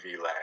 [0.00, 0.34] TV land.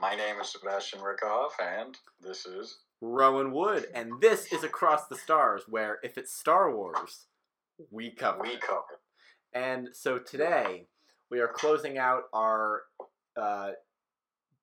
[0.00, 5.16] My name is Sebastian Rickoff, and this is Rowan Wood, and this is Across the
[5.16, 7.26] Stars, where if it's Star Wars,
[7.90, 8.60] we cover We it.
[8.60, 9.00] Cover.
[9.54, 10.88] And so today
[11.30, 12.82] we are closing out our
[13.36, 13.70] uh,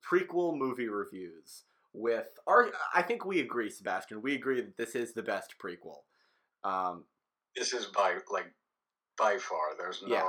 [0.08, 1.64] prequel movie reviews
[1.94, 2.72] with our.
[2.94, 4.22] I think we agree, Sebastian.
[4.22, 6.02] We agree that this is the best prequel.
[6.64, 7.06] Um,
[7.56, 8.54] This is by like
[9.18, 9.76] by far.
[9.78, 10.24] There's Yeah.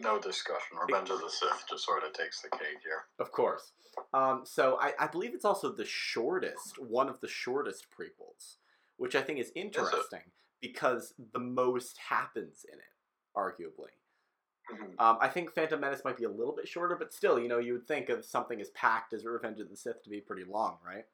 [0.00, 0.76] No discussion.
[0.86, 3.04] Revenge of the Sith just sort of takes the cake here.
[3.18, 3.72] Of course.
[4.14, 8.56] Um, so I, I believe it's also the shortest, one of the shortest prequels,
[8.96, 10.22] which I think is interesting
[10.60, 12.84] because the most happens in it,
[13.36, 13.90] arguably.
[14.72, 14.94] Mhm.
[15.00, 17.58] Um, I think Phantom Menace might be a little bit shorter, but still, you know,
[17.58, 20.44] you would think of something as packed as Revenge of the Sith to be pretty
[20.44, 21.04] long, right?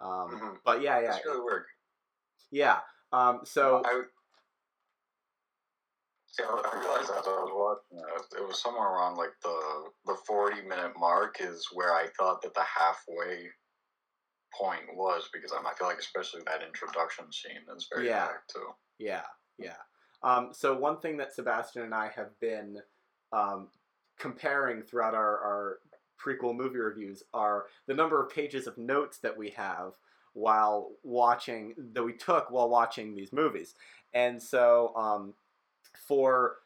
[0.00, 0.58] Um, Mhm.
[0.64, 1.66] But yeah, yeah, It's really weird.
[2.50, 2.80] yeah.
[3.12, 4.02] Um, so I,
[6.30, 7.52] see, I realized that as I was
[7.90, 12.06] watching it, it was somewhere around like the the forty minute mark is where I
[12.18, 13.48] thought that the halfway
[14.52, 18.28] point was because I'm, I feel like especially that introduction scene is very Yeah.
[18.52, 18.66] too.
[18.98, 19.22] Yeah,
[19.58, 19.76] yeah.
[20.22, 22.78] Um, so one thing that Sebastian and I have been
[23.32, 23.68] um,
[24.18, 25.78] comparing throughout our, our
[26.22, 29.92] prequel movie reviews are the number of pages of notes that we have
[30.34, 33.74] while watching that we took while watching these movies.
[34.12, 35.34] And so um,
[35.96, 36.56] for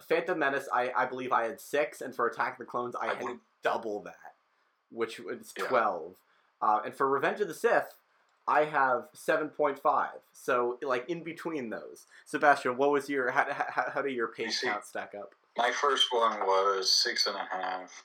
[0.00, 3.06] Phantom Menace, I, I believe I had six, and for Attack of the Clones, I
[3.06, 4.34] I had believe- double that,
[4.90, 5.66] which was Yeah.
[5.66, 6.14] twelve.
[6.62, 7.94] Uh, and for Revenge of the Sith,
[8.48, 10.18] I have seven point five.
[10.32, 14.54] So like in between those, Sebastian, what was your how how, how do your page
[14.56, 15.34] see- count stack up?
[15.58, 18.04] My first one was six and a half.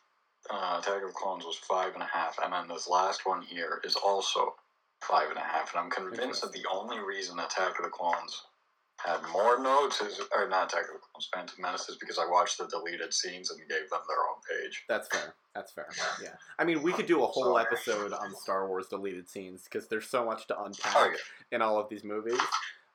[0.50, 3.41] Uh, Attack of the Clones was five and a half, and then this last one
[3.41, 4.55] here is also
[5.02, 5.73] five and a half.
[5.73, 8.44] And I'm convinced that the only reason Attack of the Clones
[8.97, 12.67] had more notes is, or not technical Clones, Phantom Menace is because I watched the
[12.67, 14.83] deleted scenes and gave them their own page.
[14.88, 15.33] That's fair.
[15.53, 15.88] That's fair.
[16.22, 16.29] Yeah.
[16.57, 17.66] I mean, we could do a whole Sorry.
[17.66, 20.95] episode on Star Wars deleted scenes because there's so much to unpack.
[20.95, 22.39] Oh yeah, in all of these movies.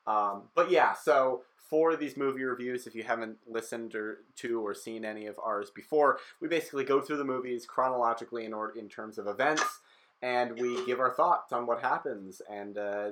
[0.06, 4.74] Um, but yeah, so for these movie reviews, if you haven't listened or to or
[4.74, 8.88] seen any of ours before, we basically go through the movies chronologically in order in
[8.88, 9.80] terms of events,
[10.20, 13.10] and we give our thoughts on what happens and uh,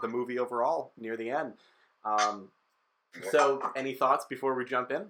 [0.00, 1.54] the movie overall near the end.
[2.06, 2.48] Um,
[3.30, 5.06] so, any thoughts before we jump in?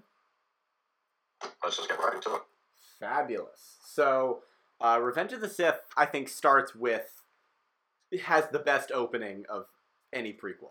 [1.63, 2.43] let's just get right to it.
[3.01, 3.77] Fabulous.
[3.85, 4.41] So,
[4.81, 7.23] uh, Revenge of the Sith, I think, starts with
[8.25, 9.67] has the best opening of
[10.13, 10.71] any prequel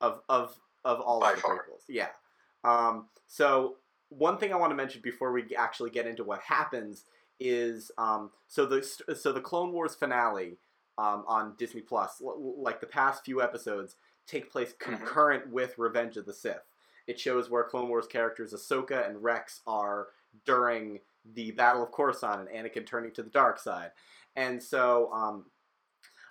[0.00, 1.56] of of of all By of the far.
[1.56, 1.82] prequels.
[1.88, 2.08] Yeah.
[2.64, 3.76] Um, so
[4.08, 7.04] one thing I want to mention before we actually get into what happens
[7.40, 10.58] is um, so the so the Clone Wars finale
[10.96, 16.16] um, on Disney Plus, l- like the past few episodes, take place concurrent with Revenge
[16.16, 16.64] of the Sith.
[17.06, 20.08] It shows where Clone Wars characters Ahsoka and Rex are
[20.44, 20.98] during
[21.34, 23.90] the Battle of Coruscant and Anakin turning to the dark side.
[24.34, 25.46] And so um,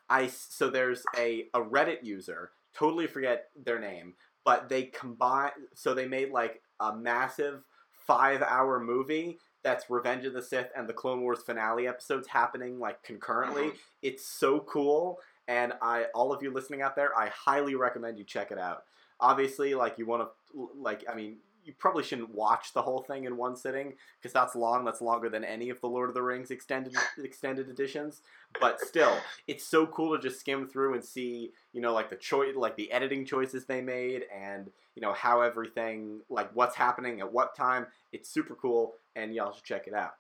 [0.10, 4.14] I so there's a, a Reddit user, totally forget their name,
[4.44, 7.64] but they combine so they made like a massive
[8.06, 12.78] five hour movie that's Revenge of the Sith and the Clone Wars finale episodes happening
[12.80, 13.70] like concurrently.
[13.70, 13.78] Mhm.
[14.04, 18.24] It's so cool and I all of you listening out there, I highly recommend you
[18.24, 18.84] check it out.
[19.20, 23.24] Obviously, like you want to like I mean, you probably shouldn't watch the whole thing
[23.26, 24.86] in one sitting because that's long.
[24.86, 28.22] That's longer than any of the Lord of the Rings extended extended editions.
[28.62, 29.18] But still,
[29.48, 32.76] it's so cool to just skim through and see, you know, like the choice, like
[32.76, 37.56] the editing choices they made, and you know how everything, like what's happening at what
[37.56, 37.88] time.
[38.14, 40.16] It's super cool, and y'all should check it out.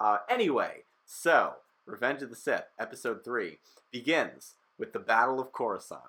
[0.00, 1.54] Uh, anyway, so
[1.86, 3.58] Revenge of the Sith, episode three,
[3.90, 6.00] begins with the Battle of Coruscant.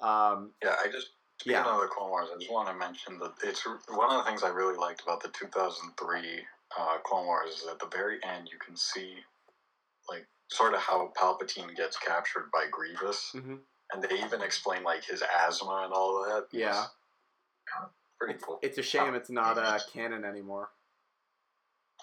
[0.00, 1.66] Um, Yeah, I just speaking Yeah.
[1.74, 4.42] of the Clone Wars, I just want to mention that it's one of the things
[4.42, 6.46] I really liked about the 2003
[6.76, 9.22] uh, Clone Wars is at the very end you can see
[10.08, 13.60] like sort of how Palpatine gets captured by Grievous, mhm.
[13.92, 16.46] and they even explain like his asthma and all of that.
[16.56, 16.86] Yeah.
[16.86, 18.58] It's pretty cool.
[18.62, 20.70] it's a shame it's not uh, canon anymore.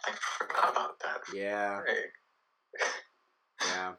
[0.06, 1.22] I forgot about that.
[1.34, 2.06] Yeah, Hey.
[3.68, 3.94] yeah,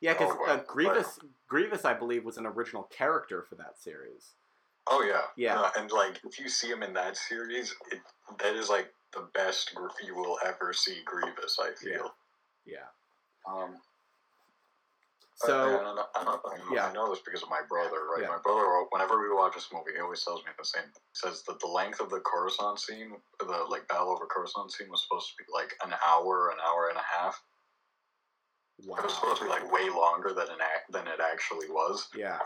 [0.00, 0.12] yeah.
[0.12, 4.34] Because Oh, uh, Grievous, Grievous, I believe, was an original character for that series.
[4.88, 5.60] Oh yeah, Yeah.
[5.60, 8.00] Uh, and like if you see him in that series, it,
[8.38, 11.58] that is like the best you will ever see Grievous.
[11.60, 12.14] I feel.
[12.64, 12.86] Yeah.
[13.48, 13.76] Um,
[15.36, 16.86] So I, I, don't know, I, don't know, yeah.
[16.86, 18.22] I know this because of my brother, right?
[18.22, 18.28] Yeah.
[18.28, 20.88] My brother, whenever we watch this movie, he always tells me the same.
[20.94, 24.88] He says that the length of the Coruscant scene, the like battle over Coruscant scene,
[24.88, 27.42] was supposed to be like an hour, an hour and a half.
[28.78, 32.08] It was supposed to be like way longer than an ac- than it actually was,
[32.16, 32.38] Yeah.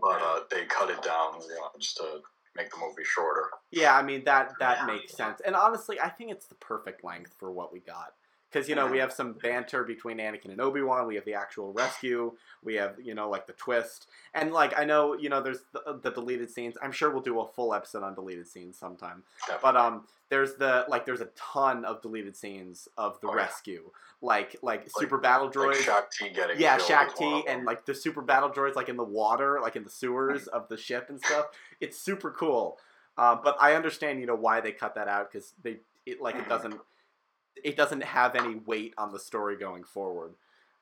[0.00, 2.20] but uh, they cut it down, you know, just to
[2.56, 3.50] make the movie shorter.
[3.70, 5.40] Yeah, I mean that that makes sense.
[5.44, 8.14] And honestly, I think it's the perfect length for what we got.
[8.50, 11.06] because you know we have some banter between Anakin and Obi Wan.
[11.06, 12.32] We have the actual rescue.
[12.64, 16.00] We have you know like the twist, and like I know you know there's the,
[16.02, 16.76] the deleted scenes.
[16.82, 19.24] I'm sure we'll do a full episode on deleted scenes sometime.
[19.46, 19.60] Definitely.
[19.62, 23.36] But um, there's the like there's a ton of deleted scenes of the Oh, yeah.
[23.36, 23.90] rescue,
[24.20, 25.82] like like super battle like droids.
[25.82, 29.04] Shaak Ti getting yeah, Shaak Ti and like the super battle droids, like in the
[29.04, 31.46] water, like in the sewers of the ship and stuff.
[31.80, 32.78] It's super cool.
[33.18, 36.34] Uh, but I understand, you know, why they cut that out because they it like
[36.36, 36.74] it doesn't
[37.64, 40.34] it doesn't have any weight on the story going forward.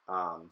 [0.09, 0.51] Um,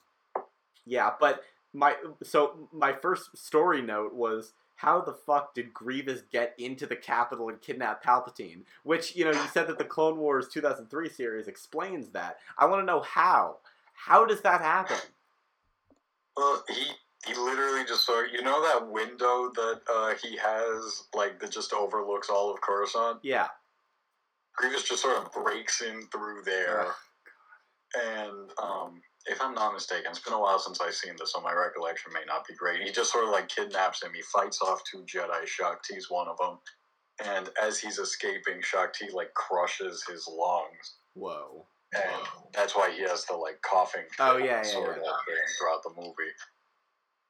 [0.84, 1.42] yeah, but
[1.72, 4.52] my so my first story note was
[4.82, 8.64] how the fuck did Grievous get into the capital and kidnap Palpatine?
[8.82, 12.38] Which you know you said that the Clone Wars 2003 series explains that.
[12.58, 13.58] I want to know how.
[13.94, 14.96] How does that happen?
[16.36, 16.86] Well, he
[17.24, 21.52] he literally just sort of, you know that window that uh, he has like that
[21.52, 23.20] just overlooks all of Coruscant.
[23.22, 23.46] Yeah.
[24.56, 26.94] Grievous just sort of breaks in through there, Ugh.
[28.04, 31.40] and um, if I'm not mistaken, it's been a while since I've seen this, so
[31.40, 32.82] my recollection may not be great.
[32.82, 34.12] He just sort of like kidnaps him.
[34.14, 35.46] He fights off two Jedi.
[35.46, 36.58] Shaak Ti's one of them,
[37.24, 41.66] and as he's escaping, Shaak Ti like crushes his lungs, Whoa.
[41.94, 44.04] and that's why he has the like coughing.
[44.18, 45.10] Oh, yeah, yeah, sort yeah.
[45.10, 46.32] of thing throughout the movie.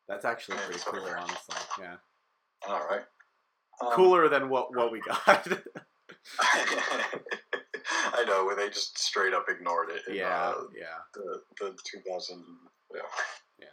[0.08, 1.56] That's actually pretty so- cool, honestly.
[1.78, 1.96] Yeah.
[2.68, 3.02] All right.
[3.82, 5.46] Um, Cooler than what what we got.
[8.14, 10.02] I know, where they just straight up ignored it.
[10.08, 12.44] In, yeah, uh, yeah, the the 2000.
[12.94, 13.00] Yeah.
[13.58, 13.66] yeah.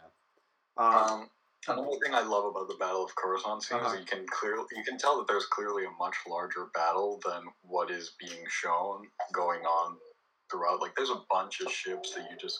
[0.76, 0.94] Um,
[1.68, 3.92] Um, another thing I love about the Battle of Coruscant scene Uh-huh.
[3.94, 7.42] is you can clearly you can tell that there's clearly a much larger battle than
[7.62, 9.98] what is being shown going on
[10.50, 10.80] throughout.
[10.80, 12.58] Like, there's a bunch of ships that you just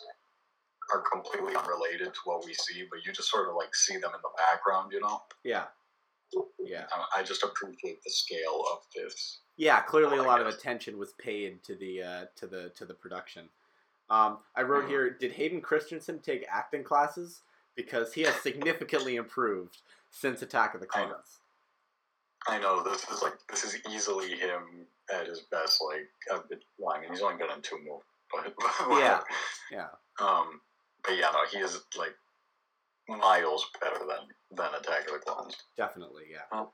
[0.92, 4.10] are completely unrelated to what we see, but you just sort of like see them
[4.14, 4.92] in the background.
[4.92, 5.64] You know, yeah,
[6.58, 9.40] yeah, Um, I just appreciate the scale of this.
[9.56, 9.80] yeah.
[9.82, 12.94] Clearly, a Oh, lot of attention was paid to the uh, to the to the
[12.94, 13.48] production.
[14.08, 14.88] Um, I wrote Mhm.
[14.88, 17.42] here: Did Hayden Christensen take acting classes?
[17.76, 19.78] Because he has significantly improved
[20.10, 21.38] since Attack of the Clones.
[22.48, 25.80] I know this is like this is easily him at his best.
[25.82, 28.02] Like, I've been lying, and he's only been in two movies,
[28.58, 29.20] but Yeah,
[29.70, 29.88] yeah.
[30.18, 30.60] Um,
[31.04, 32.16] but yeah, no, he is like
[33.18, 35.56] miles better than than Attack of the Clones.
[35.76, 36.64] Definitely, yeah.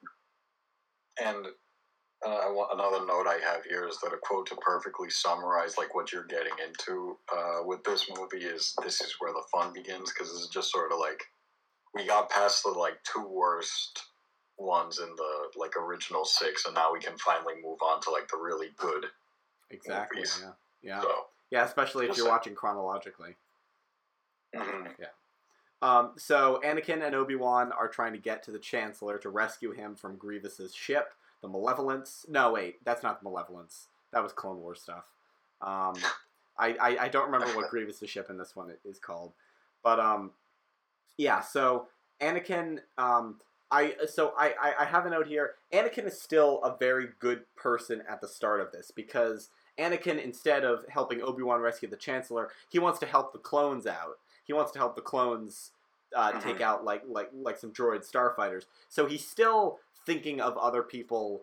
[1.22, 1.46] And
[2.24, 5.76] uh, I want another note I have here is that a quote to perfectly summarize
[5.76, 9.72] like what you're getting into uh, with this movie is this is where the fun
[9.72, 11.22] begins because this is just sort of like
[11.94, 14.02] we got past the like two worst
[14.58, 18.28] ones in the like original six and now we can finally move on to like
[18.28, 19.06] the really good
[19.70, 20.18] Exactly.
[20.18, 20.40] Movies.
[20.42, 20.50] Yeah,
[20.82, 21.10] yeah, so
[21.50, 21.64] yeah.
[21.64, 23.34] Especially if you're watching chronologically.
[24.54, 24.94] mhm.
[25.82, 29.72] Um, so Anakin and Obi Wan are trying to get to the Chancellor to rescue
[29.72, 31.12] him from Grievous's ship,
[31.42, 32.24] the Malevolence.
[32.28, 33.88] No, wait, that's not the Malevolence.
[34.12, 35.04] That was Clone War stuff.
[35.60, 35.94] Um,
[36.58, 39.32] I, I I don't remember what Grievous's ship in this one is called,
[39.84, 40.30] but um,
[41.18, 41.40] yeah.
[41.40, 41.88] So
[42.20, 43.36] Anakin, um,
[43.70, 45.56] I so I, I I have a note here.
[45.72, 50.64] Anakin is still a very good person at the start of this because Anakin, instead
[50.64, 54.18] of helping Obi Wan rescue the Chancellor, he wants to help the clones out.
[54.46, 55.72] He wants to help the clones
[56.14, 56.42] uh, Mhm.
[56.42, 58.64] take out like like like some droid starfighters.
[58.88, 61.42] So he's still thinking of other people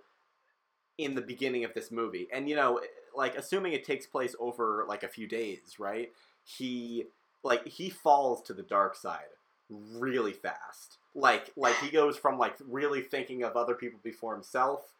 [0.97, 2.79] in the beginning of this movie, and you know,
[3.13, 6.11] like assuming it takes place over like a few days, right?
[6.43, 7.07] He
[7.43, 9.29] like he falls to the dark side
[9.69, 10.97] really fast.
[11.13, 14.93] Like like he goes from like really thinking of other people before himself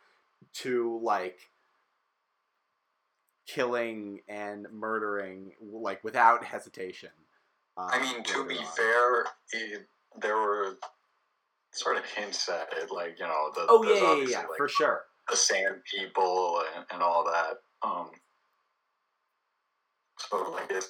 [0.56, 1.50] to like
[3.46, 7.10] killing and murdering like without hesitation.
[7.78, 8.66] Um, I mean, to be on.
[8.66, 9.22] fair,
[9.54, 9.88] it,
[10.22, 10.78] there were
[11.72, 14.68] sort of hints at it, like you know, the, Oh yeah, yeah, yeah, like, for
[14.68, 15.02] sure.
[15.30, 17.58] the sand people and, and all that.
[17.88, 18.10] Um,
[20.18, 20.86] so like it,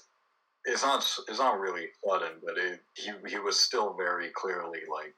[0.65, 5.13] it's not it's not really sudden, but it he he was still very clearly like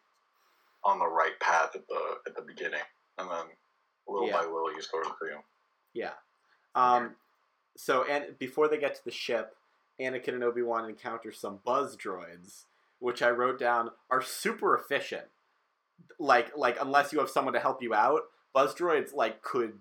[0.84, 2.80] on the right path at the at the beginning,
[3.18, 3.46] and then
[4.08, 4.34] little Yeah.
[4.38, 5.14] by little you sort of.
[5.94, 6.12] Yeah.
[6.76, 7.16] Um,
[7.78, 9.56] so and before they get to the ship,
[10.00, 12.66] Anakin and Obi Wan encounter some buzz droids,
[13.00, 15.26] which I wrote down are super efficient.
[16.20, 18.24] Like like unless you have someone to help you out,
[18.54, 19.74] buzz droids like could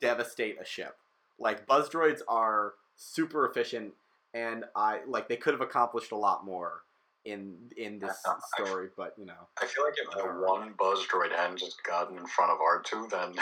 [0.00, 0.96] devastate a ship.
[1.38, 3.94] Like buzz droids are super efficient,
[4.34, 6.82] and I like they could have accomplished a lot more
[7.28, 9.48] in in this I- story, but you know.
[9.60, 12.80] I feel like if the one buzz droid hadn't just gotten in front of R
[12.82, 13.34] two, then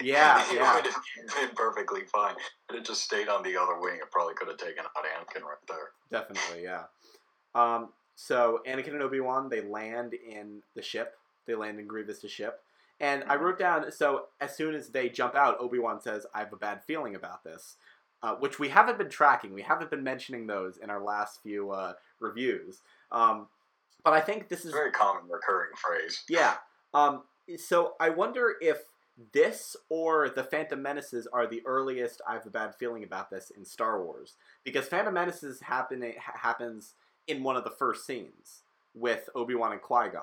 [0.00, 0.74] Yeah, it yeah.
[0.74, 0.94] would have
[1.34, 2.34] been perfectly fine.
[2.72, 3.96] It just stayed on the other wing.
[3.96, 5.90] It probably could have taken out Anakin right there.
[6.10, 6.84] Definitely, yeah.
[7.54, 11.16] Um, so Anakin and Obi Wan they land in the ship.
[11.46, 12.62] They land in Grievous' ship,
[13.00, 13.90] and I wrote down.
[13.92, 17.14] So as soon as they jump out, Obi Wan says, "I have a bad feeling
[17.14, 17.76] about this."
[18.26, 19.54] Uh, which we haven't been tracking.
[19.54, 22.82] We haven't been mentioning those in our last few uh, reviews.
[23.12, 23.46] Um,
[24.02, 26.24] but I think this is a very common recurring phrase.
[26.28, 26.54] yeah.
[26.92, 27.22] Um,
[27.56, 28.78] so I wonder if
[29.32, 32.20] this or the Phantom Menaces are the earliest.
[32.28, 36.32] I have a bad feeling about this in Star Wars because Phantom Menaces happen ha-
[36.34, 36.94] happens
[37.28, 38.62] in one of the first scenes
[38.94, 40.22] with Obi Wan and Qui Gon,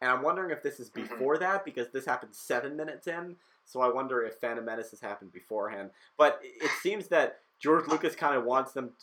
[0.00, 1.08] and I'm wondering if this is Mhm.
[1.08, 3.36] before that because this happened seven minutes in.
[3.64, 5.90] So I wonder if Phantom Menace has happened beforehand.
[6.16, 8.94] But it seems that George Lucas kind of wants them,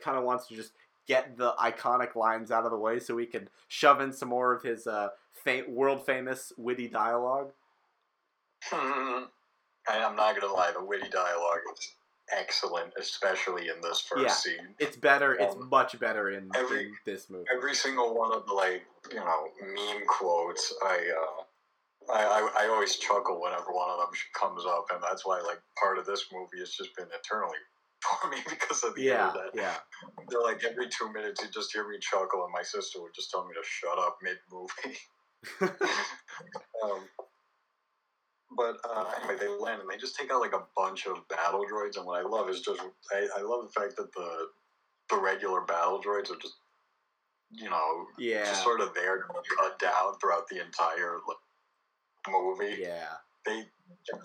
[0.00, 0.72] kind of wants to just
[1.06, 4.52] get the iconic lines out of the way so he can shove in some more
[4.52, 7.52] of his uh, fa- world famous witty dialogue.
[8.72, 9.28] and
[9.88, 11.92] I'm not gonna lie, the witty dialogue is
[12.30, 14.32] excellent, especially in this first Yeah.
[14.34, 14.74] scene.
[14.78, 15.34] It's better.
[15.34, 17.48] It's Um, much better in, every- in this movie.
[17.52, 21.44] Every single one of the like, you know, meme quotes, I, uh,
[22.12, 25.60] I, I, I always chuckle whenever one of them comes up, and that's why like
[25.78, 27.58] part of this movie has just been eternally
[28.20, 29.54] for me because of the yeah, internet.
[29.54, 29.76] yeah,
[30.28, 33.30] They're like every two minutes you just hear me chuckle, and my sister would just
[33.30, 34.98] tell me to shut up mid movie.
[36.84, 37.00] um,
[38.56, 41.64] but uh, anyway, they land and they just take out like a bunch of battle
[41.70, 42.80] droids, and what I love is just
[43.12, 44.46] I, I love the fact that the
[45.10, 46.54] the regular battle droids are just
[47.50, 49.24] you know yeah, just sort of there to
[49.58, 51.36] cut down throughout the entire like,
[52.28, 52.80] movie.
[52.80, 53.08] yeah.
[53.44, 53.64] They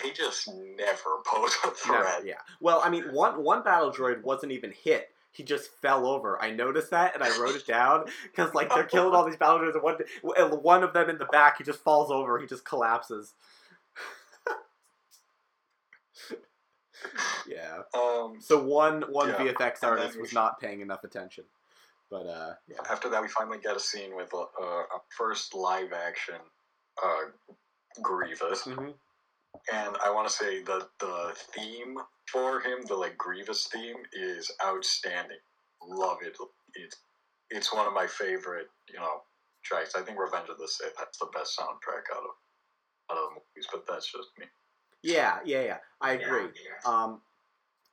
[0.02, 2.24] they just never pose a threat.
[2.26, 2.36] yeah.
[2.62, 5.10] Well, I mean, one one battle droid wasn't even hit.
[5.32, 6.42] He just fell over.
[6.42, 9.60] I noticed that, and I wrote it down because like they're killing all these battle
[9.60, 9.98] droids, and one
[10.38, 12.40] and one of them in the back, he just falls over.
[12.40, 13.34] He just collapses.
[17.48, 17.82] Yeah.
[17.94, 21.46] Um, So one one Yeah, VFX artist was not paying enough attention,
[22.10, 22.78] but uh, yeah.
[22.90, 24.46] after that, we finally get a scene with a,
[25.18, 26.40] first live action
[27.04, 27.32] uh,
[28.02, 28.64] Grievous.
[28.64, 28.94] Mhm.
[29.72, 31.98] And I want to say that the theme
[32.32, 35.40] for him, the like Grievous theme, is outstanding.
[35.82, 36.38] Love it.
[36.76, 36.98] It's
[37.50, 39.24] it's one of my favorite, you know,
[39.64, 39.96] tracks.
[39.96, 42.36] I think Revenge of the Sith that's the best soundtrack out of
[43.10, 44.46] out of the movies, but that's just me.
[45.08, 45.78] Yeah, yeah, yeah.
[46.02, 46.50] I agree.
[46.86, 47.22] Um,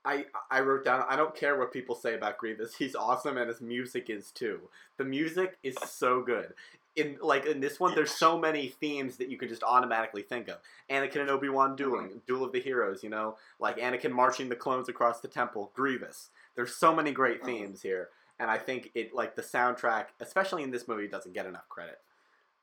[0.05, 1.05] I I wrote down.
[1.09, 2.75] I don't care what people say about Grievous.
[2.75, 4.61] He's awesome, and his music is too.
[4.99, 6.53] The music is so good.
[6.97, 10.49] In like in this one, there's so many themes that you can just automatically think
[10.49, 10.59] of.
[10.91, 13.03] Anakin and Obi Wan dueling, Duel of the Heroes.
[13.03, 15.73] You know, like Anakin marching the clones across the temple.
[15.75, 16.31] Grievous.
[16.55, 17.47] There's so many great Mhm.
[17.47, 21.47] themes here, and I think it like the soundtrack, especially in this movie, doesn't get
[21.47, 22.01] enough credit.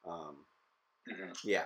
[0.05, 0.45] Um,
[1.09, 1.37] Mhm.
[1.43, 1.65] yeah,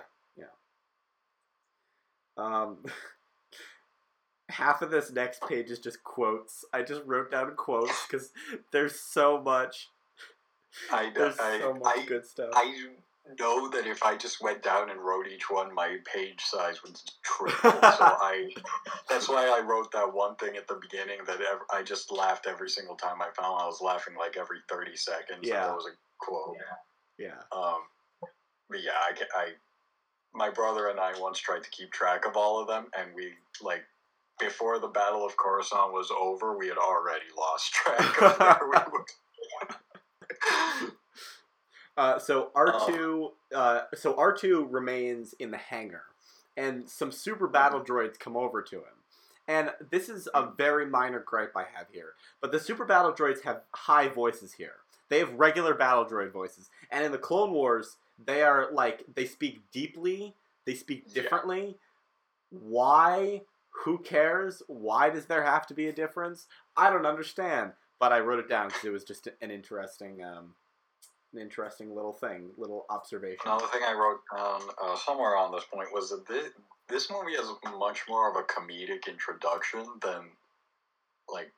[2.36, 2.78] Um,
[4.48, 6.64] half of this next page is just quotes.
[6.72, 8.32] I just wrote down quotes because
[8.72, 9.88] there's so much.
[10.92, 12.50] I, There's I, so much I, good stuff.
[12.54, 12.70] I
[13.40, 17.00] know that if I just went down and wrote each one, my page size would
[17.22, 17.70] triple.
[17.70, 18.50] so I,
[19.08, 22.46] that's why I wrote that one thing at the beginning that ev- I just laughed
[22.46, 23.60] every single time I found.
[23.60, 25.40] I was laughing like every thirty seconds.
[25.42, 25.66] Yeah.
[25.66, 26.56] that was a quote.
[27.18, 27.40] yeah.
[27.52, 27.78] Um,
[28.68, 29.48] but yeah, I, I,
[30.36, 33.32] my brother and I once tried to keep track of all of them, and we
[33.62, 33.82] like
[34.38, 38.98] before the Battle of Coruscant was over, we had already lost track of where we
[38.98, 40.92] were.
[41.96, 42.86] Uh, so R Oh.
[42.86, 46.02] two, uh, so R two remains in the hangar,
[46.56, 47.92] and some super battle Mm-hmm.
[47.92, 48.82] droids come over to him.
[49.48, 52.12] And this is a very minor gripe I have here,
[52.42, 54.74] but the super battle droids have high voices here.
[55.08, 59.26] They have regular battle droid voices, and in the Clone Wars, they are like they
[59.26, 61.22] speak deeply, they speak Yeah.
[61.22, 61.78] differently.
[62.50, 63.42] Why?
[63.84, 64.62] Who cares?
[64.68, 66.46] Why does there have to be a difference?
[66.76, 67.72] I don't understand.
[67.98, 70.54] But I wrote it down because it was just an interesting, um,
[71.32, 73.40] an interesting little thing, little observation.
[73.46, 76.50] Another thing I wrote down uh, somewhere on this point was that this,
[76.88, 80.30] this movie has much more of a comedic introduction than
[81.32, 81.52] like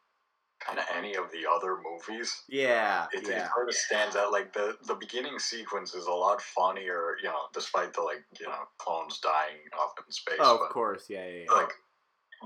[0.68, 2.42] kind of any of the other movies.
[2.48, 4.32] Yeah, It, it yeah, sort of stands out.
[4.32, 8.46] Like the the beginning sequence is a lot funnier, you know, despite the like you
[8.46, 10.36] know clones dying off in space.
[10.40, 11.52] oh, but, of course, yeah, yeah, yeah.
[11.52, 11.72] Like,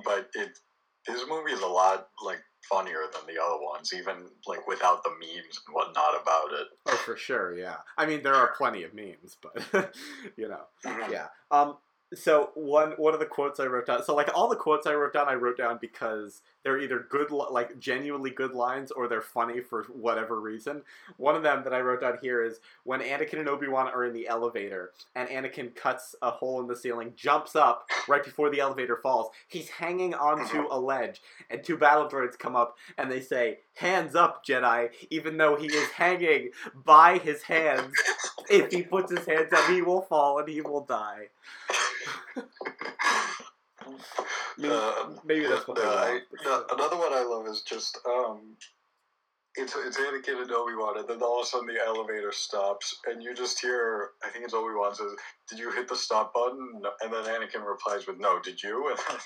[0.04, 0.58] but it
[1.06, 5.10] this movie is a lot like funnier than the other ones, even like without the
[5.10, 6.68] memes and whatnot about it.
[6.86, 7.76] oh, for sure, yeah.
[7.98, 9.94] I mean, there are plenty of memes, but
[10.36, 11.10] you know, Mhm.
[11.10, 11.26] yeah.
[11.50, 11.78] Um,
[12.14, 14.04] so one one of the quotes I wrote down.
[14.04, 17.30] So like all the quotes I wrote down, I wrote down because they're either good,
[17.30, 20.82] like genuinely good lines, or they're funny for whatever reason.
[21.16, 24.04] One of them that I wrote down here is when Anakin and Obi Wan are
[24.04, 28.50] in the elevator, and Anakin cuts a hole in the ceiling, jumps up right before
[28.50, 29.30] the elevator falls.
[29.48, 34.14] He's hanging onto a ledge, and two battle droids come up and they say, "Hands
[34.14, 37.92] up, Jedi!" Even though he is hanging by his hands,
[38.48, 41.28] if he puts his hands up, he will fall and he will die.
[44.62, 46.24] Uh, maybe that's what uh, I- want.
[46.30, 48.56] but no, another one I love is just um,
[49.56, 52.96] it's it's Anakin and Obi Wan, and then all of a sudden the elevator stops,
[53.06, 55.12] and you just hear I think it's Obi Wan says,
[55.48, 58.98] "Did you hit the stop button?" And then Anakin replies with, "No, did you?" And
[58.98, 59.18] then,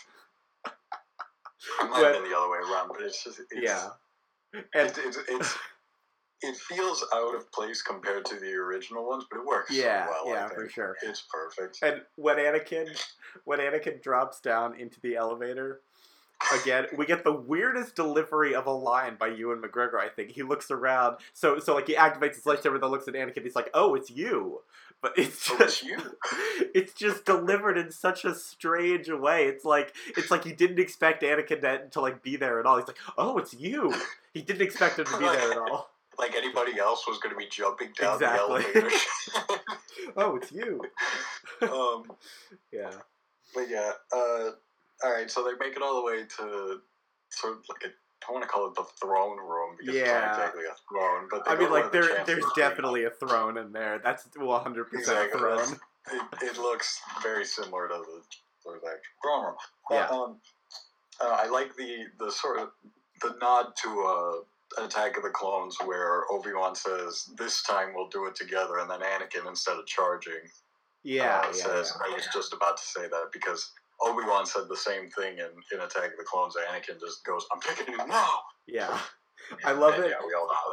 [1.80, 3.88] it might have been the other way around, but it's just it's, yeah.
[4.74, 5.54] And It, it's it's
[6.42, 10.12] it feels out of place compared to the original ones, but it works yeah, so
[10.26, 10.34] well.
[10.34, 10.96] Yeah, for sure.
[11.02, 11.78] It's perfect.
[11.82, 12.88] And when Anakin,
[13.44, 15.80] when Anakin drops down into the elevator,
[16.54, 19.98] again, we get the weirdest delivery of a line by Ewan McGregor.
[19.98, 23.14] I think he looks around, so so like he activates his lightsaber, then looks at
[23.14, 23.42] Anakin.
[23.42, 24.60] He's like, "Oh, it's you,"
[25.00, 25.98] but it's Oh, just it's you.
[26.74, 29.46] it's just delivered in such a strange way.
[29.46, 32.76] It's like it's like he didn't expect Anakin to, to like be there at all.
[32.76, 33.94] He's like, "Oh, it's you."
[34.34, 35.95] He didn't expect him to be there at all.
[36.18, 38.62] Like anybody else was going to be jumping down Exactly.
[38.62, 38.90] the elevator.
[40.16, 40.80] Oh, it's you.
[41.62, 42.04] um,
[42.72, 42.92] Yeah.
[43.54, 44.50] but yeah, uh,
[45.04, 45.30] all right.
[45.30, 46.80] So they make it all the way to
[47.30, 47.94] sort of like a.
[48.28, 50.20] I want to call it the throne room because it's Yeah.
[50.20, 53.72] not exactly a throne, but I mean, like the there, there's definitely a throne in
[53.72, 54.00] there.
[54.02, 55.76] That's hundred percent a throne.
[56.12, 58.22] It, it looks very similar to the
[58.62, 59.54] sort of like throne room.
[59.90, 60.06] Yeah.
[60.08, 60.36] Um,
[61.22, 62.70] uh, I like the the sort of
[63.22, 64.44] the nod to uh,
[64.78, 68.90] Attack of the Clones where Obi Wan says, "This time we'll do it together," and
[68.90, 70.50] then Anakin, instead of charging,
[71.02, 72.12] Yeah, uh, yeah, says, yeah.
[72.12, 75.48] "I was just about to say that because." Obi Wan said the same thing in,
[75.72, 76.54] in Attack of the Clones.
[76.54, 79.00] Anakin just goes, "I'm picking you now." Yeah.
[79.64, 80.10] I love And it.
[80.10, 80.70] Yeah, we all know how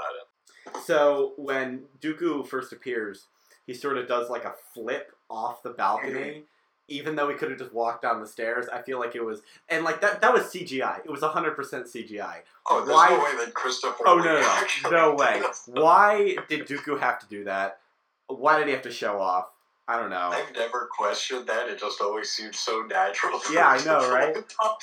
[0.73, 0.83] that.
[0.85, 3.27] So when Dooku first appears,
[3.65, 6.43] he sort of does like a flip off the balcony.
[6.89, 9.41] Even though we could have just walked down the stairs, I feel like it was,
[9.69, 10.99] and like that—that was CGI.
[11.05, 12.39] It was hundred percent CGI.
[12.69, 14.03] Oh, there's Why- no way that Christopher.
[14.05, 14.41] Oh no,
[14.91, 15.41] no, no, way!
[15.67, 17.79] Why did Dooku have to do that?
[18.27, 19.47] Why did he have to show off?
[19.87, 20.29] I don't know.
[20.33, 21.69] I've never questioned that.
[21.69, 23.39] It just always seems so natural.
[23.51, 24.35] Yeah, I know, right?
[24.61, 24.77] Oh,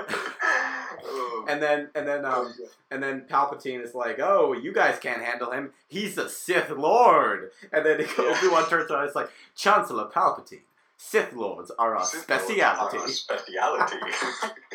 [1.48, 2.52] And then, and then, um,
[2.90, 5.72] And then Palpatine is like, "Oh, you guys can't handle him.
[5.86, 10.62] He's a Sith Lord." And then Obi Wan turns around and is like, "Chancellor Palpatine,
[11.06, 13.96] Sith Lords are our Sith speciality." are a speciality.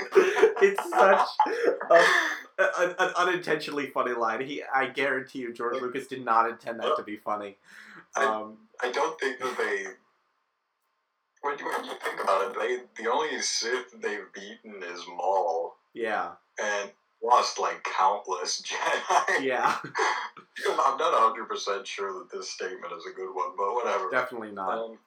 [0.62, 1.28] it's such
[1.90, 4.42] a, a, an unintentionally funny line.
[4.42, 7.58] He, I guarantee you, George Lucas did not intend that to be funny.
[8.16, 9.86] Um, I don't think that they.
[11.42, 15.78] When you, when you think about it, they the only Sith they've beaten is Maul
[15.94, 16.92] yeah, and
[17.24, 19.44] lost like countless Jedi.
[19.44, 19.78] yeah,
[20.70, 24.10] I'm not 100 percent sure that this statement is a good one, but whatever.
[24.12, 24.78] definitely not.
[24.78, 25.00] Um,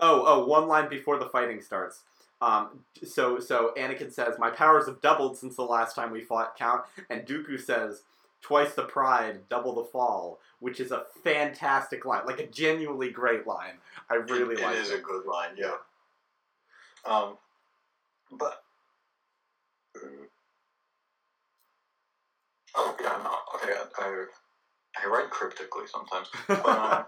[0.00, 2.02] Oh, oh, one line before the fighting starts.
[2.40, 6.56] Um, so, so Anakin says, "My powers have doubled since the last time we fought,
[6.56, 8.02] Count." And Dooku says,
[8.40, 13.46] "Twice the pride, double the fall," which is a fantastic line, like a genuinely great
[13.46, 13.74] line.
[14.08, 14.78] I really it, like it.
[14.78, 15.76] it is a good line, yeah.
[17.04, 17.38] Um,
[18.30, 18.62] but
[19.96, 20.06] uh,
[22.76, 23.72] oh yeah, no, okay.
[23.98, 24.24] I, I,
[25.02, 26.28] I write cryptically sometimes.
[26.46, 27.04] But, um,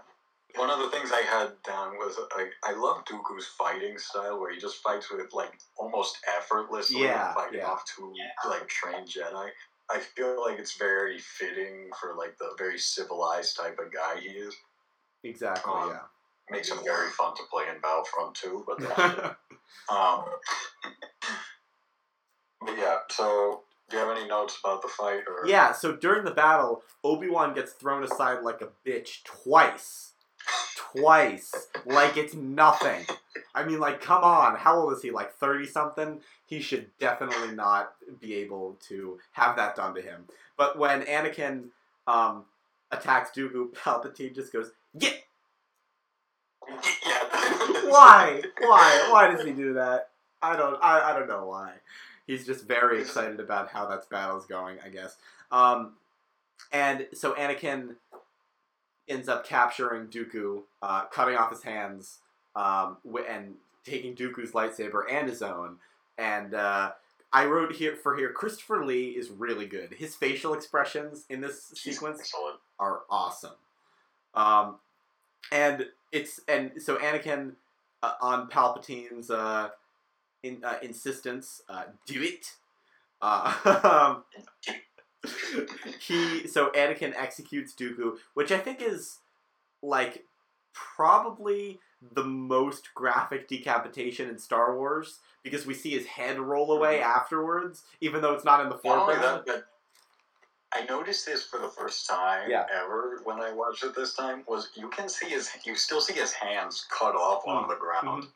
[0.55, 4.51] one of the things I had down was I, I love Dooku's fighting style, where
[4.53, 7.67] he just fights with like almost effortlessly, Yeah, fighting yeah.
[7.67, 8.13] off two
[8.47, 9.49] like trained Jedi.
[9.89, 14.29] I feel like it's very fitting for like the very civilized type of guy he
[14.29, 14.55] is.
[15.23, 15.73] exactly.
[15.73, 15.99] um, Yeah.
[16.49, 18.65] Makes him very fun to play in Battlefront too.
[18.67, 18.81] But
[19.89, 20.25] Um,
[22.61, 25.21] but yeah, so do you have any notes about the fight?
[25.27, 25.71] Or yeah.
[25.71, 30.10] So during the battle, Obi Wan gets thrown aside like a bitch twice.
[30.91, 31.51] Twice,
[31.85, 33.05] like it's nothing.
[33.53, 34.55] I mean, like, come on.
[34.55, 35.11] How old is he?
[35.11, 36.21] Like thirty something.
[36.45, 40.25] He should definitely not be able to have that done to him.
[40.57, 41.69] But when Anakin
[42.07, 42.45] um,
[42.91, 45.11] attacks Dooku, Palpatine just goes, "Yeah,
[46.67, 47.19] yeah.
[47.87, 48.41] why?
[48.59, 49.07] Why?
[49.11, 50.09] Why does he do that?
[50.41, 50.77] I don't.
[50.81, 51.73] I, I don't know why.
[52.27, 54.77] He's just very excited about how that battle's going.
[54.83, 55.17] I guess.
[55.51, 55.93] Um,
[56.71, 57.95] and so Anakin
[59.07, 62.19] ends up capturing Dooku, uh, cutting off his hands,
[62.55, 65.77] um, and taking Dooku's lightsaber and his own.
[66.17, 66.91] And uh,
[67.33, 68.31] I wrote here for here.
[68.31, 69.93] Christopher Lee is really good.
[69.93, 72.57] His facial expressions in this He's sequence excellent.
[72.79, 73.55] are awesome.
[74.33, 74.75] Um,
[75.51, 77.53] and it's and so Anakin
[78.03, 79.69] uh, on Palpatine's uh,
[80.43, 82.53] in, uh, insistence, uh, do it.
[85.99, 89.19] He so Anakin executes Dooku, which I think is
[89.83, 90.25] like
[90.73, 91.79] probably
[92.13, 97.83] the most graphic decapitation in Star Wars because we see his head roll away afterwards,
[97.99, 99.43] even though it's not in the Not foreground.
[99.47, 99.63] that,
[100.73, 102.65] I noticed this for the first time Yeah.
[102.73, 104.43] ever when I watched it this time.
[104.47, 107.75] Was you can see his, you still see his hands cut off on Mm, the
[107.75, 108.27] ground.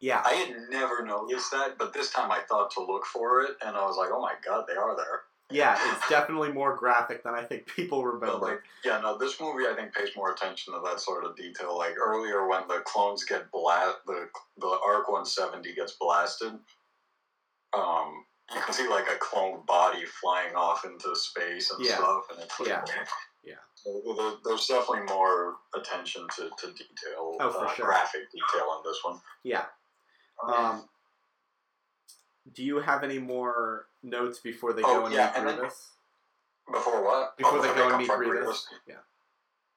[0.00, 0.22] Yeah.
[0.24, 3.76] I had never noticed that, but this time I thought to look for it, and
[3.76, 5.22] I was like, oh my god, they are there.
[5.50, 8.46] Yeah, it's definitely more graphic than I think people But remember.
[8.46, 11.76] like, yeah, no, this movie I think pays more attention to that sort of detail.
[11.76, 14.28] Like earlier when the clones get blast, the
[14.58, 16.54] the Arc One Seventy gets blasted.
[17.74, 18.24] Um,
[18.54, 21.96] you can see like a clone body flying off into space and Yeah.
[21.96, 22.84] stuff, and it's like, Yeah.
[23.44, 23.54] Yeah.
[23.74, 27.86] So there's definitely more attention to, to detail, Oh, uh, sure.
[27.86, 29.20] graphic detail on this one.
[29.42, 29.64] Yeah.
[30.46, 30.88] Um,
[32.54, 35.56] do you have any more notes before they Oh, go and yeah, meet and then-
[35.56, 35.88] Grievous?
[36.70, 37.36] Before what?
[37.36, 38.68] Before Oh, they go and meet confront Grievous?
[38.86, 38.94] Yeah.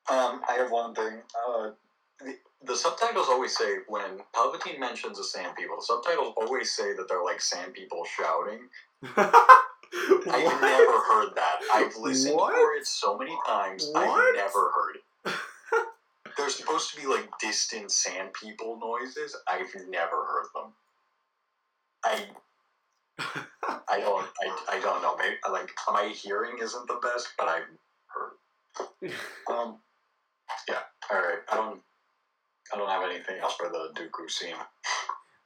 [0.10, 1.22] Um, I have one thing.
[1.48, 1.72] Uh,
[2.20, 6.94] the, the subtitles always say when Palpatine mentions the Sand People, the subtitles always say
[6.94, 8.70] that they're like Sand People shouting.
[9.18, 11.60] I've never heard that.
[11.74, 12.54] I've listened What?
[12.54, 13.88] for it so many times.
[13.92, 14.08] What?
[14.08, 15.34] I've never heard it.
[16.38, 19.36] They're supposed to be like distant Sand People noises.
[19.48, 20.74] I've never heard them.
[22.04, 22.26] I
[23.88, 25.16] I don't I, I don't know.
[25.18, 27.64] Maybe like my hearing isn't the best, but I've
[28.08, 29.12] heard.
[29.50, 29.78] Um,
[30.68, 30.80] yeah.
[31.12, 31.40] All right.
[31.52, 31.80] I don't.
[32.74, 34.56] I don't have anything else for the Dooku scene.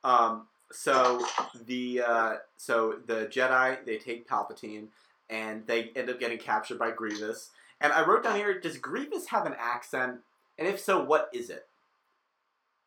[0.04, 1.26] Um, so
[1.66, 4.88] the uh, so the Jedi they take Palpatine
[5.30, 7.50] and they end up getting captured by Grievous.
[7.82, 10.20] And I wrote down here: Does Grievous have an accent?
[10.58, 11.68] And if so, what is it?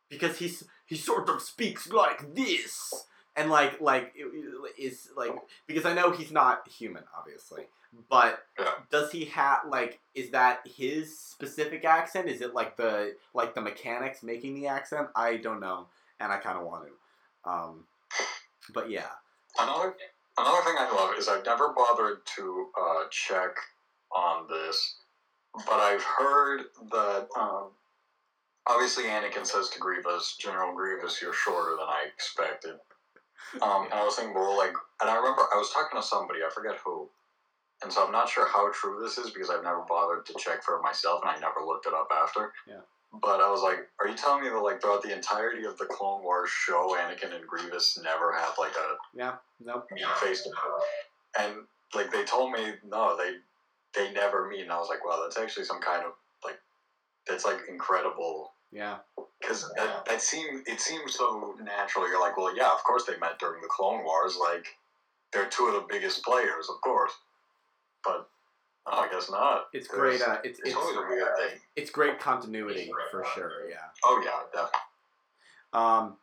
[0.08, 4.14] Because he's he sort of speaks like this, and like like
[4.78, 5.32] is like
[5.66, 7.64] because I know he's not human, obviously,
[8.10, 8.40] but
[8.90, 12.28] does he have like is that his specific accent?
[12.28, 15.08] Is it like the like the mechanics making the accent?
[15.16, 15.86] I don't know,
[16.20, 17.50] and I kind of want to.
[17.50, 17.84] Um,
[18.72, 19.08] but yeah,
[19.58, 19.94] Another
[20.38, 23.54] another thing I love is I've never bothered to uh, check
[24.10, 24.96] on this,
[25.54, 27.64] but I've heard that um,
[28.66, 32.76] obviously Anakin says to Grievous, General Grievous, you're shorter than I expected.
[33.60, 36.40] Um, and I was thinking, well, like, and I remember I was talking to somebody,
[36.40, 37.08] I forget who,
[37.82, 40.62] and so I'm not sure how true this is because I've never bothered to check
[40.62, 42.52] for myself, and I never looked it up after.
[42.66, 42.80] Yeah.
[43.20, 45.84] But I was like, are you telling me that like throughout the entirety of the
[45.84, 49.86] Clone Wars show, Anakin and Grievous never have like a yeah, nope.
[50.18, 51.38] face to face.
[51.38, 51.56] And
[51.94, 53.34] like they told me, no, they
[53.94, 54.62] they never meet.
[54.62, 56.58] And I was like, wow, that's actually some kind of like
[57.26, 58.98] that's like incredible Yeah,
[59.40, 62.08] because that, that seemed it seems so natural.
[62.08, 64.36] You're like, well, yeah, of course they met during the Clone Wars.
[64.40, 64.66] Like
[65.32, 67.12] they're two of the biggest players, of course.
[68.04, 68.28] But
[68.90, 69.66] no, I guess not.
[69.72, 70.22] it's There's- great.
[70.28, 71.58] Uh, it's It's it's always a weird thing.
[71.76, 73.68] it's great continuity for sure.
[73.68, 73.76] Yeah.
[74.04, 74.80] Oh yeah, definitely.
[75.72, 76.16] Um,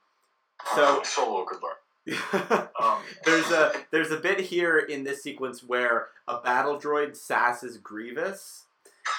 [0.76, 1.76] So- Solo could learn.
[2.82, 7.78] Um, there's a there's a bit here in this sequence where a battle droid sasses
[7.78, 8.66] Grievous,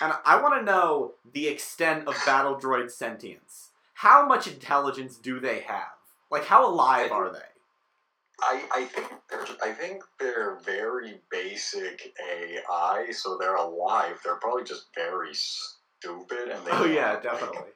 [0.01, 3.71] and I want to know the extent of battle droid sentience.
[3.95, 5.93] How much intelligence do they have?
[6.31, 7.39] Like, how alive are they?
[8.43, 14.19] I, I think they're I think they're very basic AI, so they're alive.
[14.25, 17.71] They're probably just very stupid, and they Oh yeah, like- definitely.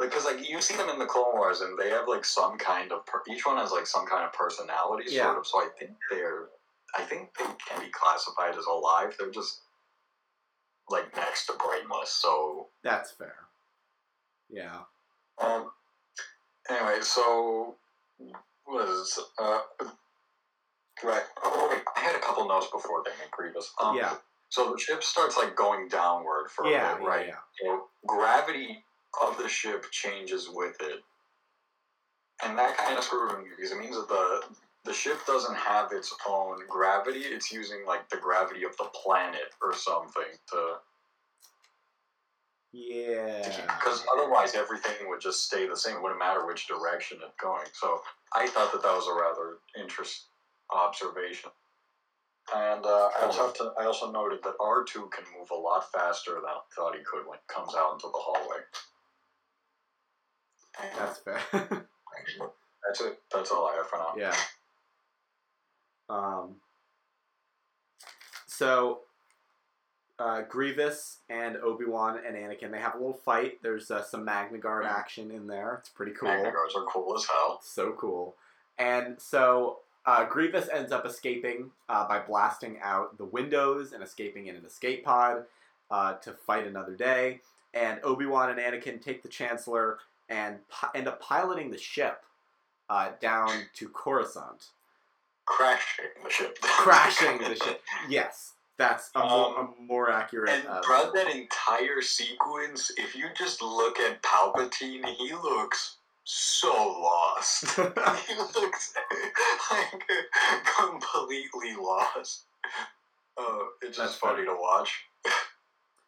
[0.00, 2.92] Because like you see them in the Clone Wars, and they have like some kind
[2.92, 5.24] of per- each one has like some kind of personality, Yeah.
[5.24, 5.46] sort of.
[5.46, 6.48] So I think they're
[6.96, 9.14] I think they can be classified as alive.
[9.18, 9.60] They're just
[10.92, 12.10] like next to brainless.
[12.10, 13.34] So That's fair.
[14.50, 14.80] Yeah.
[15.42, 15.70] um.
[16.70, 17.74] Anyway, so
[18.66, 19.60] was uh.
[21.02, 21.22] Right.
[21.42, 23.72] Oh, wait, I had a couple notes before they make Grievous.
[23.82, 24.14] Um, Yeah.
[24.50, 27.26] So the ship starts like going downward for Yeah, a bit, yeah, right?
[27.28, 27.34] yeah.
[27.60, 28.84] So gravity
[29.26, 31.02] of the ship changes with it,
[32.44, 34.42] and that kind of screws me because it means that the
[34.84, 37.20] the ship doesn't have its own gravity.
[37.20, 40.74] It's using like the gravity of the planet or something to
[42.72, 43.66] Yeah.
[43.78, 45.96] because otherwise everything would just stay the same.
[45.96, 47.66] It wouldn't matter which direction it's going.
[47.74, 48.00] So
[48.34, 50.28] I thought that that was a rather interesting
[50.70, 51.50] observation.
[52.54, 55.90] And uh, I also to, I also noted that R two can move a lot
[55.92, 58.58] faster than I thought he could when he comes out into the hallway.
[60.98, 61.38] That's fair.
[62.82, 63.20] that's it.
[63.32, 64.14] That's all I have for now.
[64.16, 64.34] yeah.
[66.08, 66.56] Um.
[68.46, 69.00] So,
[70.18, 73.62] uh, Grievous and Obi Wan and Anakin they have a little fight.
[73.62, 75.78] There's uh, some Magna Guard action in there.
[75.80, 76.28] It's pretty cool.
[76.28, 77.60] Magna Guards are cool as hell.
[77.62, 78.36] So cool.
[78.78, 84.46] And so uh, Grievous ends up escaping uh, by blasting out the windows and escaping
[84.46, 85.44] in an escape pod
[85.90, 87.40] uh, to fight another day.
[87.74, 92.24] And Obi Wan and Anakin take the Chancellor and pi- end up piloting the ship
[92.90, 94.68] uh, down to Coruscant.
[95.44, 96.58] Crashing the ship.
[96.62, 97.82] Crashing the ship.
[98.08, 100.50] Yes, that's a more, Um, a more accurate.
[100.50, 106.68] And uh, throughout that entire sequence, if you just look at Palpatine, he looks so
[106.72, 107.64] lost.
[107.76, 108.94] he looks
[109.70, 110.04] like
[110.78, 112.44] completely lost.
[113.36, 113.42] Uh,
[113.80, 115.04] it's That's just funny to watch.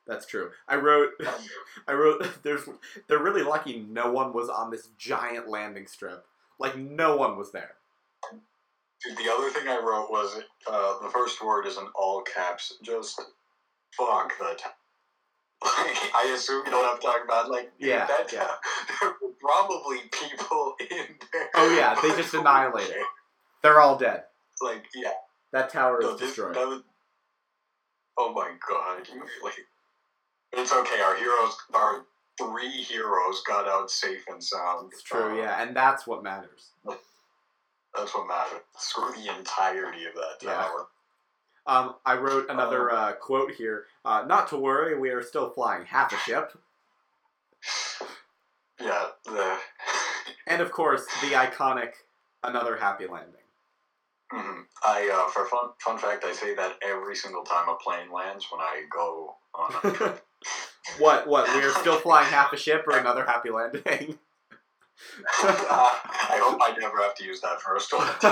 [0.07, 0.51] That's true.
[0.69, 1.11] I wrote,
[1.89, 2.43] I wrote.
[2.43, 2.69] There's,
[3.09, 3.87] they're really lucky.
[3.89, 6.27] No one was on this giant landing strip.
[6.59, 7.73] Like no one was there.
[9.07, 10.41] Dude, the other thing I wrote was
[10.71, 12.75] uh, the first word is in all caps.
[12.83, 13.21] Just
[13.97, 14.73] fuck the town.
[15.63, 17.51] Like, I assume you know what I'm talking about.
[17.51, 18.49] Like, Yeah, that yeah.
[19.01, 21.49] there were probably people in there.
[21.55, 22.97] Oh, yeah, they just annihilated.
[23.63, 24.25] They're all dead.
[24.63, 25.13] Like, yeah,
[25.53, 26.55] That tower no, is this, destroyed.
[26.55, 26.83] that was,
[28.19, 29.09] oh my god,
[29.43, 29.55] like,
[30.53, 31.01] it's okay.
[31.01, 32.05] Our heroes, our
[32.39, 34.91] three heroes, got out safe and sound.
[34.93, 36.71] It's true, Uh, yeah, and that's what matters.
[37.97, 38.61] that's what matters.
[38.77, 40.55] Screw the entirety of that Yeah.
[40.55, 40.87] tower.
[41.67, 43.87] Um, I wrote another uh, quote here.
[44.05, 46.53] Uh, Not to worry, we are still flying half a ship.
[48.81, 49.57] Yeah, the.
[50.47, 51.93] And of course, the iconic
[52.43, 53.41] "Another Happy Landing."
[54.31, 54.65] Mhm.
[54.85, 58.47] I uh, for fun fun fact, I say that every single time a plane lands
[58.51, 60.27] when I go on a trip.
[60.99, 61.27] What?
[61.27, 61.49] What?
[61.55, 64.19] We are still flying half a ship, or another happy landing?
[65.43, 65.91] Uh,
[66.31, 68.07] I hope I never have to use that first one.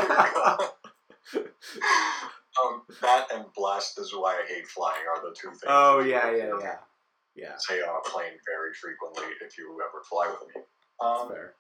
[2.63, 5.63] um, that and blast is why I hate flying are the two things.
[5.67, 6.77] oh yeah, you yeah, yeah,
[7.35, 7.57] yeah.
[7.59, 10.63] Say on a plane very frequently if you ever fly with me.
[11.01, 11.55] Um, fair.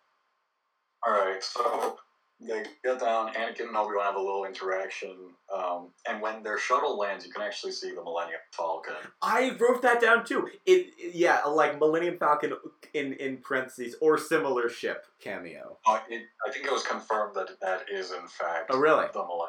[1.06, 1.98] all right, so
[2.46, 3.32] they get down.
[3.34, 5.16] Anakin and Obi Wan have a little interaction,
[5.54, 8.94] um, and when their shuttle lands, you can actually see the Millennium Falcon.
[9.22, 10.48] I wrote that down too.
[10.66, 12.54] It, it- yeah, like Millennium Falcon
[12.94, 15.78] in in parentheses or similar ship cameo.
[15.86, 19.06] Uh, it, I think it was confirmed that that is in fact Oh really?
[19.12, 19.48] the Millennium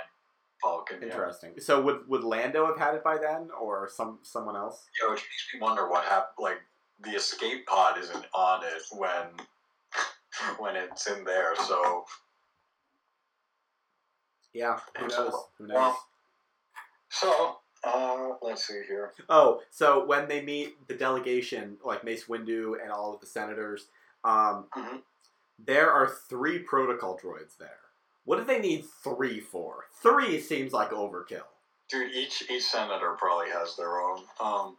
[0.61, 0.97] Falcon.
[1.01, 1.07] Yeah.
[1.07, 1.51] Interesting.
[1.59, 4.85] So would would Lando have had it by then, or some someone else?
[5.01, 6.35] Yeah, which makes me wonder what happened.
[6.39, 6.59] Like
[7.03, 9.27] the escape pod isn't on it when
[10.59, 11.55] when it's in there.
[11.55, 12.05] So
[14.53, 15.33] Yeah, who knows?
[15.57, 15.75] Who knows?
[15.75, 16.03] well-
[17.09, 19.13] so uh, let's see here.
[19.29, 23.87] Oh, so when they meet the delegation, like Mace Windu and all of the senators,
[24.23, 25.01] um, Mhm.
[25.59, 27.79] there are three protocol droids there.
[28.25, 29.87] What do they need three for?
[30.01, 31.45] Three seems like overkill.
[31.89, 34.27] Dude, each each senator probably has their own.
[34.39, 34.77] Um,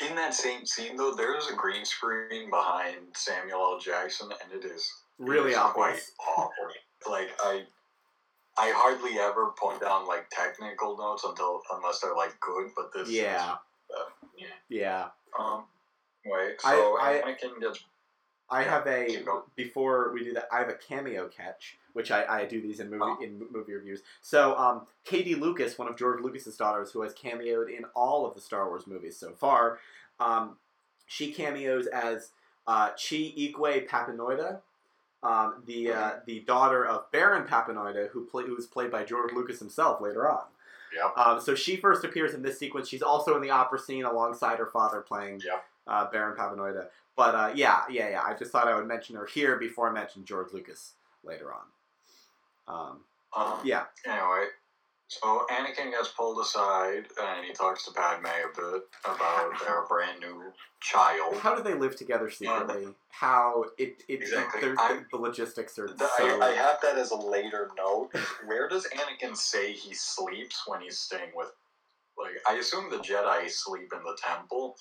[0.00, 3.78] in that same scene though, there is a green screen behind Samuel L.
[3.78, 6.52] Jackson, and it is Really it is quite awful.
[7.08, 7.66] Like I,
[8.58, 12.70] I hardly ever point down like technical notes until unless they're like good.
[12.76, 13.56] But this, is- Yeah,
[13.96, 14.04] uh,
[14.36, 14.46] yeah.
[14.68, 15.08] yeah.
[15.38, 15.64] Um,
[16.26, 16.56] wait.
[16.64, 17.84] I- So I- Anakin gets
[18.50, 19.22] I have a
[19.56, 20.48] before we do that.
[20.50, 23.18] I have a cameo catch, which I, I do these in movie Oh.
[23.22, 24.00] in movie reviews.
[24.22, 28.34] So, um, Katie Lucas, one of George Lucas's daughters, who has cameoed in all of
[28.34, 29.78] the Star Wars movies so far,
[30.18, 30.56] um,
[31.06, 32.30] she cameos as
[32.66, 34.62] uh, Chi Eekway Papanoida,
[35.22, 39.32] um, the uh, the daughter of Baron Papanoida, who play, who was played by George
[39.32, 40.44] Lucas himself later on.
[40.96, 41.18] Yep.
[41.18, 42.88] Um, so she first appears in this sequence.
[42.88, 45.40] She's also in the opera scene alongside her father playing
[45.86, 46.86] uh, Baron Papanoida.
[47.16, 48.22] But uh, yeah, yeah, yeah.
[48.22, 50.92] I just thought I would mention her here before I mention George Lucas
[51.24, 51.62] later on.
[52.68, 53.00] Um,
[53.36, 54.46] Um, yeah, Anyway,
[55.08, 60.20] so Anakin gets pulled aside and he talks to Padme a bit about their brand
[60.20, 61.34] new child.
[61.38, 62.88] how do they live together secretly?
[63.10, 64.74] How it it, Exactly.
[65.10, 66.40] the logistics are The- so.
[66.40, 68.10] I, I have that as a later note.
[68.46, 71.50] Where does Anakin say he sleeps when he's staying with?
[72.18, 74.76] Like, I assume the Jedi sleep in the temple.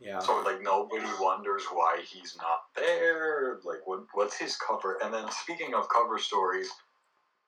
[0.00, 3.60] Yeah, so like nobody wonders why he's not there.
[3.64, 4.98] Like, what what's his cover?
[5.02, 6.68] And then speaking of cover stories,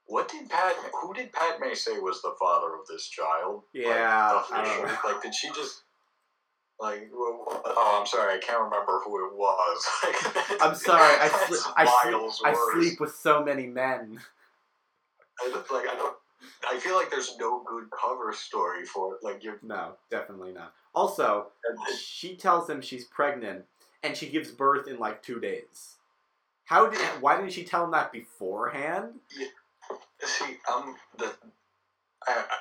[0.07, 0.87] what did Padme?
[1.03, 3.63] Who did Padme say was the father of this child?
[3.75, 5.13] Like, Yeah, I don't know.
[5.13, 5.83] like did she just?
[6.81, 9.87] Like, oh, I'm sorry, I can't remember who it was.
[10.61, 11.17] I'm sorry.
[11.21, 14.19] I, sli- I, sleep, I sleep with so many men.
[15.41, 16.17] I like I don't.
[16.71, 19.21] I feel like there's no good cover story for it.
[19.23, 19.59] Like you're.
[19.63, 20.75] No, definitely not.
[20.95, 21.49] Also,
[21.99, 23.65] she tells him she's pregnant,
[24.03, 25.97] and she gives birth in like two days.
[26.65, 27.01] How did?
[27.21, 29.21] Why didn't she tell him that beforehand?
[30.25, 31.27] See, um, the
[32.27, 32.57] I, I,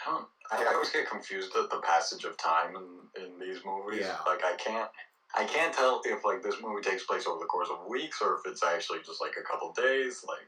[0.00, 0.26] I don't.
[0.50, 4.00] I, I always get confused at the passage of time in in these movies.
[4.00, 4.16] Yeah.
[4.26, 4.90] Like I can't.
[5.36, 8.36] I can't tell if like this movie takes place over the course of weeks or
[8.36, 10.24] if it's actually just like a couple days.
[10.26, 10.46] Like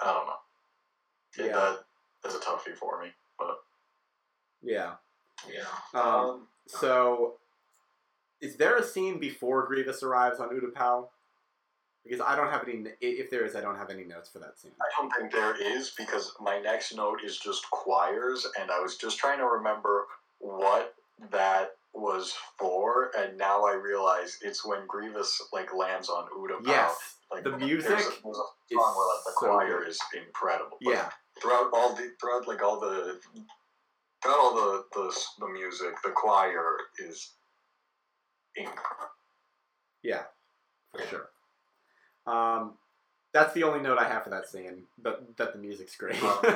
[0.00, 0.32] I don't know.
[1.38, 1.44] Yeah.
[1.46, 1.76] Yeah.
[2.22, 3.08] That is a toughie for me.
[3.38, 3.56] But
[4.62, 4.94] Yeah.
[5.50, 6.00] yeah.
[6.00, 7.34] Um, So,
[8.40, 11.08] is there a scene before Grievous arrives on Utapau?
[12.04, 12.84] Because I don't have any.
[13.00, 14.72] If there is, I don't have any notes for that scene.
[14.80, 18.96] I don't think there is because my next note is just choirs, and I was
[18.96, 20.06] just trying to remember
[20.38, 20.94] what
[21.30, 26.66] that was for, and now I realize it's when Grievous like lands on Utapau.
[26.66, 29.88] Yes, like the there's music a, there's a song where like the so choir good.
[29.88, 30.78] is incredible.
[30.82, 31.10] But yeah,
[31.40, 33.20] throughout all the throughout like all the
[34.22, 37.32] throughout all the the, the music, the choir is
[38.56, 39.10] incredible.
[40.02, 40.22] yeah,
[40.92, 41.30] for sure.
[42.26, 42.74] Um,
[43.32, 46.22] that's the only note I have for that scene, but that the music's great.
[46.22, 46.40] Um,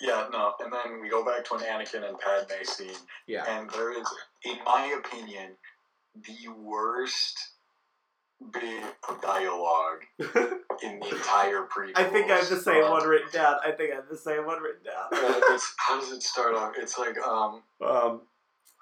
[0.00, 2.90] yeah, no, and then we go back to an Anakin and Padme scene,
[3.26, 4.06] yeah, and there is,
[4.44, 5.52] in my opinion,
[6.14, 7.50] the worst
[8.52, 10.00] bit of dialogue
[10.82, 11.92] in the entire prequel.
[11.94, 13.56] I think I have the same one written down.
[13.64, 15.08] I think I have the same one written down.
[15.12, 16.72] It's, how does it start off?
[16.78, 18.22] It's like um, um,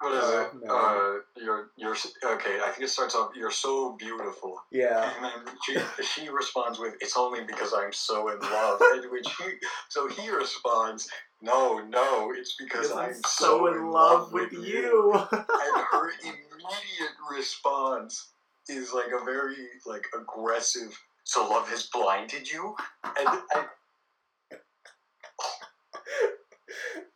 [0.00, 0.64] what is it?
[0.64, 0.74] no.
[0.74, 2.58] Uh, you're you're okay.
[2.64, 3.32] I think it starts off.
[3.34, 8.28] You're so beautiful, yeah, and then she she responds with, "It's only because I'm so
[8.28, 9.44] in love." And which he
[9.88, 11.08] so he responds,
[11.42, 15.12] "No, no, it's because, I'm, I'm so in love with you.
[15.12, 18.28] and her immediate response
[18.68, 20.96] is like a very like aggressive.
[21.24, 23.66] So love has blinded you, and I,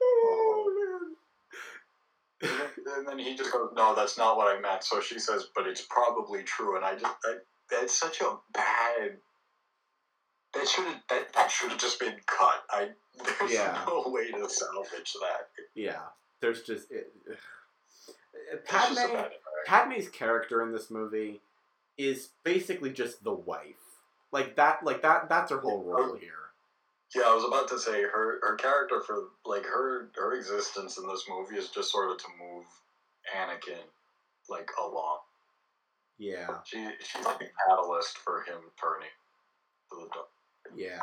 [0.02, 1.06] oh
[2.40, 2.52] man.
[2.96, 5.66] And then he just goes, "No, that's not what I meant." So she says, "But
[5.66, 7.36] it's probably true." And I just I,
[7.70, 9.18] that's such a bad.
[10.54, 12.62] That should have that, that should have just been cut.
[12.70, 12.90] I
[13.38, 13.82] there's Yeah.
[13.86, 15.48] no way to salvage that.
[15.74, 16.00] Yeah,
[16.40, 17.12] there's just it.
[17.26, 18.94] Just Padme.
[19.14, 19.30] bad
[19.66, 21.40] Padme's character in this movie
[21.96, 23.76] is basically just the wife.
[24.30, 24.84] Like that.
[24.84, 25.28] Like that.
[25.28, 26.34] That's her whole role here.
[27.14, 31.06] Yeah, I was about to say her her character for like her her existence in
[31.06, 32.64] this movie is just sort of to move
[33.36, 33.82] Anakin
[34.48, 35.18] like along.
[36.18, 36.46] Yeah.
[36.64, 39.08] She she's like a catalyst for him turning
[39.90, 40.28] to the dark.
[40.76, 41.00] Yeah.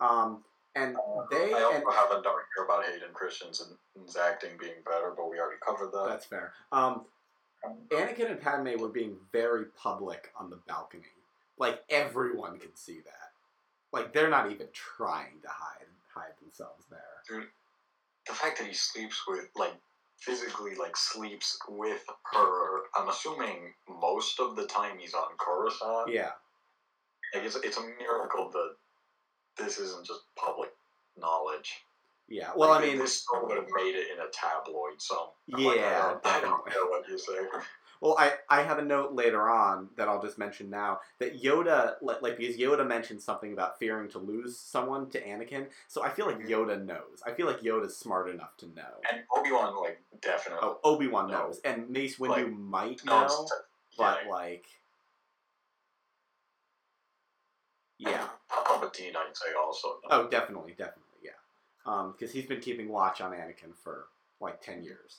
[0.00, 0.44] Um.
[0.76, 0.96] And
[1.30, 5.30] they I also and have a dark here about Hayden Christensen's acting being better, but
[5.30, 6.06] we already covered that.
[6.08, 6.52] that's fair.
[6.72, 7.02] Um.
[7.90, 11.04] Anakin and Padme were being very public on the balcony.
[11.58, 13.23] Like everyone could see that.
[13.94, 17.00] Like they're not even trying to hide hide themselves there.
[17.28, 17.48] Dude,
[18.26, 19.74] the fact that he sleeps with like
[20.18, 22.82] physically like sleeps with her.
[22.96, 26.12] I'm assuming most of the time he's on Coruscant.
[26.12, 26.30] Yeah.
[27.34, 28.74] Like it's it's a miracle that
[29.58, 30.70] this isn't just public
[31.18, 31.84] knowledge.
[32.28, 32.50] Yeah.
[32.56, 34.98] Well, I mean, this would have made it in a tabloid.
[34.98, 37.34] So Yeah, like, I, don't, I don't know what you say.
[38.00, 41.94] Well, I, I have a note later on that I'll just mention now that Yoda
[42.02, 46.10] like like because Yoda mentioned something about fearing to lose someone to Anakin, so I
[46.10, 47.22] feel like Yoda knows.
[47.26, 49.00] I feel like Yoda's smart enough to know.
[49.10, 50.60] And Obi Wan like definitely.
[50.62, 53.50] Oh, Obi Wan knows, and Mace Windu Like, might know, it's-
[53.96, 54.30] but yeah.
[54.30, 54.66] like,
[57.98, 58.26] yeah.
[58.50, 59.88] Palpatine, I'd say also.
[60.02, 60.08] no.
[60.10, 61.30] Oh, definitely, definitely, yeah.
[61.86, 64.06] Um, because he's been keeping watch on Anakin for
[64.40, 65.18] like ten years.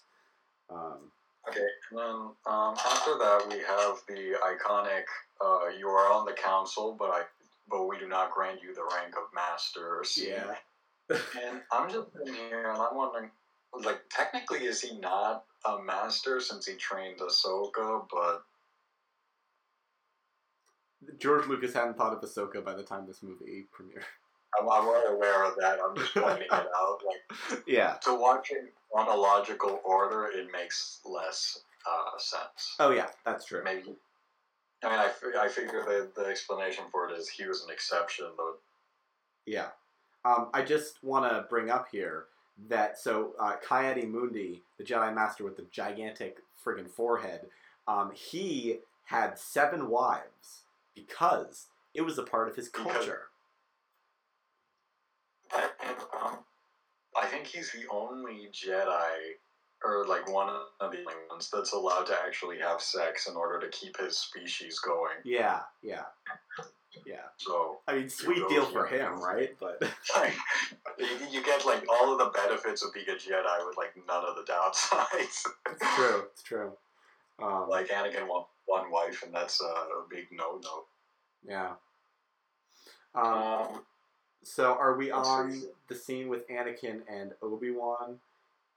[0.69, 1.11] Um,
[1.47, 5.03] Okay, and then um, after that we have the iconic
[5.43, 7.21] uh, "You are on the council, but I,
[7.69, 10.55] but we do not grant you the rank of master." yeah.
[11.09, 13.29] And I'm just sitting here and I'm wondering,
[13.83, 18.07] like, technically, is he not a master since he trained Ahsoka?
[18.11, 18.43] But
[21.19, 24.03] George Lucas hadn't thought of Ahsoka by the time this movie premiered.
[24.59, 25.79] I'm, I'm aware of that.
[25.83, 26.99] I'm just pointing it out.
[27.05, 27.95] Like, yeah.
[28.03, 32.75] to watch in chronological order, it makes less uh, sense.
[32.79, 33.61] Oh yeah, that's true.
[33.63, 33.95] Maybe.
[34.83, 38.27] I mean, I, I figure the, the explanation for it is he was an exception,
[38.37, 38.55] though.
[39.45, 39.67] Yeah.
[40.23, 42.25] Um, I just want to bring up here
[42.69, 47.41] that so uh, Ki-Adi-Mundi, the Jedi Master with the gigantic friggin' forehead,
[47.87, 50.63] um, he had seven wives
[50.95, 53.27] because it was a part of his culture.
[55.53, 59.07] I think he's the only Jedi,
[59.83, 63.59] or like one of the only ones that's allowed to actually have sex in order
[63.59, 65.15] to keep his species going.
[65.23, 66.03] Yeah, yeah,
[67.05, 67.23] yeah.
[67.37, 69.55] So I mean, sweet deal for him, right?
[69.59, 69.81] But
[70.15, 70.33] like,
[71.31, 74.35] you, get like all of the benefits of being a Jedi with like none of
[74.35, 75.43] the downsides.
[75.71, 76.23] it's true.
[76.31, 76.71] It's true.
[77.41, 80.85] Um, like Anakin want one wife, and that's a big no no.
[81.47, 81.71] yeah.
[83.13, 83.81] Um, Um,
[84.45, 85.67] so are we let's on see.
[85.87, 88.19] the scene with Anakin and Obi Wan?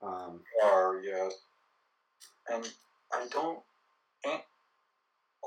[0.01, 1.33] Um, are yes,
[2.51, 2.67] and
[3.13, 3.59] I don't.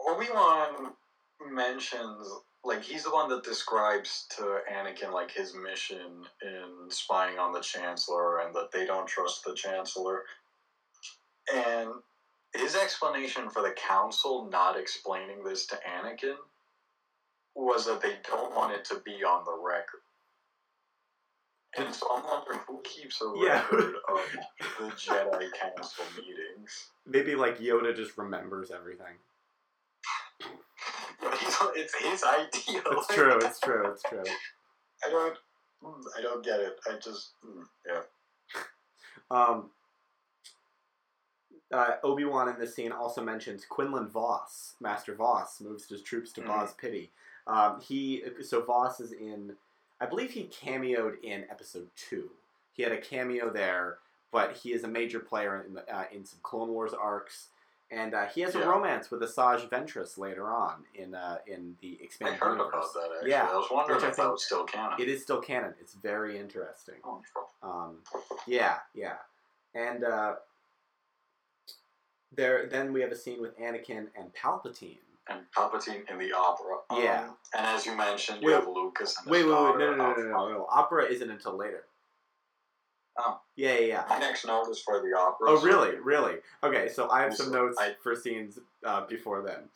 [0.09, 0.93] Obi Wan
[1.51, 2.29] mentions
[2.64, 7.61] like he's the one that describes to Anakin like his mission in spying on the
[7.61, 10.23] Chancellor and that they don't trust the Chancellor,
[11.53, 11.91] and
[12.55, 16.37] his explanation for the Council not explaining this to Anakin
[17.57, 20.01] was that they don't want it to be on the record.
[21.79, 23.62] And so I'm wondering who keeps a Yeah.
[23.62, 24.20] record of
[24.79, 26.91] the Jedi Council meetings.
[27.07, 29.16] Maybe like Yoda just remembers everything.
[31.20, 32.83] But it's his idea.
[32.91, 33.39] It's true.
[33.41, 33.87] It's true.
[33.93, 34.25] It's true.
[35.07, 35.37] I don't.
[35.85, 36.81] mm, I don't get it.
[36.91, 37.31] I just.
[37.47, 38.01] mm, Yeah.
[39.31, 39.70] Um,
[41.73, 46.33] uh, Obi Wan in this scene also mentions Quinlan Vos, Master Vos, moves his troops
[46.33, 46.47] to Mhm.
[46.49, 47.12] Boz Pity.
[47.47, 49.57] Um, he so Vos is in,
[50.03, 52.31] I believe he cameoed in Episode Two.
[52.73, 53.99] He had a cameo there,
[54.33, 57.49] but he is a major player in the, uh, in some Clone Wars arcs,
[57.89, 61.99] and uh, he has a romance with Asajj Ventress later on in uh, in the
[62.03, 62.73] expanded I heard universe.
[62.73, 63.31] about that actually.
[63.31, 65.01] Yeah, I was wondering which if that was still canon.
[65.01, 65.73] It is still canon.
[65.81, 66.97] It's very interesting.
[67.63, 67.99] Um,
[68.45, 69.19] yeah, yeah,
[69.77, 70.35] and uh,
[72.35, 72.67] there.
[72.67, 74.99] Then we have a scene with Anakin and Palpatine.
[75.29, 76.77] And Palpatine in the opera.
[76.91, 77.29] Um, Yeah.
[77.57, 79.57] And as you mentioned, you Wait, have Lucas and Wait, wait, wait!
[79.57, 80.66] No, no, no, no, no, no, no!
[80.70, 81.85] Opera isn't until later.
[83.18, 83.41] Oh.
[83.57, 84.05] Yeah, yeah, yeah.
[84.09, 85.51] My next note is for the opera.
[85.51, 86.37] Oh, so- really, really?
[86.62, 89.68] Okay, so I have some notes I- for scenes uh, before then.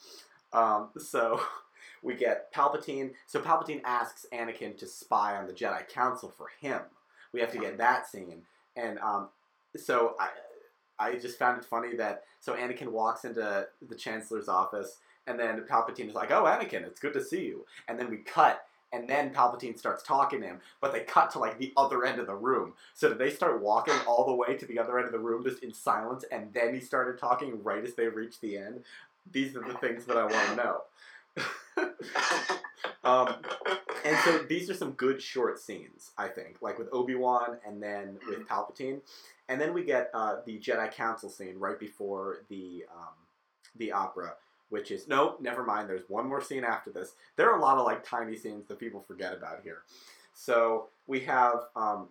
[0.52, 1.40] Um, so
[2.02, 3.12] we get Palpatine.
[3.26, 6.80] So Palpatine asks Anakin to spy on the Jedi Council for him.
[7.32, 8.42] We have to get that scene,
[8.76, 9.28] and um,
[9.76, 10.28] so I,
[10.98, 14.96] I just found it funny that so Anakin walks into the Chancellor's office,
[15.26, 18.18] and then Palpatine is like, "Oh, Anakin, it's good to see you," and then we
[18.18, 18.66] cut.
[18.92, 22.20] And then Palpatine starts talking to him, but they cut to like the other end
[22.20, 22.74] of the room.
[22.94, 25.42] So did they start walking all the way to the other end of the room
[25.42, 28.84] just in silence, and then he started talking right as they reached the end?
[29.30, 30.82] These are the things that I want to know.
[33.04, 33.34] um,
[34.04, 37.82] and so these are some good short scenes, I think, like with Obi Wan and
[37.82, 39.00] then with Palpatine,
[39.48, 43.14] and then we get uh, the Jedi Council scene right before the um,
[43.76, 44.34] the opera,
[44.70, 45.88] which is no, never mind.
[45.88, 47.14] There's one more scene after this.
[47.36, 49.82] There are a lot of like tiny scenes that people forget about here.
[50.34, 52.08] So we have um,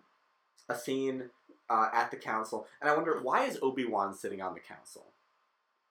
[0.68, 1.30] a scene
[1.68, 5.04] uh, at the council, and I wonder why is Obi Wan sitting on the council?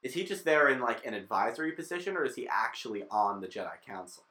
[0.03, 3.47] Is he just there in like an advisory position, or is he actually on the
[3.47, 4.24] Jedi Council?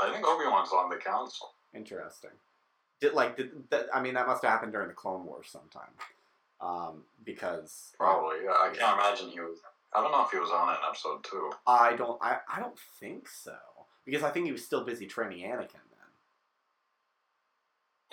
[0.00, 1.50] I think Obi Wan's on the council.
[1.74, 2.30] Interesting.
[3.00, 3.86] Did like did that?
[3.94, 5.90] I mean, that must have happened during the Clone Wars sometime,
[6.60, 8.38] um, because Probably.
[8.44, 9.58] Yeah, I can't imagine he was.
[9.94, 11.50] I don't know if he was on it in episode two.
[11.66, 12.18] I don't.
[12.22, 13.56] I, I don't think so
[14.04, 16.08] because I think he was still busy training Anakin then.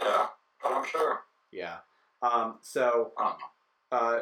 [0.02, 0.28] Yeah,
[0.64, 1.22] but I'm sure.
[1.52, 1.78] Yeah.
[2.22, 2.56] Um.
[2.62, 3.98] So I don't know.
[3.98, 4.20] uh,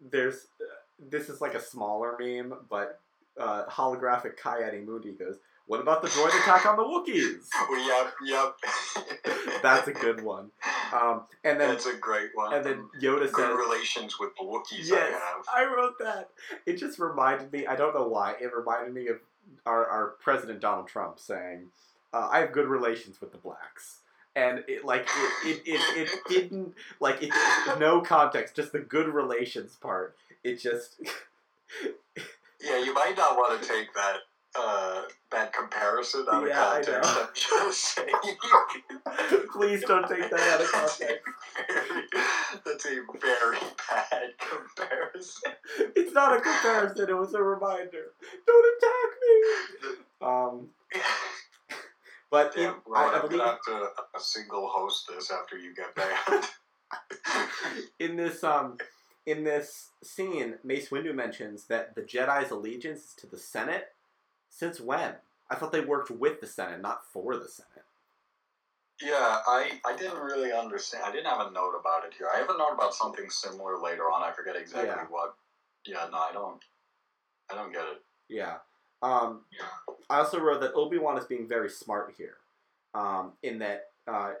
[0.10, 0.64] there's uh,
[1.10, 3.00] this is like a smaller meme, but
[3.38, 7.48] uh, holographic Ki-Adi-Mundi goes, "What about the droid attack on the Wookiees?"
[7.86, 8.54] Yep, yep.
[9.62, 10.50] That's a good one.
[10.92, 12.52] Um, and then That's a great one.
[12.54, 15.70] and then Yoda good says, relations with the Wookiees Yes, I have.
[15.70, 16.30] I wrote that.
[16.66, 17.66] It just reminded me.
[17.66, 18.34] I don't know why.
[18.40, 19.16] It reminded me of
[19.66, 21.68] our, our president Donald Trump saying,
[22.12, 23.98] uh, "I have good relations with the blacks,"
[24.36, 25.06] and it like
[25.44, 27.30] it it, it, it didn't like it
[27.78, 30.14] no context, just the good relations part.
[30.44, 31.00] It just
[32.60, 34.18] Yeah, you might not want to take that
[34.58, 37.14] uh, bad comparison out Yeah, I of context.
[37.14, 37.22] know.
[37.22, 39.46] I'm just saying.
[39.52, 41.24] please don't take that out of That's a context.
[41.68, 42.02] very,
[42.64, 42.88] that's a
[43.20, 43.58] very
[43.90, 45.52] bad comparison.
[45.96, 47.08] It's not a comparison.
[47.08, 48.12] It was a reminder.
[48.46, 49.96] Don't attack me.
[50.20, 50.68] Um,
[52.30, 55.56] but in, Damn, I, I I'm believe gonna have to a single host this after
[55.56, 56.44] you get banned.
[57.98, 58.76] in this um
[59.24, 63.91] in this scene, Mace Windu mentions that the Jedi's allegiance is to the Senate.
[64.54, 65.14] Since when?
[65.50, 67.86] I thought they worked with the Senate, not for the Senate.
[69.02, 71.04] yeah, I, I didn't really understand.
[71.06, 72.28] I didn't have a note about it here.
[72.32, 74.22] I have a note about something similar later on.
[74.22, 75.06] I forget exactly Yeah.
[75.08, 75.34] what.
[75.86, 76.60] Yeah, no, I don't.
[77.50, 78.02] I don't get it.
[78.28, 78.56] Yeah.
[79.02, 79.40] Um,
[80.10, 82.36] I also wrote that Obi Wan is being very smart here,
[82.94, 84.32] um, in that uh,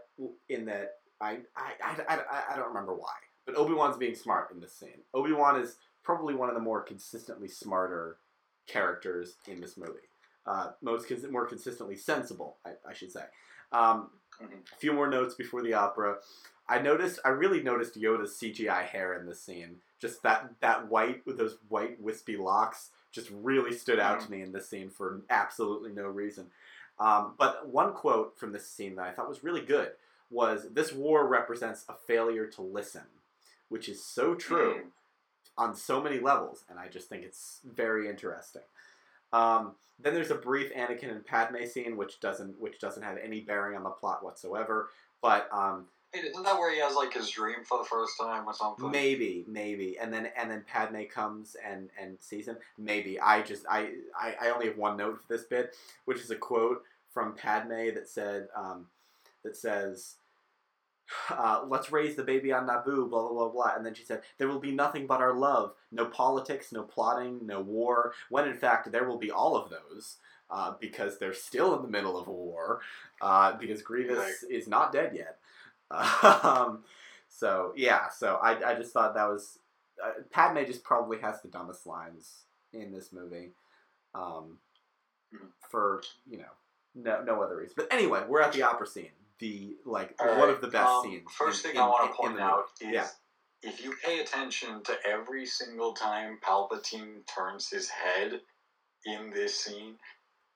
[0.48, 1.96] in that I I, I,
[2.30, 3.14] I, I don't remember why,
[3.46, 5.02] but Obi Wan's being smart in this scene.
[5.14, 8.18] Obi Wan is probably one of the more consistently smarter
[8.66, 10.08] characters in this movie.
[10.46, 13.24] Uh, most cons- more consistently sensible, I, I should say.
[13.72, 14.10] Um,
[14.40, 14.72] Mhm.
[14.72, 16.18] a few more notes before the opera.
[16.68, 19.80] I noticed, I really noticed Yoda's CGI hair in this scene.
[20.00, 24.40] Just that that white with those white wispy locks just really stood out to me
[24.42, 26.50] in this scene for absolutely no reason.
[26.98, 29.92] Um, but one quote from this scene that I thought was really good
[30.30, 33.04] was, "This war represents a failure to listen,"
[33.68, 34.92] which is so true
[35.58, 38.62] on so many levels, and I just think it's very interesting.
[39.32, 43.40] Um, then there's a brief Anakin and Padme scene, which doesn't which doesn't have any
[43.40, 44.88] bearing on the plot whatsoever.
[45.20, 48.54] But um, isn't that where he has like his dream for the first time or
[48.54, 48.90] something?
[48.90, 52.56] maybe, maybe, and then and then Padme comes and and sees him.
[52.78, 56.30] Maybe I just I I, I only have one note for this bit, which is
[56.30, 56.82] a quote
[57.12, 58.48] from Padme that said.
[58.56, 58.86] Um,
[59.42, 60.14] that says,
[61.30, 63.72] uh, "Let's raise the baby on Naboo." Blah blah blah blah.
[63.76, 65.74] And then she said, "There will be nothing but our love.
[65.90, 68.12] No politics, no plotting, no war.
[68.30, 70.18] When in fact there will be all of those."
[70.50, 72.82] Uh, because they're still in the middle of a war,
[73.22, 75.38] uh, because Grievous is not dead yet.
[76.44, 76.84] um,
[77.28, 79.58] so yeah, so I, I just thought that was
[80.04, 82.42] uh, Padme just probably has the dumbest lines
[82.74, 83.52] in this movie,
[84.14, 84.58] um,
[85.34, 85.48] Mhm.
[85.70, 86.52] for you know
[86.94, 87.72] no no other reason.
[87.76, 90.88] But anyway, we're at the opera scene, the like All one right, of the best
[90.88, 91.22] um, scenes.
[91.36, 93.06] First in- thing in- I want to point out is yeah,
[93.62, 98.40] if you pay attention to every single time Palpatine turns his head
[99.06, 99.96] in this scene,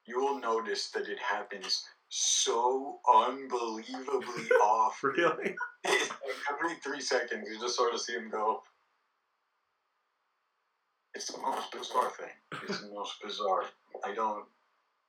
[0.07, 5.03] you will notice that it happens so unbelievably off.
[5.03, 5.57] really.
[5.85, 8.63] every three seconds, you just sort of see him go.
[11.15, 12.61] It's the most bizarre thing.
[12.69, 13.65] It's the most bizarre.
[14.05, 14.45] I don't.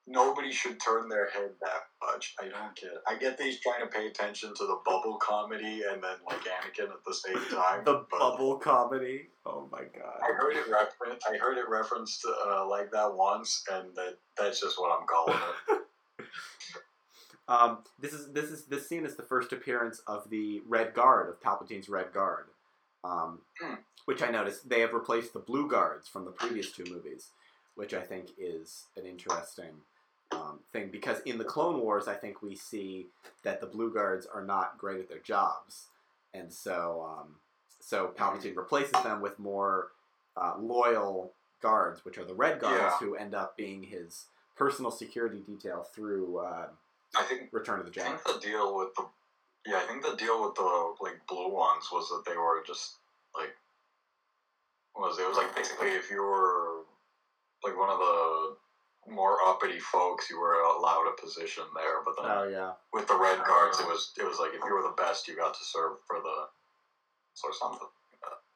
[0.10, 2.34] Nobody should turn their head that much.
[2.40, 3.02] I don't get it.
[3.08, 6.40] I get that he's trying to pay attention to the bubble comedy and then like
[6.40, 7.84] Anakin at the same time.
[7.84, 9.28] the bubble comedy.
[9.46, 10.20] Oh my god.
[10.24, 11.28] I heard it referenced.
[11.30, 15.38] I heard it referenced uh, like that once, and that that's just what I'm calling
[15.70, 15.82] it.
[17.50, 21.30] Um, this is this is this scene is the first appearance of the Red Guard
[21.30, 22.48] of Palpatine's Red Guard,
[23.06, 23.76] um, Hmm.
[24.04, 27.30] which I noticed they have replaced the Blue Guards from the previous two movies,
[27.76, 29.82] which I think is an interesting
[30.32, 33.08] um, thing because in the Clone Wars I think we see
[33.44, 35.88] that the Blue Guards are not great at their jobs,
[36.34, 37.36] and so um,
[37.80, 39.90] so Palpatine replaces them with more
[40.36, 42.98] uh, loyal guards, which are the Red Guards, Yeah.
[43.08, 44.26] who end up being his
[44.56, 46.38] personal security detail through.
[46.40, 46.68] Uh,
[47.18, 48.20] I think Return of the I Jedi.
[48.20, 49.06] think the deal with the
[49.66, 52.96] yeah, I think the deal with the like blue ones was that they were just
[53.36, 53.56] like
[54.96, 55.24] was it?
[55.24, 56.82] It was like basically if you were
[57.64, 58.56] like one of the
[59.10, 62.04] more uppity folks, you were allowed a position there.
[62.04, 64.74] But then Oh yeah, with the red guards, it was it was like if you
[64.74, 66.48] were the best, you got to serve for the
[67.44, 67.88] or something.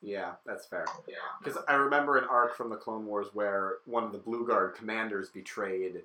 [0.01, 0.85] yeah, that's fair.
[1.07, 1.15] Yeah.
[1.43, 4.75] Because I remember an arc from the Clone Wars where one of the Blue Guard
[4.75, 6.01] commanders betrayed,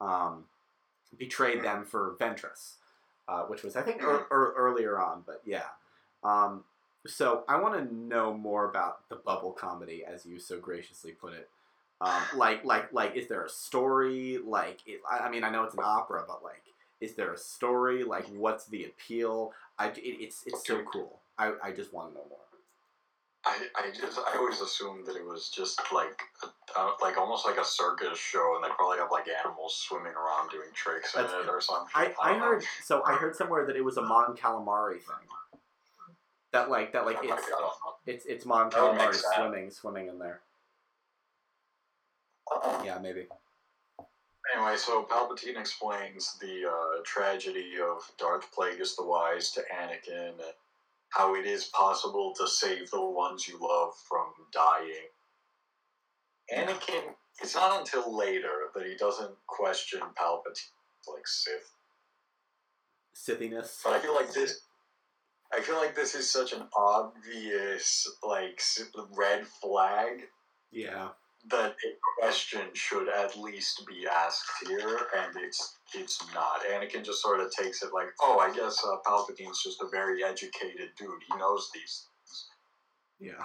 [0.00, 0.44] um,
[1.16, 2.74] betrayed them for Ventress,
[3.28, 5.22] uh, which was I think er, er, earlier on.
[5.26, 5.68] But yeah,
[6.24, 6.64] um,
[7.06, 11.32] so I want to know more about the bubble comedy, as you so graciously put
[11.32, 11.48] it.
[12.00, 14.38] Um, like, like, like, is there a story?
[14.44, 16.62] Like, it, I, I mean, I know it's an opera, but like,
[17.00, 18.04] is there a story?
[18.04, 19.52] Like, what's the appeal?
[19.78, 21.20] I, it, it's it's so cool.
[21.38, 22.38] I, I just want to know more.
[23.44, 26.20] I, I just I always assumed that it was just like
[26.76, 30.50] uh, like almost like a circus show, and they probably have like animals swimming around
[30.50, 31.88] doing tricks in That's- it or something.
[31.94, 32.40] I, I know.
[32.40, 35.26] heard so I heard somewhere that it was a Mon Calamari thing.
[36.52, 37.46] That like that like I it's
[38.06, 40.40] it's it's Mon That would make Calamari swimming swimming in there.
[42.84, 43.26] Yeah, maybe.
[44.54, 50.40] Anyway, so Palpatine explains the uh, tragedy of Darth Plagueis the Wise to Anakin, and
[51.10, 55.08] how it is possible to save the ones you love from dying.
[56.52, 60.72] Anakin, it's not until later that he doesn't question Palpatine's
[61.06, 61.72] like Sith,
[63.12, 63.80] Sithiness.
[63.84, 64.62] but I feel like this.
[65.52, 68.60] I feel like this is such an obvious like
[69.16, 70.28] red flag
[70.70, 71.08] Yeah.
[71.50, 76.60] That a question should at least be asked here, and it's it's not.
[76.70, 80.22] Anakin just sort of takes it like, oh, I guess uh, Palpatine's just a very
[80.24, 81.22] educated dude.
[81.30, 82.06] He knows these.
[83.20, 83.44] Yeah.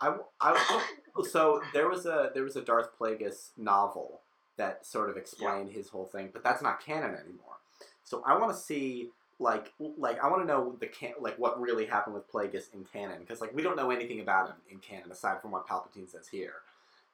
[0.00, 0.82] I, I
[1.30, 4.20] so there was a there was a Darth Plagueis novel
[4.56, 7.56] that sort of explained his whole thing, but that's not canon anymore.
[8.04, 9.10] So I want to see
[9.44, 12.84] like like I want to know the can like what really happened with Plagueis in
[12.90, 16.10] canon because like we don't know anything about him in canon aside from what Palpatine
[16.10, 16.54] says here.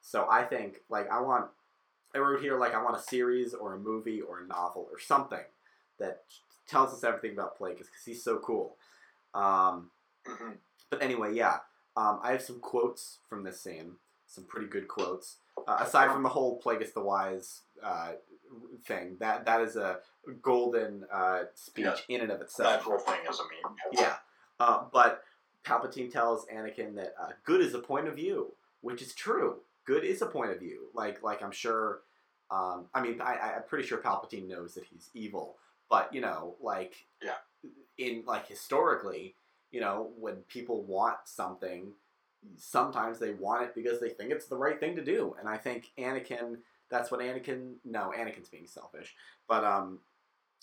[0.00, 1.46] So I think like I want
[2.14, 5.00] I wrote here like I want a series or a movie or a novel or
[5.00, 5.44] something
[5.98, 6.22] that
[6.68, 8.76] tells us everything about Plagueis because he's so cool.
[9.34, 9.90] Um,
[10.24, 10.58] Mhm.
[10.88, 11.58] but anyway, yeah,
[11.96, 15.36] um, I have some quotes from this scene, some pretty good quotes.
[15.68, 18.12] Uh, aside from the whole Plagueis the Wise uh,
[18.86, 19.98] thing, that that is a
[20.42, 22.16] golden uh, speech Yeah.
[22.16, 22.70] in and of itself.
[22.70, 23.76] That whole thing is a meme.
[23.92, 24.16] Yeah,
[24.58, 25.22] uh, but
[25.64, 29.58] Palpatine tells Anakin that uh, good is a point of view, which is true.
[29.84, 30.88] Good is a point of view.
[30.94, 32.00] Like like I'm sure.
[32.50, 35.56] Um, I mean, I, I- I'm pretty sure Palpatine knows that he's evil,
[35.88, 37.34] but you know, like Yeah.
[37.98, 39.36] in like historically,
[39.70, 41.92] you know, when people want something,
[42.56, 45.34] sometimes they want it because they think it's the right thing to do.
[45.38, 46.58] And I think Anakin,
[46.90, 47.74] that's what Anakin.
[47.84, 49.14] No, Anakin's being selfish,
[49.48, 50.00] but um,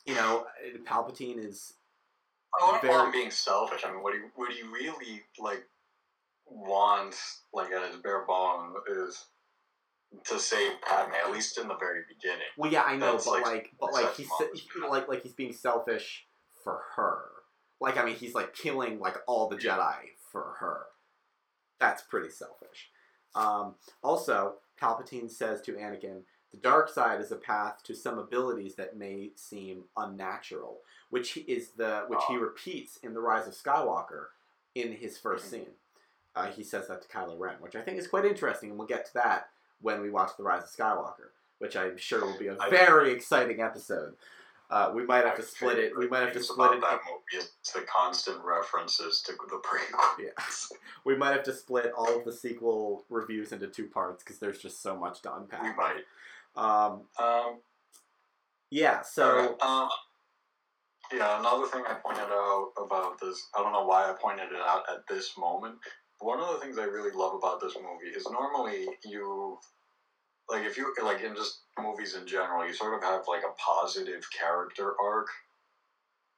[0.05, 0.45] you know,
[0.85, 1.73] Palpatine is
[2.55, 3.83] I don't know him being selfish.
[3.85, 5.65] I mean, what he what he really like
[6.45, 9.25] wants, like at his bare bone, is
[10.25, 12.47] to save Padme, at least in the very beginning.
[12.57, 15.33] Well, yeah, I know, That's, but like, like, but like he's he- like like he's
[15.33, 16.25] being selfish
[16.63, 17.23] for her.
[17.79, 19.95] Like I mean, he's like killing like all the Jedi
[20.31, 20.81] for her.
[21.79, 22.89] That's pretty selfish.
[23.35, 28.75] Um, also, Palpatine says to Anakin, "The dark side is a path to some abilities
[28.75, 33.53] that may seem unnatural," which he is the which he repeats in the Rise of
[33.53, 34.27] Skywalker
[34.75, 35.49] in his 1st Mhm.
[35.49, 35.75] scene.
[36.35, 38.87] Uh, he says that to Kylo Ren, which I think is quite interesting, and we'll
[38.87, 39.49] get to that
[39.81, 43.59] when we watch the Rise of Skywalker, which I'm sure will be a very exciting
[43.61, 44.15] episode.
[44.69, 45.97] Uh, we might have to split it.
[45.97, 46.81] We might have to split it.
[46.81, 49.99] that movie is the constant references to the prequel.
[50.19, 50.29] Yeah.
[51.05, 54.57] We might have to split all of the sequel reviews into two parts because there's
[54.59, 55.63] just so much to unpack.
[55.63, 56.03] We might.
[56.57, 57.59] Um, Um,
[58.71, 59.03] yeah.
[59.03, 59.87] So um,
[61.13, 64.59] yeah, another thing I pointed out about this, I don't know why I pointed it
[64.59, 65.75] out at this moment.
[66.19, 69.57] One of the things I really love about this movie is normally you,
[70.49, 73.53] like, if you, like, in just movies in general, you sort of have, like, a
[73.61, 75.27] positive character arc.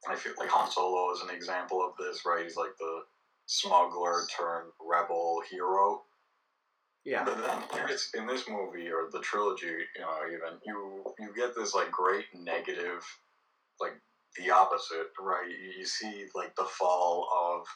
[0.07, 2.43] I feel like Han Solo is an example of this, right?
[2.43, 3.01] He's like the
[3.47, 6.03] smuggler turned rebel hero.
[7.05, 7.23] yeah.
[7.25, 11.55] But then it's in this movie or the trilogy, you know, even you you get
[11.55, 13.03] this like great negative,
[13.79, 13.93] like
[14.37, 15.49] the opposite, right?
[15.49, 17.67] You, you see like the fall of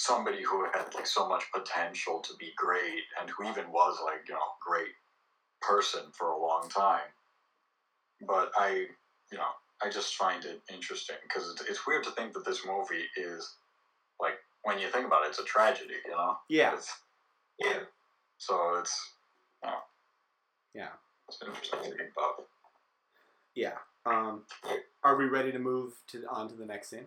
[0.00, 4.26] somebody who had like so much potential to be great and who even was like
[4.26, 4.94] you know great
[5.60, 7.08] person for a long time.
[8.26, 8.86] But I,
[9.30, 12.66] you know, I just find it interesting because it's, it's weird to think that this
[12.66, 13.56] movie is
[14.18, 16.36] like when you think about it, it's a tragedy, you know.
[16.48, 16.74] Yeah.
[16.74, 16.90] It's,
[17.58, 17.80] yeah.
[18.38, 19.12] So it's,
[19.62, 19.76] you know,
[20.74, 20.88] Yeah.
[21.28, 22.46] it's interesting to think about.
[23.54, 23.76] Yeah.
[24.06, 24.42] Um,
[25.04, 27.06] are we ready to move to on to the next scene?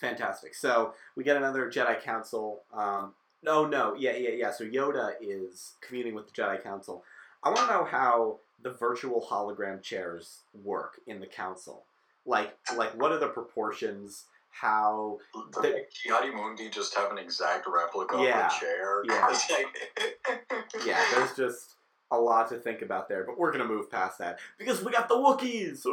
[0.00, 0.54] Fantastic.
[0.54, 2.60] So we get another Jedi Council.
[2.72, 4.50] Um, no, no, yeah, yeah, yeah.
[4.52, 7.04] So Yoda is communing with the Jedi Council.
[7.42, 11.84] I want to know how the virtual hologram chairs work in the council.
[12.26, 14.24] Like, like what are the proportions?
[14.50, 15.18] How?
[15.52, 18.46] The- Ki-Adi-Mundi just have an exact replica Yeah.
[18.46, 19.02] of a chair?
[19.04, 19.32] Yeah.
[20.86, 21.74] Yeah, there's just
[22.10, 25.08] a lot to think about there, but we're gonna move past that because we got
[25.08, 25.84] the Wookiees.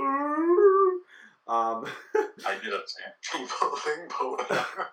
[1.47, 1.85] Um,
[2.45, 4.87] I did a same people thing, but whatever.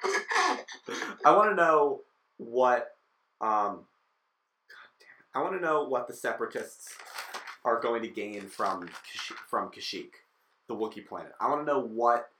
[1.24, 2.00] I want to know
[2.36, 2.96] what.
[3.40, 3.86] Um,
[4.68, 5.26] God damn it!
[5.34, 6.94] I want to know what the Separatists
[7.64, 10.12] are going to gain from Kash- from Kashyyyk,
[10.68, 11.32] the Wookiee planet.
[11.40, 12.30] I want to know what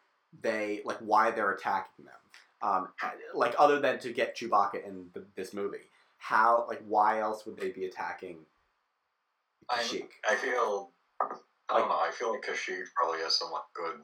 [0.40, 2.14] they like, why they're attacking them.
[2.62, 2.88] Um,
[3.34, 5.88] like other than to get Chewbacca in the, this movie,
[6.18, 8.38] how like why else would they be attacking
[9.68, 10.08] I, Kashyyyk?
[10.30, 10.90] I feel,
[11.72, 14.00] I don't know, I feel like Kashyyyk probably has some like good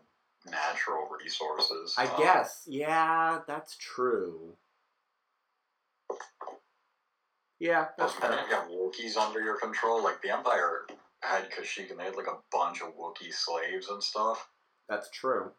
[0.51, 1.95] natural resources.
[1.99, 4.57] I Um, guess, yeah, that's true.
[7.61, 8.31] Yeah, that's fair.
[8.49, 10.03] you have Wookiees under your control.
[10.03, 10.87] Like the Empire
[11.23, 14.49] had Kashyyyk, and they had like a bunch of Wookiee slaves and stuff.
[14.89, 15.51] That's true.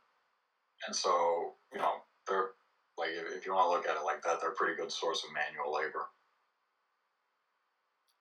[0.88, 1.91] And so, you know,
[2.28, 2.51] they're
[2.97, 4.91] like, if, if you want to look at it like that, they're a pretty good
[4.91, 6.07] source of manual labor.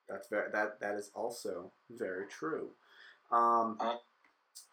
[0.09, 2.71] That's very that that is also very true.
[3.31, 3.97] Um, Uh,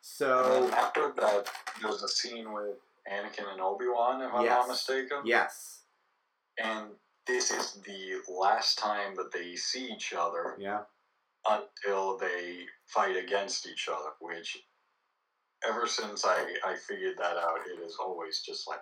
[0.02, 1.50] so after that,
[1.82, 2.78] there's a scene with
[3.12, 5.22] Anakin and Obi Wan, if I'm not mistaken.
[5.26, 5.84] yes,
[6.58, 6.92] And
[7.28, 10.84] this is the last time that they see each other yeah,
[11.48, 14.58] until they fight against each other, which
[15.68, 18.82] ever since I, I figured that out, it has always just like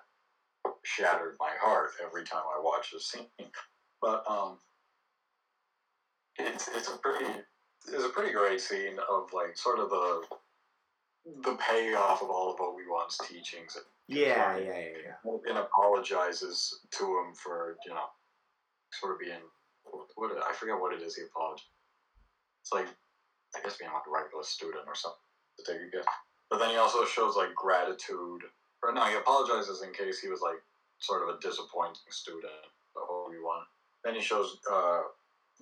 [0.84, 3.28] shattered my heart every time I watch the scene.
[4.02, 4.60] But um
[6.38, 7.26] it's it's a pretty
[7.92, 10.24] it's a pretty great scene of like sort of the
[11.44, 13.78] the payoff of all of Obi Wan's teachings
[14.08, 15.38] yeah, yeah, yeah, yeah.
[15.50, 18.12] and apologizes to him for you know
[18.92, 19.40] sort of being
[20.16, 21.68] what I forget what it is he apologized.
[22.62, 22.88] It's like
[23.56, 25.20] I guess being like a regular student or something
[25.60, 26.06] to take a guess.
[26.50, 28.44] But then he also shows like gratitude,
[28.84, 30.60] or no, he apologizes in case he was like
[31.00, 32.52] sort of a disappointing student
[32.96, 33.64] of Obi Wan.
[34.04, 35.02] Then he shows uh,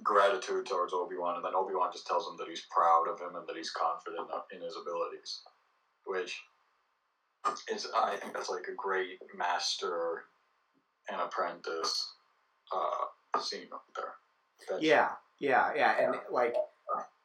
[0.03, 3.19] gratitude towards Obi Wan, and then Obi Wan just tells him that he's proud of
[3.19, 5.41] him and that he's confident in his abilities,
[6.05, 6.41] which
[7.73, 10.23] is I think that's like a great master
[11.11, 12.13] and apprentice
[12.73, 14.13] uh, scene up there.
[14.69, 16.55] That's, Yeah, yeah, yeah, and like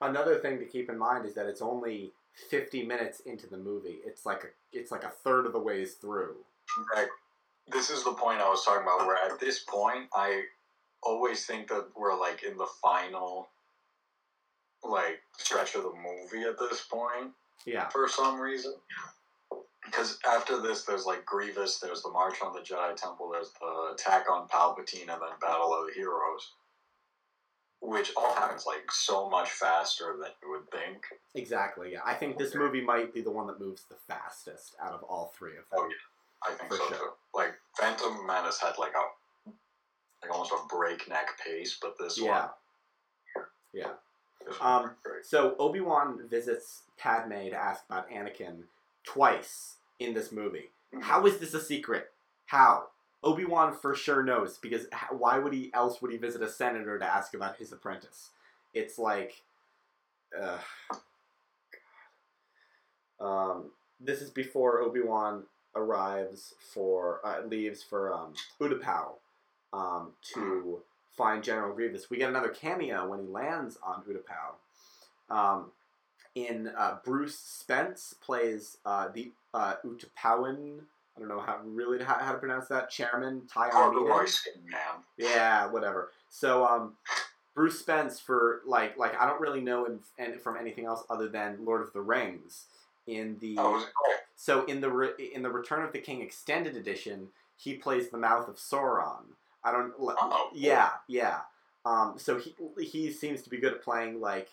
[0.00, 2.12] another thing to keep in mind is that it's only
[2.50, 3.98] fifty minutes into the movie.
[4.04, 6.36] It's like a it's like a third of the ways through.
[6.94, 7.08] Like,
[7.68, 9.06] this is the point I was talking about.
[9.06, 10.42] Where at this point, I
[11.02, 13.48] always think that we're like in the final
[14.82, 17.32] like stretch of the movie at this point
[17.64, 18.74] Yeah, for some reason.
[19.84, 23.92] Because after this, there's like Grievous, there's the March on the Jedi Temple, there's the
[23.94, 26.52] attack on Palpatine, and then Battle of the Heroes.
[27.80, 31.04] which all happens like so much faster than you would think.
[31.34, 31.92] Exactly.
[31.92, 35.02] Yeah, I think this movie might be the one that moves the fastest out of
[35.04, 35.78] all three of them.
[35.80, 36.96] Oh yeah, I think so sure.
[36.96, 37.10] too.
[37.34, 39.04] Like Phantom Menace had like a
[40.28, 42.50] like almost a breakneck pace, but this Yeah.
[43.36, 43.94] one, Yeah.
[44.44, 44.96] this one Um.
[45.22, 48.64] So Obi Wan visits Padme to ask about Anakin
[49.04, 50.70] twice in this movie.
[51.02, 52.12] How is this a secret?
[52.46, 52.90] How?
[53.22, 56.98] Obi Wan for sure knows because why would he else would he visit a senator
[56.98, 58.30] to ask about his apprentice?
[58.72, 59.42] It's like,
[60.38, 60.58] uh,
[63.20, 69.14] um, this is before Obi Wan arrives for uh, leaves for um, Utapau
[69.76, 70.80] um, to
[71.16, 72.08] find General Grievous.
[72.10, 75.34] We get another cameo when he lands on Utapau.
[75.34, 75.66] Um,
[76.34, 80.80] in uh, Bruce Spence plays uh, the uh, Utapauan.
[81.16, 82.90] I don't know how really how, how to pronounce that.
[82.90, 84.10] Chairman Ty Oh, the Arminen.
[84.18, 85.02] light skinned man.
[85.16, 86.10] Yeah, whatever.
[86.28, 86.92] So um,
[87.54, 89.86] Bruce Spence for like like I don't really know
[90.18, 92.66] and from anything else other than Lord of the Rings.
[93.06, 94.18] In the Oh, was it great?
[94.36, 98.18] so in the re- in the Return of the King extended edition, he plays the
[98.18, 99.22] mouth of Sauron.
[99.66, 99.92] I don't.
[99.98, 101.40] Oh, yeah, yeah.
[101.84, 104.48] Um, so he he seems to be good at playing like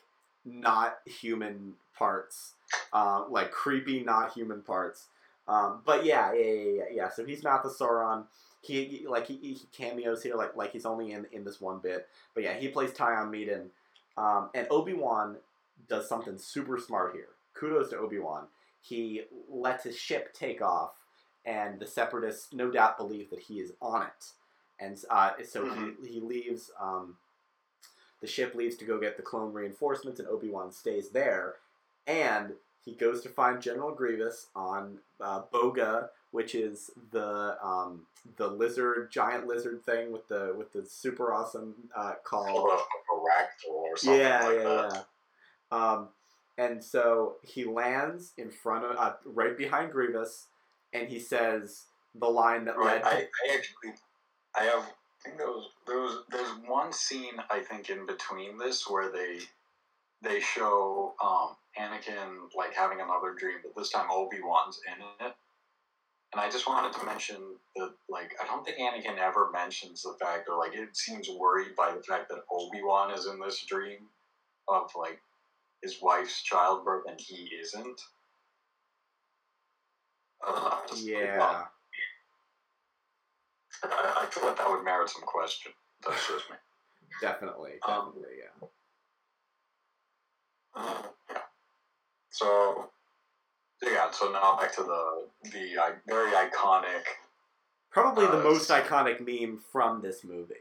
[0.46, 2.54] not human parts,
[2.92, 5.08] uh, like creepy not human parts.
[5.48, 7.10] Um, but yeah, yeah, yeah, yeah, yeah.
[7.10, 8.26] So he's not the Sauron.
[8.62, 11.80] He he- like he, he cameos here, like like he's only in in this one
[11.80, 12.08] bit.
[12.34, 13.70] But yeah, he plays Tion Medon,
[14.18, 15.38] um, and Obi Wan
[15.90, 17.28] does something super smart here.
[17.54, 18.46] Kudos to Obi Wan.
[18.82, 20.92] He lets his ship take off,
[21.46, 24.32] and the Separatists no doubt believe that he is on it,
[24.80, 25.66] and uh, so
[26.02, 26.72] he he leaves.
[26.80, 27.18] Um,
[28.22, 31.56] the ship leaves to go get the clone reinforcements, and Obi Wan stays there,
[32.08, 32.54] and
[32.86, 38.06] he goes to find General Grievous on uh, Boga, which is the um,
[38.38, 42.72] the lizard, giant lizard thing with the with the super awesome uh, call.
[42.72, 45.06] a, a or something Yeah, like yeah, that.
[45.72, 45.94] yeah.
[45.94, 46.08] Um,
[46.58, 50.46] and so he lands in front of, uh, right behind Grievous,
[50.94, 51.84] and he says
[52.16, 53.04] the line that Right.
[53.04, 53.04] led.
[53.04, 53.94] I, To, I actually,
[54.56, 54.84] I have.
[54.84, 59.10] I think there was there was there's one scene I think in between this where
[59.12, 59.40] they
[60.22, 65.34] they show um, Anakin like having another dream, but this time Obi Wan's in it.
[66.34, 67.36] And I just wanted to mention
[67.76, 71.76] that, like, I don't think Anakin ever mentions the fact, or like, it seems worried
[71.78, 74.00] by the fact that Obi Wan is in this dream
[74.68, 75.22] of like
[75.84, 78.02] his wife's childbirth, and he isn't.
[80.46, 81.66] Uh, just, like, yeah,
[83.92, 85.72] I, I feel like that would merit some question.
[86.06, 86.56] That's just me.
[87.22, 88.68] definitely, Um, definitely, yeah.
[90.76, 91.38] Uh, yeah.
[92.30, 92.90] So,
[93.84, 94.10] yeah.
[94.12, 97.04] So now back to the the uh, very iconic.
[97.92, 100.56] Probably the uh, most iconic meme from this movie,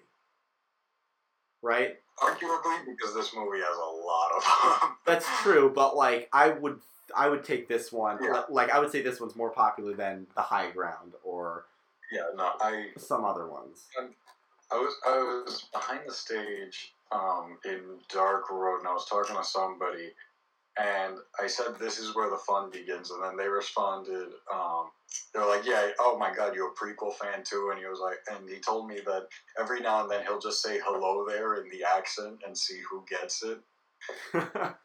[1.63, 1.97] right?
[2.19, 4.97] Arguably, because this movie has a lot of them.
[5.07, 6.79] That's true, but like I would,
[7.17, 8.19] I would take this one.
[8.23, 8.43] Yeah.
[8.51, 11.65] Like I would say this one's more popular than the High Ground or
[12.13, 12.27] yeah.
[12.37, 13.87] No, I some other ones.
[14.71, 17.81] I was I was behind the stage um, in
[18.13, 20.13] Dark Road, and I was talking to somebody,
[20.79, 24.29] and I said, "This is where the fun begins," and then they responded.
[24.53, 24.91] Um,
[25.35, 28.19] they're like, "Yeah, oh my God, you're a prequel fan too," and he was like,
[28.31, 31.71] and he told me that every now and then he'll just say "hello there" in
[31.71, 33.61] the accent and see who gets it.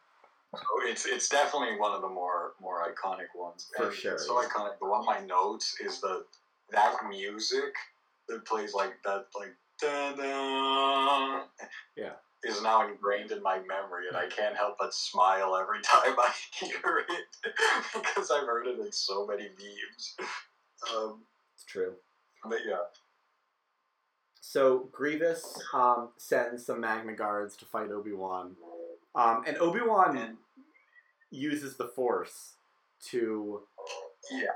[0.56, 3.70] So it's it's definitely one of the more more iconic ones.
[3.76, 4.76] For And sure, It's so iconic.
[4.80, 6.24] But one of my notes is the
[6.72, 7.74] that music
[8.28, 11.44] that plays like that like da da
[11.96, 12.14] Yeah.
[12.44, 16.32] is now ingrained in my memory and I can't help but smile every time I
[16.60, 17.54] hear it
[17.94, 20.18] because I've heard it in so many memes.
[20.96, 21.22] Um,
[21.56, 21.94] it's true.
[22.46, 22.76] but yeah.
[24.42, 28.56] So Grievous um, sends some Magna Guards to fight Obi Wan,
[29.14, 30.38] um, and Obi Wan
[31.32, 32.54] uses the Force
[33.10, 33.62] to
[34.32, 34.48] yeah.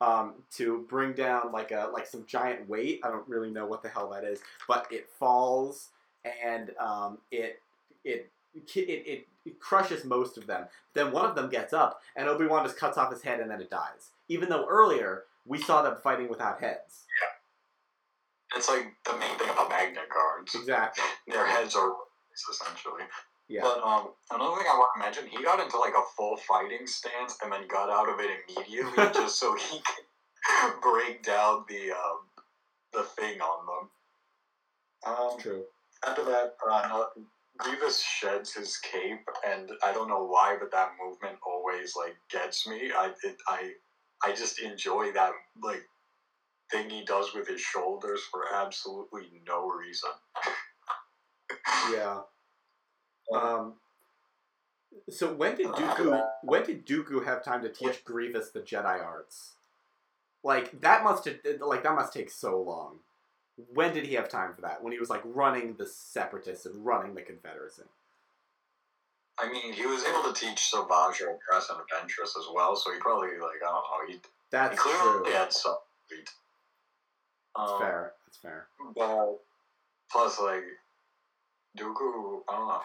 [0.00, 3.00] Um, to bring down like a like some giant weight.
[3.04, 5.90] I don't really know what the hell that is, but it falls
[6.44, 7.60] and um, it,
[8.04, 8.30] it
[8.74, 10.66] it it crushes most of them.
[10.94, 13.50] Then one of them gets up, and Obi Wan just cuts off his head, and
[13.50, 14.10] then it dies.
[14.28, 17.04] Even though earlier we saw them fighting without heads.
[17.22, 20.54] Yeah, It's like the main thing about Magna Guards.
[20.54, 21.04] Exactly.
[21.28, 21.92] Their heads are
[22.50, 23.02] essentially.
[23.48, 23.62] Yeah.
[23.62, 26.86] But um, another thing I want to mention, he got into like a full fighting
[26.86, 31.92] stance and then got out of it immediately just so he could break down the
[31.92, 32.18] um,
[32.92, 35.14] the thing on them.
[35.14, 35.62] Um, True.
[36.06, 37.04] after that, uh,
[37.58, 42.66] Grievous sheds his cape, and I don't know why, but that movement always like gets
[42.66, 42.90] me.
[42.94, 43.72] I it, I
[44.24, 45.32] I just enjoy that
[45.62, 45.84] like
[46.70, 50.10] thing he does with his shoulders for absolutely no reason.
[51.92, 52.22] Yeah.
[53.34, 53.74] Um,
[55.10, 59.52] so when did Dooku when did Dooku have time to teach Grievous the Jedi arts?
[60.42, 61.28] Like that must
[61.60, 62.98] like that must take so long.
[63.72, 64.82] When did he have time for that?
[64.82, 67.82] When he was like running the Separatists and running the Confederacy?
[69.38, 72.98] I mean, he was able to teach Savage Opress and Ventress as well, so he
[73.00, 74.06] probably like I don't know.
[74.06, 74.20] He, he
[74.50, 75.32] That's clearly true.
[75.32, 75.76] had some.
[76.10, 78.12] That's Um, fair.
[78.26, 78.66] That's fair.
[78.94, 79.38] But
[80.10, 80.62] plus, like
[81.78, 82.80] Dooku, I don't know.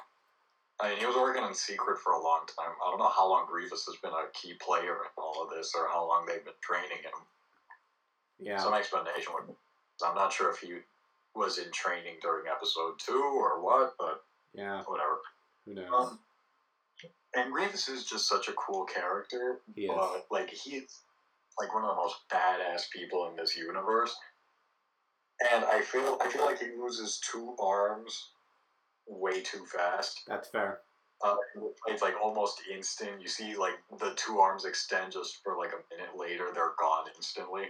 [0.82, 2.74] I mean, he was working in secret for a long time.
[2.84, 5.74] I don't know how long Grievous has been a key player in all of this,
[5.78, 7.26] or how long they've been training him.
[8.40, 8.58] Yeah.
[8.58, 9.56] Some explanation would.
[10.04, 10.80] I'm not sure if he
[11.36, 14.24] was in training during episode two or what, but
[14.54, 14.82] yeah.
[14.84, 15.20] whatever.
[15.66, 15.88] Who knows?
[15.94, 16.20] Um,
[17.36, 19.92] and Grievous is just such a cool character, he is.
[19.96, 21.00] but like he's
[21.60, 24.16] like one of the most badass people in this universe.
[25.54, 28.30] And I feel I feel like he loses two arms
[29.08, 30.22] way too fast.
[30.28, 30.82] That's fair.
[31.24, 31.36] Uh,
[31.88, 33.22] it's like almost instant.
[33.22, 37.06] You see like the two arms extend just for like a minute later, they're gone
[37.16, 37.66] instantly.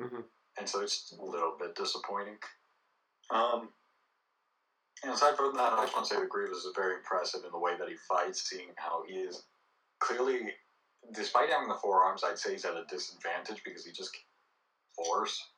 [0.00, 0.24] Mhm.
[0.58, 2.38] And so it's a little bit disappointing.
[3.30, 3.72] Um,
[5.04, 7.52] and aside from that, I just want to say that Grievous is very impressive in
[7.52, 9.44] the way that he fights, seeing how he is
[10.00, 10.54] clearly,
[11.12, 14.16] despite having the four arms, I'd say he's at a disadvantage because he just
[14.96, 15.48] force.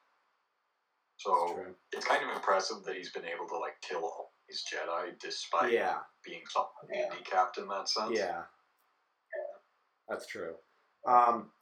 [1.17, 5.19] So it's kind of impressive that he's been able to like kill all these Jedi
[5.21, 5.99] despite Yeah.
[6.25, 8.19] being somewhat handicapped in that sense.
[8.19, 8.43] Yeah.
[10.09, 10.57] That's true.
[11.07, 11.53] Um,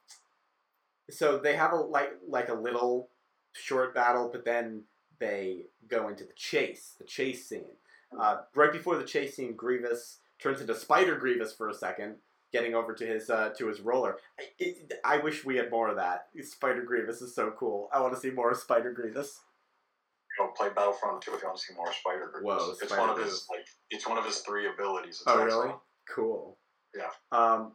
[1.11, 3.11] so they have a like like a little
[3.53, 4.85] short battle, but then
[5.19, 7.77] they go into the chase, the chase scene.
[8.19, 12.17] Uh, right before the chase scene, Grievous turns into Spider Grievous for a second,
[12.53, 14.17] getting over to his uh, to his roller.
[14.41, 16.29] I, it, I wish we had more of that.
[16.43, 17.91] Spider Grievous is so cool.
[17.93, 19.41] I want to see more of Spider Grievous.
[20.39, 22.43] You know, play Battlefront 2 if you want to see more Spider Grievous.
[22.63, 25.21] Whoa, it's Spider one of his like it's one of his three abilities.
[25.21, 25.67] It's Oh, excellent.
[25.69, 25.75] really?
[26.15, 26.59] Cool.
[26.95, 27.11] Yeah.
[27.33, 27.73] Um,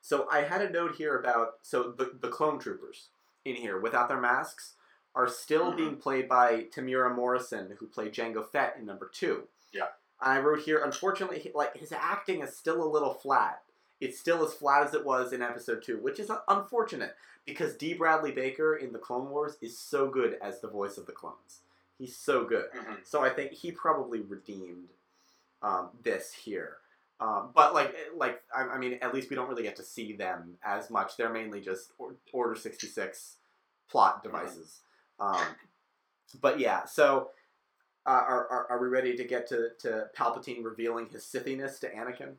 [0.00, 3.08] so I had a note here about so the the clone troopers
[3.44, 4.74] in here without their masks
[5.14, 5.76] are still Mhm.
[5.76, 9.48] being played by Temuera Morrison, who played Jango Fett in number two.
[9.72, 9.88] Yeah.
[10.20, 13.62] And I wrote here, unfortunately, he- like his acting is still a little flat.
[14.00, 17.16] It's still as flat as it was in episode two, which is unfortunate
[17.46, 17.94] because D.
[17.94, 21.60] Bradley Baker in the Clone Wars is so good as the voice of the clones.
[21.98, 22.70] He's so good.
[22.72, 23.06] Mhm.
[23.06, 24.88] So I think he probably redeemed
[25.62, 26.76] um, this here.
[27.18, 29.82] Um, but like, eh, like I, I mean, at least we don't really get to
[29.82, 31.16] see them as much.
[31.16, 33.36] They're mainly just or, Order sixty six
[33.88, 34.80] plot devices.
[35.18, 35.40] Um,
[36.42, 37.30] but yeah, so
[38.04, 41.90] uh, are, are are we ready to get to to Palpatine revealing his Sithiness to
[41.90, 42.34] Anakin?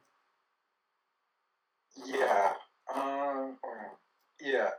[2.05, 2.53] Yeah.
[2.93, 3.57] Um.
[4.39, 4.69] Yeah.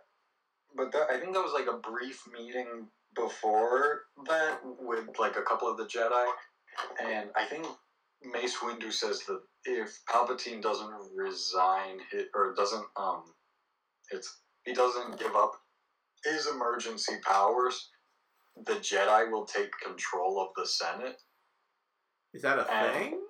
[0.91, 5.43] But that, I think that was like a brief meeting before that with like a
[5.43, 6.26] couple of the Jedi,
[7.03, 7.66] and I think
[8.22, 13.24] Mace Windu says that if Palpatine doesn't resign his, or doesn't um,
[14.11, 15.53] it's he doesn't give up
[16.24, 17.91] his emergency powers,
[18.66, 21.20] the Jedi will take control of the Senate.
[22.32, 23.20] Is that a And- thing?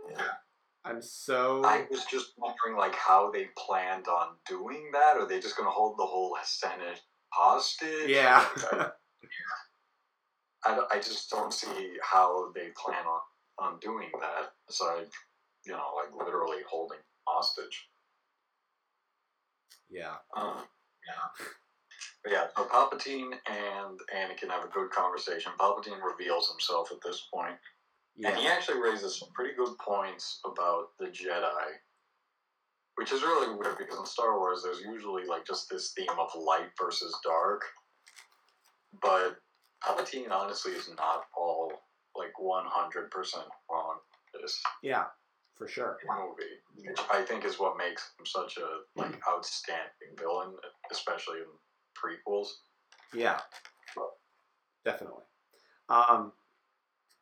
[0.84, 1.62] I'm so.
[1.64, 5.18] I was just wondering, like, how they planned on doing that.
[5.18, 7.00] Are they just going to hold the whole Senate
[7.30, 8.08] hostage?
[8.08, 8.44] yeah.
[10.66, 13.20] I, don't- I just don't see how they plan on,
[13.72, 14.52] on doing that.
[14.68, 15.06] Aside,
[15.64, 17.88] you know, like literally holding hostage.
[19.90, 20.14] yeah.
[20.36, 20.56] Um,
[21.06, 21.46] yeah.
[22.22, 25.52] But yeah, so Palpatine and Anakin have a good conversation.
[25.58, 27.54] Palpatine reveals himself at this point.
[28.16, 28.30] Yeah.
[28.30, 31.48] And he actually raises some pretty good points about the Jedi,
[32.98, 36.28] which is really weird because in Star Wars there's usually like just this theme of
[36.42, 37.62] light versus dark.
[39.00, 39.36] But
[39.84, 41.72] Palpatine honestly is not all
[42.16, 42.64] like 100%
[43.70, 43.98] wrong
[44.40, 45.04] this Yeah.
[45.54, 45.98] For sure.
[46.06, 50.54] movie, which I think is what makes him such a like outstanding villain,
[50.92, 51.46] especially in
[51.96, 52.48] prequels.
[53.12, 53.40] Yeah,
[54.84, 55.24] definitely.
[55.88, 56.32] Um,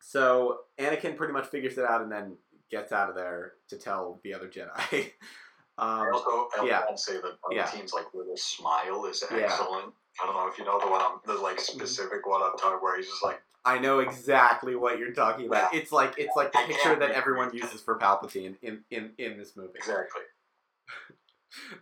[0.01, 2.37] so Anakin pretty much figures it out and then
[2.69, 5.11] gets out of there to tell the other Jedi.
[5.77, 6.79] I um, also I yeah.
[6.85, 7.65] want to say that Yeah.
[7.65, 9.37] Palpatine's like little smile is Yeah.
[9.37, 9.93] excellent.
[10.21, 11.77] I don't know if you know the one I'm the like Mm-hmm.
[11.79, 15.73] specific one I'm talking where he's just like I know exactly what you're talking about.
[15.73, 15.79] Yeah.
[15.79, 19.37] It's like it's like the I picture that everyone uses for Palpatine in in in
[19.37, 19.73] this movie.
[19.75, 20.21] exactly.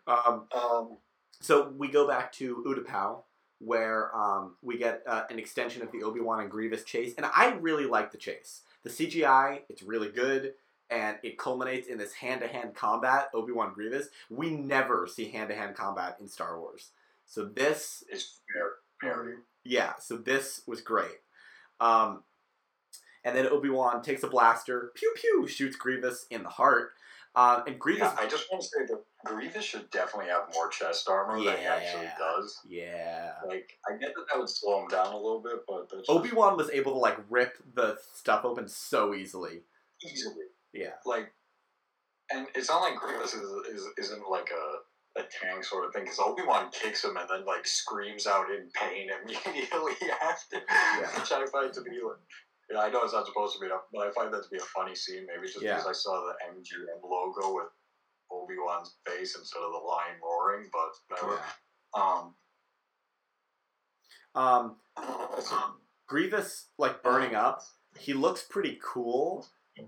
[0.07, 0.97] Um, Um,
[1.41, 3.23] so we go back to Utapau,
[3.59, 7.25] where um, we get uh, an extension of the Obi Wan and Grievous chase, and
[7.25, 8.61] I really like the chase.
[8.83, 10.53] The CGI, it's really good,
[10.89, 13.29] and it culminates in this hand to hand combat.
[13.33, 14.07] Obi Wan Grievous.
[14.29, 16.91] We never see hand to hand combat in Star Wars,
[17.25, 18.39] so this is
[19.01, 21.19] very yeah, so this was great.
[21.79, 22.23] Um,
[23.23, 26.91] and then Obi Wan takes a blaster, pew pew, shoots Grievous in the heart.
[27.35, 30.69] Uh, and Grievous, Yeah, I just want to say that Grievous should definitely have more
[30.69, 32.61] chest armor than he actually does.
[32.65, 33.31] yeah.
[33.45, 36.55] Like, I get that that would slow him down a little bit, but Obi Wan
[36.55, 39.63] was able to like rip the stuff open so easily.
[40.01, 40.45] easily.
[40.75, 41.31] Yeah, Like,
[42.33, 46.03] and it's not like Grievous is, is, isn't like a, a tank sort of thing,
[46.03, 50.57] because Obi Wan kicks him and then, like, screams out in pain immediately after.
[50.69, 51.07] Yeah.
[51.19, 52.17] Which I find to be, like,
[52.71, 54.65] yeah, I know it's not supposed to be, but I find that to be a
[54.75, 55.75] funny scene, maybe just Yeah.
[55.75, 57.69] because I saw the MGM logo with
[58.31, 61.41] Obi Wan's face instead of the lion roaring, but whatever.
[61.93, 62.35] Um,
[64.35, 64.75] Um,
[66.07, 67.61] Grievous like burning up.
[67.97, 69.47] He looks pretty cool,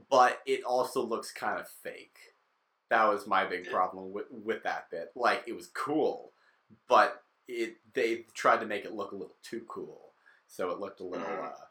[0.10, 2.18] but it also looks kind of fake.
[2.90, 5.12] That was my big problem with with that bit.
[5.16, 6.32] Like it was cool,
[6.88, 10.14] but it they tried to make it look a little too cool,
[10.48, 11.52] so it looked a little Mhm.
[11.52, 11.66] uh,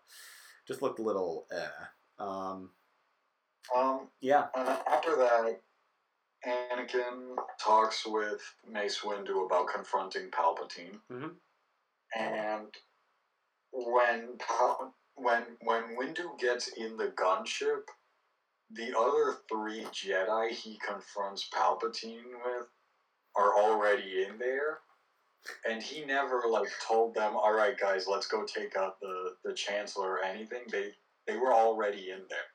[0.67, 2.23] just looked a little uh.
[2.23, 2.73] Um,
[3.75, 5.61] um, yeah, And after that,
[6.47, 11.01] Anakin talks with Mace Windu about confronting Palpatine.
[11.11, 11.37] Mhm.
[12.15, 12.75] And
[13.73, 17.89] when Pal- when when Windu gets in the gunship,
[18.71, 22.67] the other three Jedi he confronts Palpatine with
[23.37, 24.79] are already in there.
[25.69, 29.55] And he never like told them, "All right, guys, let's go take out the the
[29.55, 30.63] Chancellor" or anything.
[30.73, 30.93] They
[31.27, 32.49] they were already in there.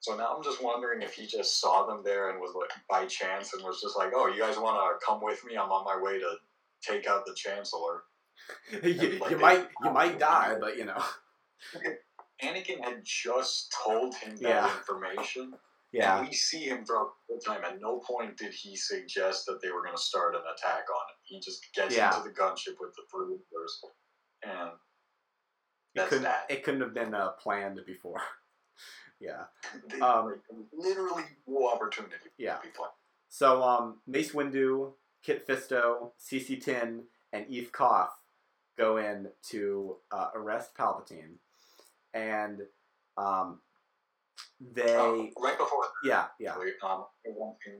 [0.00, 3.06] So now I'm just wondering if he just saw them there and was like by
[3.06, 5.56] chance and was just like, "Oh, you guys want to come with me?
[5.56, 6.34] I'm on my way to
[6.82, 8.02] take out the Chancellor."
[8.82, 11.02] you, Like you might you might die, but you know,
[12.42, 14.76] Anakin had just told him that Yeah.
[14.78, 15.54] information.
[15.92, 17.62] yeah, And we see him throughout the time.
[17.64, 21.08] At no point did he suggest that they were going to start an attack on
[21.10, 21.16] him.
[21.22, 22.16] He just gets Yeah.
[22.16, 23.84] into the gunship with the troopers,
[24.42, 24.70] and
[25.94, 26.46] it couldn't that.
[26.50, 28.22] it couldn't have been uh, planned before.
[29.20, 29.44] yeah.
[29.88, 32.30] They- um, literally no opportunity.
[32.38, 32.58] Yeah.
[33.28, 38.10] So um, Mace Windu, Kit Fisto, Saesee Tiin, and Eeth Koth
[38.78, 41.36] go in to uh, arrest Palpatine,
[42.14, 42.60] and
[43.16, 43.60] um,
[44.74, 46.54] they Um, right before yeah yeah
[46.84, 47.04] um,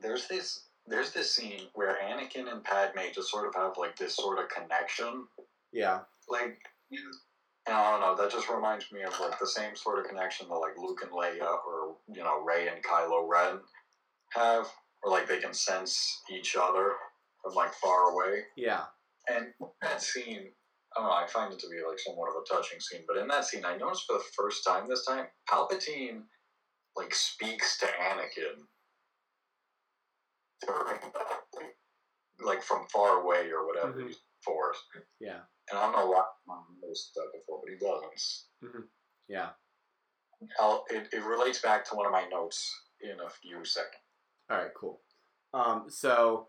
[0.00, 4.16] there's this there's this scene where Anakin and Padme just sort of have like this
[4.16, 5.26] sort of connection,
[5.72, 6.58] yeah like.
[7.66, 8.16] and I don't know.
[8.16, 11.12] That just reminds me of like the same sort of connection that like Luke and
[11.12, 13.60] Leia, or you know Rey and Kylo Ren,
[14.32, 14.66] have,
[15.02, 16.94] or like they can sense each other
[17.42, 18.42] from like far away.
[18.56, 18.82] yeah
[19.28, 19.46] And
[19.80, 20.50] that scene,
[20.96, 21.14] I don't know.
[21.14, 23.02] I find it to be like somewhat of a touching scene.
[23.06, 26.22] But in that scene, I noticed for the first time this time, Palpatine
[26.96, 28.66] like speaks to Anakin
[30.66, 31.00] during
[32.40, 34.08] like, from far away or whatever Mhm.
[34.08, 34.78] he's force.
[35.20, 35.40] yeah
[35.70, 38.88] And I don't know why I noticed that before, but he doesn't.
[39.28, 39.50] yeah.
[40.58, 42.68] I'll, it, it relates back to one of my notes
[43.00, 43.94] in a few seconds.
[44.50, 45.00] All right, cool.
[45.54, 46.48] Um, so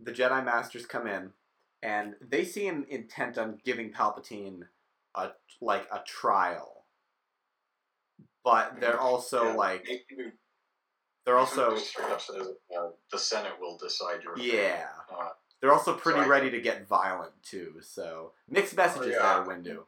[0.00, 1.32] the Jedi Masters come in,
[1.82, 4.62] and they seem intent on giving Palpatine
[5.14, 6.86] a like a trial,
[8.44, 10.32] but they're also Yeah, like maybe-
[11.24, 12.30] they're also says,
[12.76, 14.52] uh, the Senate will decide your fate.
[14.54, 17.80] yeah Uh, they're also pretty So I- ready to get violent too.
[17.82, 19.42] So mixed messages yeah.
[19.44, 19.86] there, Windu.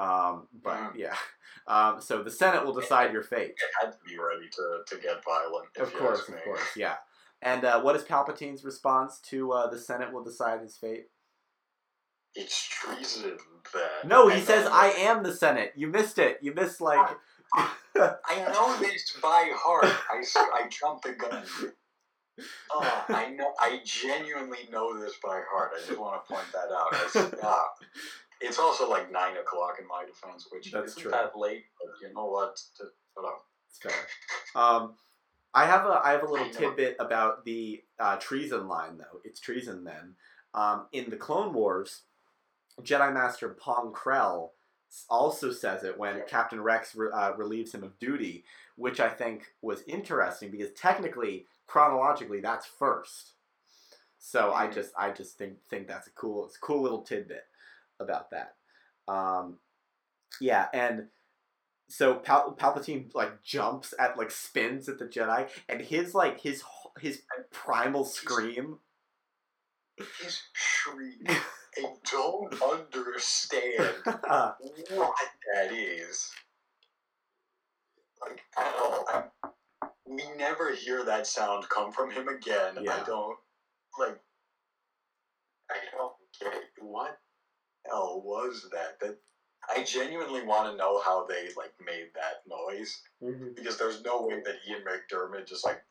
[0.00, 0.96] Um, but Mhm.
[0.96, 1.16] yeah,
[1.66, 3.52] um, so the Senate will decide your fate.
[3.52, 5.68] it had to be ready to, to get violent.
[5.74, 6.98] If Of you course, of course, yeah.
[7.42, 11.08] And uh, what is Palpatine's response to uh, the Senate will decide his fate?
[12.36, 13.38] It's treason
[13.72, 14.06] that.
[14.06, 16.38] No, he says, "I am the Senate." You missed it.
[16.42, 17.16] You missed like.
[17.54, 19.84] I know this by heart.
[19.84, 20.22] I,
[20.54, 21.44] I jumped the gun.
[22.70, 23.52] Oh, I know.
[23.58, 25.70] I genuinely know this by heart.
[25.74, 26.88] I just want to point that out.
[26.92, 27.62] It's, uh,
[28.40, 31.10] it's also like nine o'clock in my defense, which That's isn't true.
[31.10, 31.64] that late.
[31.80, 32.60] But you know what?
[32.76, 33.44] Shut up.
[33.80, 33.92] Fair.
[34.54, 34.94] Um,
[35.54, 39.20] I have a I have a little tidbit about the uh, treason line though.
[39.24, 40.14] It's treason then.
[40.54, 42.02] Um, in the Clone Wars,
[42.82, 44.50] Jedi Master Pong Krell
[45.08, 46.22] also says it when.
[46.28, 48.44] Captain Rex re- uh, relieves him of duty,
[48.76, 53.32] which I think was interesting because technically, chronologically, that's first.
[54.18, 54.74] So I Mhm.
[54.74, 57.44] just I just think think that's a cool it's a cool little tidbit
[58.00, 58.56] about that.
[59.08, 59.60] Um,
[60.40, 61.08] yeah, and
[61.88, 66.62] so Pal- Palpatine like jumps at like spins at the Jedi, and his like his
[67.00, 67.22] his
[67.52, 68.80] primal scream.
[69.96, 71.30] his shriek.
[71.78, 75.14] I don't understand what
[75.54, 76.30] that is.
[78.20, 79.08] Like, I don't.
[79.10, 79.22] I,
[80.06, 82.78] we never hear that sound come from him again.
[82.80, 83.00] Yeah.
[83.02, 83.36] I don't
[83.98, 84.18] like.
[85.70, 86.62] I don't get it.
[86.80, 87.18] what
[87.86, 88.98] hell was that.
[89.00, 89.16] That
[89.74, 93.54] I genuinely want to know how they like made that noise Mhm.
[93.56, 95.82] because there's no way that Ian McDiarmid just like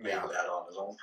[0.00, 0.26] made Yeah.
[0.26, 0.96] that on his own.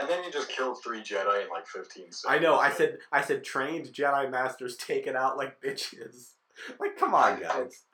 [0.00, 2.24] And then you just killed three Jedi in like 15 seconds.
[2.26, 2.56] I know.
[2.56, 2.98] I said.
[3.12, 6.32] I said trained Jedi masters taken out like bitches.
[6.78, 7.84] Like, come on, guys.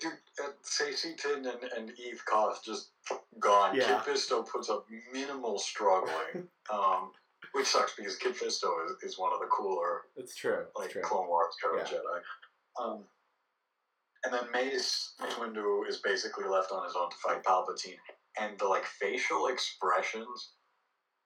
[0.00, 0.10] Dude,
[0.42, 2.90] uh, Saesee Tiin and, and Eeth Koth just
[3.38, 3.76] gone.
[3.76, 4.00] Yeah.
[4.04, 7.12] Kit Fisto puts up minimal struggling, um,
[7.52, 10.58] which sucks because Kit Fisto is, is one of the cooler It's true.
[10.62, 11.02] It's like true.
[11.02, 11.98] Clone Wars kind Yeah.
[11.98, 12.84] Jedi.
[12.84, 13.04] Um,
[14.24, 17.94] and then Mace Mace Windu is basically left on his own to fight Palpatine,
[18.40, 20.50] and the like facial expressions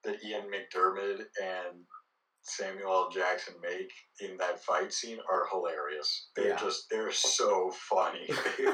[0.05, 1.83] that Ian McDiarmid and
[2.43, 3.09] Samuel L.
[3.09, 6.27] Jackson make in that fight scene are hilarious.
[6.35, 6.57] They're Yeah.
[6.57, 8.29] just they're so funny.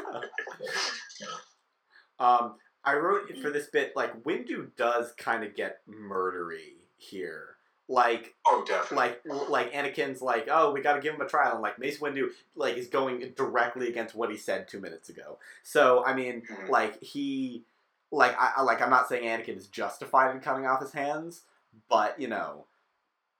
[2.19, 7.55] Um, I wrote for this bit like Windu does kind of get murdery here.
[7.89, 8.95] Like, oh, definitely.
[8.97, 11.99] like, like Anakin's like, oh, we got to give him a trial, and like Mace
[11.99, 15.39] Windu like is going directly against what he said two minutes ago.
[15.63, 16.69] So I mean, Mhm.
[16.69, 17.63] like he,
[18.12, 21.43] like I I- like I'm not saying Anakin is justified in cutting off his hands,
[21.89, 22.66] but you know,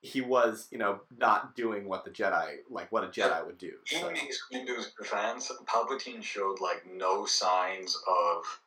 [0.01, 3.74] he was you know not doing what the Jedi like what a Jedi would do.
[3.86, 4.07] So.
[4.07, 8.61] In Mace Windu's defense, Palpatine showed like no signs of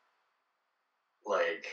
[1.26, 1.66] like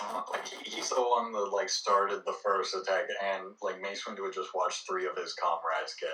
[0.00, 4.24] uh, like he's the one that like started the first attack, and like Mace Windu
[4.24, 6.10] had just watched three of his comrades get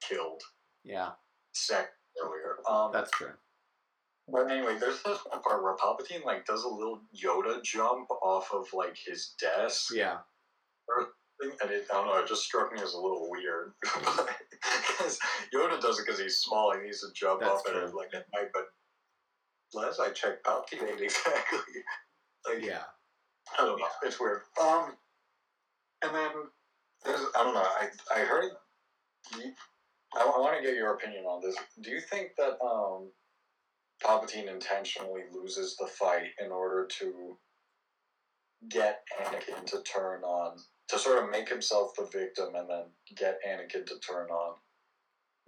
[0.00, 0.42] killed
[0.84, 1.10] Yeah,
[1.52, 1.88] sec
[2.22, 2.56] earlier.
[2.68, 3.32] Um, that's true.
[4.28, 8.48] But anyway, there's this one part where Palpatine like does a little Yoda jump off
[8.52, 9.92] of like his desk.
[9.94, 10.18] Yeah,
[11.40, 13.72] thing, and it, I don't know, it just struck me as a little weird.
[14.98, 15.18] Because
[15.54, 18.24] Yoda does it because he's small, he needs to jump That's at it like at
[18.34, 18.64] night, but
[19.74, 21.58] last I checked, Palpatine ain't exactly.
[22.48, 22.82] Like, yeah,
[23.58, 24.40] I don't know, it's weird.
[24.60, 24.94] Um,
[26.02, 26.30] and then,
[27.04, 28.52] there's, I don't know, I, I heard,
[29.36, 29.52] you,
[30.16, 31.56] I, I want to get your opinion on this.
[31.82, 33.10] Do you think that um,
[34.04, 37.38] Palpatine intentionally loses the fight in order to
[38.68, 40.56] get Anakin to turn on,
[40.88, 42.84] to sort of make himself the victim and then
[43.16, 44.54] get Anakin to turn on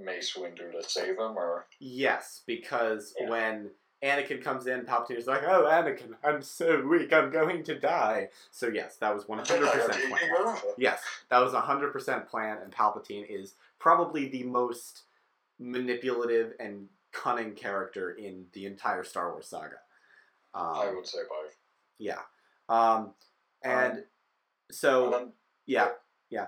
[0.01, 1.37] Mace Windu to save him?
[1.37, 3.29] Or yes, because Yeah.
[3.31, 3.71] when
[4.03, 8.31] Anakin comes in, Palpatine is like, "Oh, Anakin, I'm so weak, I'm going to die."
[8.53, 10.57] So yes, that was one hundred percent plan.
[10.77, 15.03] Yes, that was hundred percent plan and Palpatine is probably the most
[15.59, 19.77] manipulative and cunning character in the entire Star Wars saga.
[20.55, 21.55] I Um, would say both.
[21.99, 22.23] yeah,
[22.69, 23.15] um,
[23.63, 24.05] and And
[24.71, 25.33] so then
[25.67, 25.91] yeah,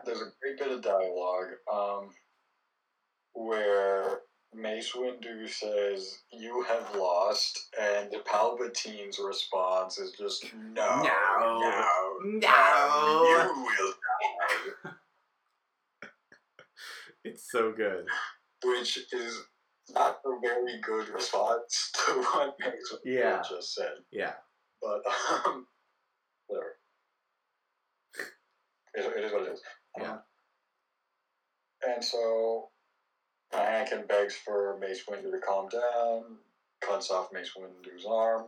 [0.04, 2.10] there's a great bit of dialogue um,
[3.34, 4.20] where
[4.52, 11.60] Mace Windu says, "You have lost," and Palpatine's response is just, "No, No.
[11.60, 13.24] no, No.
[13.28, 13.94] you will
[14.82, 14.90] die,"
[17.24, 18.06] it's so good.
[18.64, 19.44] which is
[19.94, 23.42] not a very good response to what Mace Windu Yeah.
[23.48, 23.92] just said.
[24.10, 24.32] Yeah,
[24.82, 25.02] But
[25.46, 25.66] um,
[26.46, 26.76] whatever.
[28.94, 29.60] It, it is what it is.
[29.98, 30.10] Yeah.
[30.12, 30.18] Um,
[31.86, 32.68] and so
[33.52, 36.36] Anakin begs for Mace Windu to calm down,
[36.80, 38.46] cuts off Mace Windu's arm,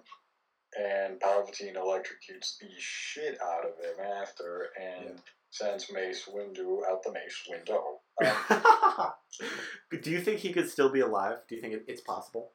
[0.78, 5.20] and Palpatine electrocutes the shit out of him after and Yeah.
[5.50, 8.00] sends Mace Windu out the Mace window.
[8.20, 9.10] Um,
[10.02, 11.38] Do you think he could still be alive?
[11.48, 12.52] Do you think it, it's possible?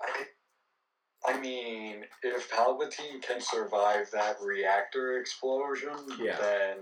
[0.00, 6.38] I, I mean, if Palpatine can survive that reactor explosion, Yeah.
[6.40, 6.76] then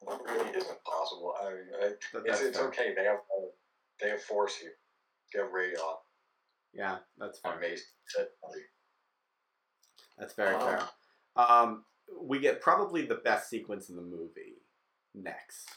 [0.00, 1.34] what really isn't possible.
[1.42, 1.86] I mean, I,
[2.26, 2.94] it's, it's okay.
[2.96, 3.46] They have uh,
[4.00, 4.72] they have force here.
[5.34, 5.96] They have radon
[6.72, 7.52] Yeah, that's fair.
[7.54, 7.84] on base.
[8.16, 8.62] technically.
[10.16, 10.82] That's very Um, fair.
[11.36, 11.84] Um,
[12.20, 14.56] we get probably the best sequence in the movie
[15.14, 15.68] next.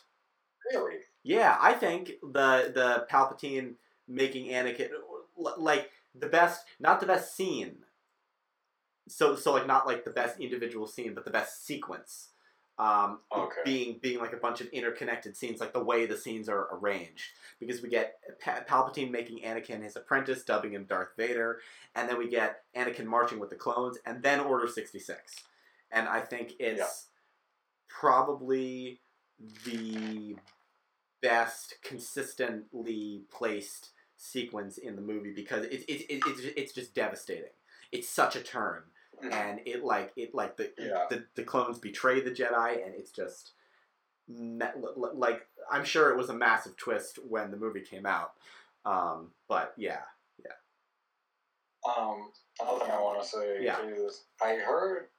[0.71, 0.97] Really?
[1.23, 3.73] Yeah, I think the the Palpatine
[4.07, 4.89] making Anakin
[5.57, 7.77] like the best, not the best scene.
[9.07, 12.29] So so like not like the best individual scene, but the best sequence.
[12.79, 13.61] Um, Okay.
[13.63, 17.25] Being being like a bunch of interconnected scenes, like the way the scenes are arranged,
[17.59, 21.59] because we get pa- Palpatine making Anakin his apprentice, dubbing him Darth Vader,
[21.93, 25.43] and then we get Anakin marching with the clones, and then Order sixty six,
[25.91, 26.87] and I think it's Yeah.
[27.87, 29.01] probably
[29.65, 30.37] the
[31.21, 37.51] best consistently placed sequence in the movie because it's it's it's it's just devastating.
[37.91, 38.83] It's such a turn,
[39.21, 39.31] Mhm.
[39.33, 41.07] and it like it like the Yeah.
[41.09, 43.53] the, the clones betray the Jedi, and it's just
[44.27, 48.05] me- l- l- like I'm sure it was a massive twist when the movie came
[48.05, 48.33] out.
[48.85, 50.05] Um, but yeah,
[51.83, 53.81] Um, another thing I want to say Yeah.
[53.81, 55.09] is I heard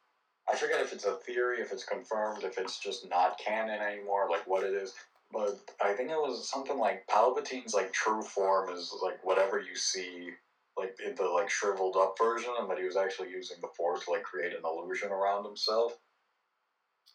[0.51, 4.29] I forget if it's a theory, if it's confirmed, if it's just not canon anymore,
[4.31, 4.93] like what it is.
[5.33, 9.75] But I think it was something like Palpatine's like true form is like whatever you
[9.75, 10.31] see,
[10.77, 14.05] like in the like shriveled up version, and that he was actually using the Force
[14.05, 15.97] to like create an illusion around himself.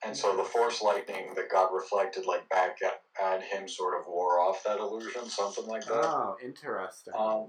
[0.04, 4.08] And so the Force lightning that got reflected like back at, at him sort of
[4.08, 6.06] wore off that illusion, something like that.
[6.06, 7.14] Oh, interesting.
[7.18, 7.48] Um,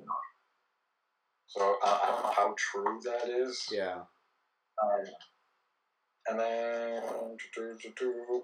[1.47, 3.67] so uh, I don't know how true that is.
[3.73, 4.01] yeah.
[4.83, 5.05] Um,
[6.31, 7.03] and then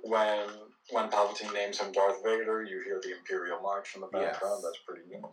[0.03, 0.47] when
[0.91, 4.63] when Palpatine names him Darth Vader, you hear the Imperial March in the background.
[4.63, 4.63] Yes.
[4.63, 5.25] That's pretty neat.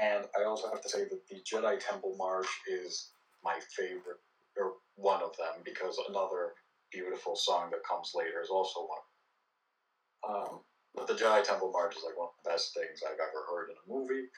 [0.00, 3.10] And I also have to say that the Jedi Temple March is
[3.42, 4.20] my favorite,
[4.56, 6.52] or one of them, because another
[6.92, 10.36] beautiful song that comes later is also one.
[10.36, 10.60] Um,
[10.94, 13.70] but the Jedi Temple March is like one of the best things I've ever heard
[13.70, 14.28] in a movie.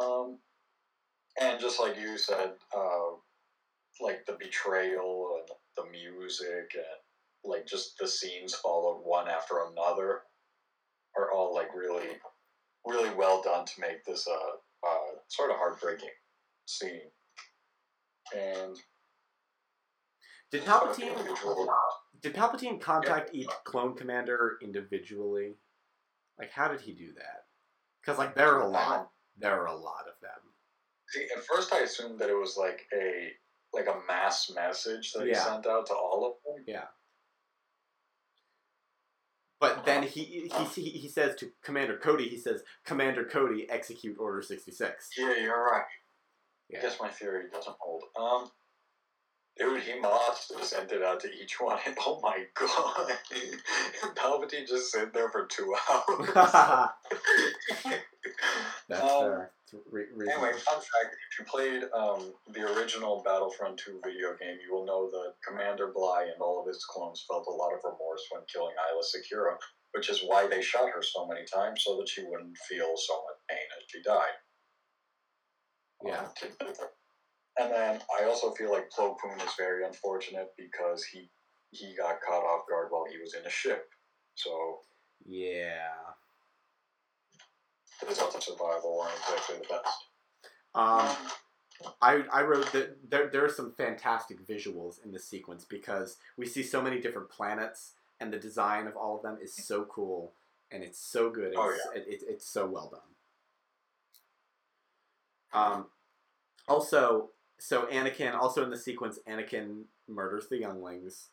[0.00, 0.38] Um,
[1.40, 3.16] and just like you said, uh,
[4.00, 10.22] like the betrayal and the music and like just the scenes followed one after another
[11.16, 12.08] are all like really
[12.86, 16.08] really well done to make this a uh, sort of heartbreaking
[16.66, 17.10] scene
[18.36, 18.76] and
[20.50, 21.14] Did Palpatine
[22.22, 25.56] did Palpatine contact each clone commander individually?
[26.38, 27.44] Like, how did he do that?
[28.00, 29.10] Because like there are a lot.
[29.36, 30.30] There are a lot of them.
[31.08, 33.30] See, at first I assumed that it was like a
[33.74, 36.64] like a mass message that he sent out to all of them.
[36.66, 36.84] Yeah.
[39.60, 44.16] But then he, he he he says to Commander Cody, he says, "Commander Cody, execute
[44.18, 45.84] Order 66." Yeah, you're right.
[46.68, 46.78] Yeah.
[46.80, 48.02] I guess my theory doesn't hold.
[48.18, 48.50] Um,
[49.56, 51.78] dude, he must have sent it out to each one.
[51.86, 53.12] And oh my god,
[54.16, 56.30] Palpatine just sat there for two hours.
[58.88, 59.50] That's Um, fair.
[59.90, 64.74] Re- Anyway, fun fact: if you played um, the original Battlefront 2 video game, you
[64.74, 68.22] will know that Commander Bly and all of his clones felt a lot of remorse
[68.30, 69.56] when killing Aayla Secura,
[69.92, 73.14] which is why they shot her so many times so that she wouldn't feel so
[73.14, 74.36] much pain as she died.
[76.04, 76.28] Yeah.
[77.56, 81.30] And then I also feel like Plo Koon is very unfortunate because he
[81.70, 83.88] he got caught off guard while he was in a ship.
[84.34, 84.80] So
[85.24, 86.13] Yeah.
[88.08, 90.04] His odds of survival weren't exactly the best.
[90.74, 91.16] Um,
[92.00, 96.46] I I wrote that there there are some fantastic visuals in this sequence because we
[96.46, 100.32] see so many different planets and the design of all of them is so cool
[100.70, 101.48] and it's so good.
[101.48, 103.00] It's, Oh, it, it, it's so well done.
[105.52, 105.86] Um,
[106.66, 111.28] also, so Anakin also in the sequence, Anakin murders the younglings.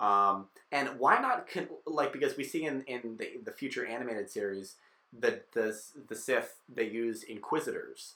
[0.00, 4.30] Um, and why not con- like because we see in, in the, the future animated
[4.30, 4.76] series
[5.20, 5.78] that the
[6.08, 8.14] the Sith they use Inquisitors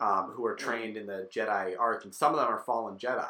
[0.00, 3.28] um, who are trained in the Jedi art, and some of them are fallen Jedi.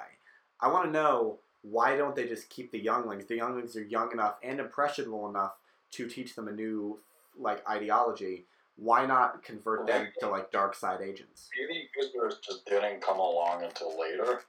[0.61, 3.27] I want to know why don't they just keep the younglings?
[3.27, 5.53] The younglings are young enough and impressionable enough
[5.93, 6.99] to teach them a new
[7.39, 8.47] like ideology.
[8.77, 11.51] Why not convert them to like dark side agents?
[11.59, 14.41] Maybe Inquisitors just didn't come along until later.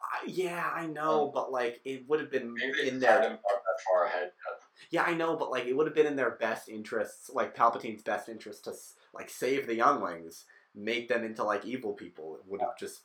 [0.00, 3.40] I, yeah, I know, but like it would have been Maybe they in their that
[3.90, 4.30] far ahead.
[4.90, 8.02] Yeah, I know, but like it would have been in their best interests, like Palpatine's
[8.02, 8.74] best interest to
[9.12, 10.44] like save the younglings,
[10.74, 12.36] make them into like evil people.
[12.36, 13.02] It would have just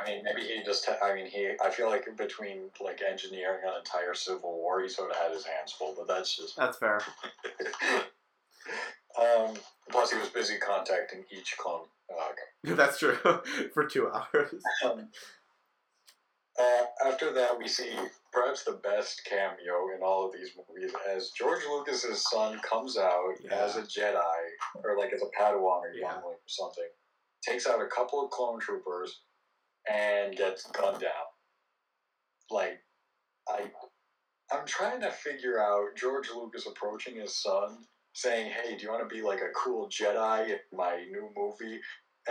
[0.00, 0.88] I mean, maybe he just.
[1.02, 1.52] I mean, he.
[1.64, 5.44] I feel like between like engineering an entire civil war, he sort of had his
[5.44, 5.94] hands full.
[5.96, 6.56] But that's just.
[6.56, 7.00] that's fair.
[9.18, 9.54] um.
[9.90, 11.86] Plus, he was busy contacting each clone.
[12.10, 12.32] Uh,
[12.74, 13.16] that's true
[13.74, 14.62] for two hours.
[14.84, 15.08] um,
[16.58, 17.94] uh, after that, we see
[18.32, 23.34] perhaps the best cameo in all of these movies as George Lucas's son comes out
[23.40, 23.54] Yeah.
[23.54, 24.42] as a Jedi
[24.84, 26.20] or like as a Padawan or Yeah.
[26.20, 26.88] or something,
[27.42, 29.22] takes out a couple of clone troopers,
[29.88, 31.26] and gets gunned down.
[32.50, 32.80] Like,
[33.48, 33.70] I,
[34.52, 39.08] I'm trying to figure out George Lucas approaching his son, saying, "Hey, do you want
[39.08, 41.80] to be like a cool Jedi in my new movie?"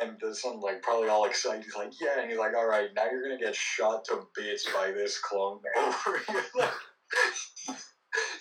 [0.02, 1.64] And the son, like, probably all excited.
[1.64, 4.68] He's like, "Yeah," and he's like, "All right, now you're gonna get shot to bits
[4.74, 6.70] by this clone over here." Like,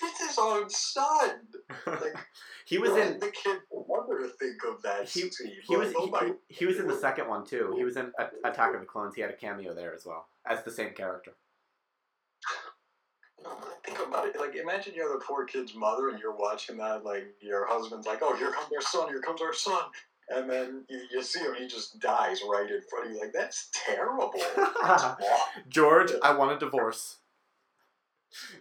[0.02, 1.40] it's his own son.
[1.86, 2.14] Like,
[2.66, 3.58] he was in the kid.
[3.70, 5.30] Wonder to think of that he,
[5.66, 7.74] he was oh he, he, he was in the second one too.
[7.76, 9.14] He was in A- Attack of the Clones.
[9.14, 11.32] He had a cameo there as well as the same character.
[13.84, 14.38] Think about it.
[14.38, 17.04] Like, imagine you're the poor kid's mother and you're watching that.
[17.04, 19.08] Like, your husband's like, "Oh, here comes our son.
[19.08, 19.82] Here comes our son,"
[20.28, 21.54] and then you, you see him.
[21.58, 23.20] He just dies right in front of you.
[23.20, 24.32] Like, that's terrible.
[25.68, 27.18] George, I want a divorce.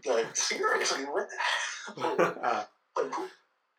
[0.05, 1.27] like, seriously, what?
[1.97, 2.63] Uh,
[2.97, 3.11] like,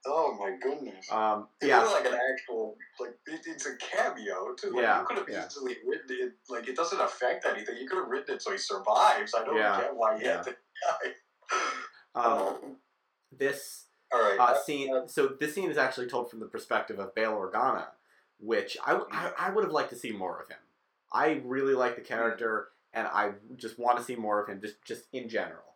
[0.08, 1.10] Oh my goodness.
[1.10, 4.70] Um, It's yeah, like an actual, like it, it's a cameo too.
[4.70, 5.46] Like, Yeah, you could have yeah.
[5.46, 6.32] easily written it.
[6.48, 7.76] Like it doesn't affect anything.
[7.80, 9.34] You could have written it so he survives.
[9.36, 10.36] I don't Yeah, get why he yeah.
[10.36, 10.56] had to
[11.02, 11.12] die.
[12.14, 12.76] um,
[13.36, 14.38] this all right.
[14.38, 15.08] uh, uh, scene.
[15.08, 17.86] So this scene is actually told from the perspective of Bail Organa,
[18.38, 20.58] which I, I, I would have liked to see more of him.
[21.12, 24.84] I really like the character, and I just want to see more of him, just
[24.84, 25.74] just in general.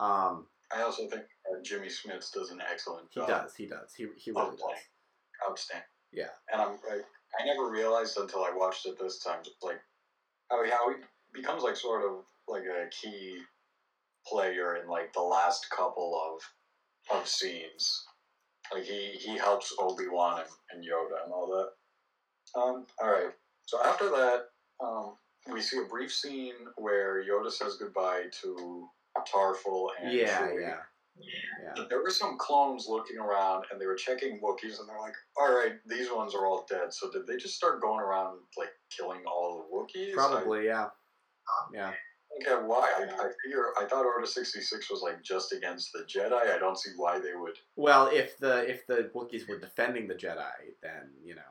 [0.00, 3.28] Um, I also think uh, Jimmy Smits does an excellent he job.
[3.28, 4.60] does, he does, he he really does.
[5.48, 5.84] Outstanding.
[6.12, 6.28] Yeah.
[6.52, 7.00] And I'm I,
[7.40, 9.80] I never realized until I watched it this time, just like
[10.50, 10.96] how he how he
[11.32, 13.38] becomes like sort of like a key
[14.26, 16.42] player in like the last couple of
[17.12, 18.04] of scenes.
[18.72, 22.60] Like he he helps Obi Wan and, and Yoda and all that.
[22.60, 22.86] Um.
[23.02, 23.30] All right.
[23.66, 24.44] So after that,
[24.82, 25.14] um,
[25.52, 28.88] we see a brief scene where Yoda says goodbye to
[29.32, 30.60] Tarfful and Yeah, Chewie.
[30.62, 30.76] yeah,
[31.76, 31.84] yeah.
[31.90, 35.50] There were some clones looking around and they were checking Wookiees and they're like, all
[35.54, 36.92] right, these ones are all dead.
[36.92, 40.12] So did they just start going around like killing all the Wookiees?
[40.12, 40.86] Probably, yeah,
[41.74, 41.92] yeah.
[42.44, 42.90] Get why.
[42.96, 46.54] I, I figure I thought Order 66 was like just against the Jedi.
[46.54, 47.56] I don't see why they would.
[47.76, 51.42] Well, if the if the Wookiees were defending the Jedi, then you know,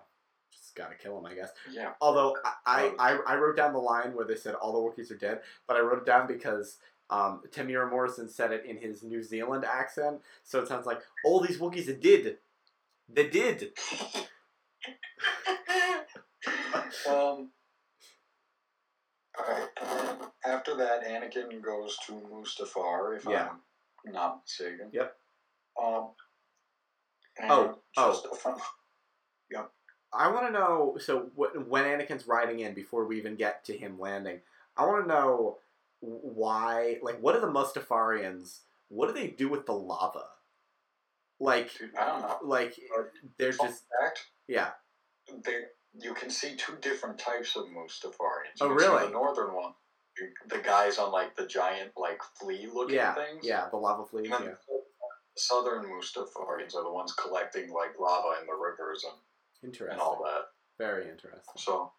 [0.52, 1.52] just gotta kill them, I guess.
[1.72, 1.92] Yeah.
[2.02, 2.36] Although
[2.66, 5.18] I, I, I, I wrote down the line where they said all the Wookiees are
[5.18, 6.78] dead, but I wrote it down because
[7.10, 11.40] um, Temuera Morrison said it in his New Zealand accent, so it sounds like all
[11.40, 12.38] these Wookiees are dead.
[13.10, 13.72] They did.
[17.10, 17.50] um.
[19.40, 23.50] Alright, and then after that, Anakin goes to Mustafar, if Yeah.
[24.06, 24.90] I'm not mistaken.
[24.92, 25.16] Yep.
[25.82, 26.10] Um.
[27.40, 28.12] and Oh, oh.
[28.12, 28.60] just a fun-
[30.14, 30.98] I want to know.
[31.00, 34.40] So wh- when Anakin's riding in, before we even get to him landing,
[34.78, 35.58] I want to know
[36.00, 36.98] why.
[37.02, 38.60] Like, what are the Mustafarians?
[38.88, 40.24] What do they do with the lava?
[41.42, 42.38] Like, Dude, I don't know.
[42.42, 42.80] like
[43.38, 44.70] they're Fun just fact, yeah.
[45.44, 45.66] they,
[46.00, 48.58] you can see two different types of Mustafarians.
[48.62, 49.06] Oh, You really?
[49.06, 49.74] the northern one,
[50.48, 53.46] the- guys on like the giant like flea looking Yeah, things.
[53.46, 54.30] yeah, the lava fleas.
[54.32, 59.14] And Yeah, the southern Mustafarians are the ones collecting like lava in the rivers and,
[59.64, 59.92] interesting.
[59.94, 60.46] and all that.
[60.78, 61.42] Very interesting.
[61.58, 61.94] So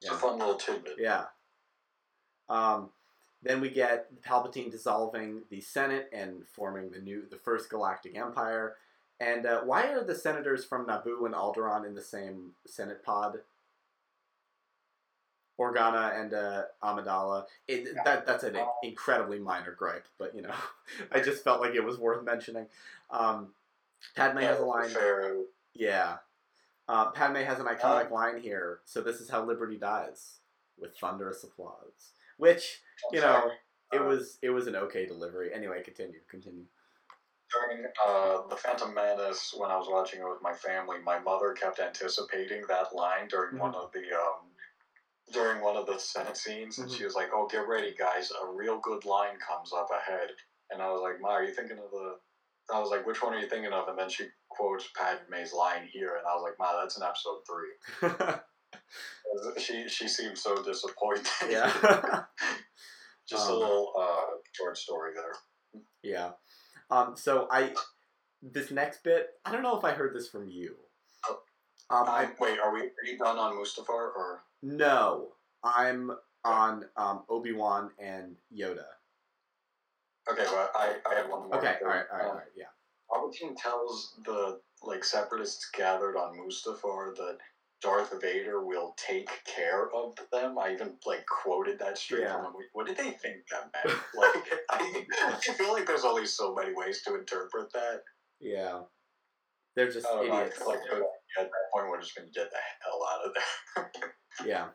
[0.00, 0.16] it's Yeah.
[0.16, 0.98] a fun little tidbit.
[0.98, 1.26] Yeah.
[2.48, 2.92] Um,
[3.42, 8.76] then we get Palpatine dissolving the Senate and forming the new, the first Galactic Empire.
[9.22, 13.38] And uh, why are the senators from Naboo and Alderaan in the same Senate pod?
[15.60, 17.44] Organa and uh, Amidala.
[17.68, 20.54] It, that that's an incredibly minor gripe, but you know,
[21.12, 22.66] I just felt like it was worth mentioning.
[23.10, 23.48] Um,
[24.16, 24.88] Padme has a line.
[24.88, 25.36] Fair.
[25.72, 26.16] Yeah.
[26.88, 28.80] Uh, Padme has an iconic line here.
[28.86, 30.38] So this is how liberty dies,
[30.80, 32.10] with thunderous applause.
[32.38, 32.80] Which
[33.12, 33.52] you know,
[33.92, 35.54] it Uh, was it was an okay delivery.
[35.54, 36.64] Anyway, continue, continue.
[37.52, 41.52] During uh, the Phantom Menace, when I was watching it with my family, my mother
[41.52, 43.84] kept anticipating that line during one Mm-hmm.
[43.84, 44.48] of the um,
[45.32, 46.96] during one of the Senate scenes, and Mm-hmm.
[46.98, 48.30] she was like, "Oh, get ready, guys!
[48.42, 50.30] A real good line comes up ahead."
[50.70, 52.16] And I was like, "Ma, are you thinking of the?"
[52.72, 55.88] I was like, "Which one are you thinking of?" And then she quotes Padme's line
[55.92, 58.30] here, and I was like, "Ma, that's in episode three.
[59.58, 61.26] She she seemed so disappointed.
[61.48, 61.72] yeah,
[63.28, 65.82] Just a Um, little uh, short story there.
[66.02, 66.32] yeah.
[66.92, 67.72] Um, so I
[68.42, 70.76] this next bit, I don't know if I heard this from you.
[71.90, 74.44] Um, I Um, wait, are we are you done on Mustafar or?
[74.62, 75.32] no,
[75.64, 76.12] I'm
[76.44, 78.84] on um, Obi Wan and Yoda.
[80.30, 81.56] Okay, well, I, I have one more.
[81.56, 82.66] Okay, all right, all right, all Um, right, yeah.
[83.10, 87.38] Palpatine tells the like separatists gathered on Mustafar that
[87.82, 90.56] Darth Vader will take care of them.
[90.58, 92.36] I even like quoted that straight Yeah.
[92.36, 92.52] from him.
[92.72, 93.98] What did they think that meant?
[94.16, 98.02] like, I, I feel like there's only so many ways to interpret that.
[98.40, 98.80] Yeah.
[99.74, 100.34] They're just I don't know.
[100.34, 100.58] I idiots.
[100.58, 100.78] feel like
[101.38, 104.12] at that point we're just gonna get the hell out of there.
[104.46, 104.68] Yeah.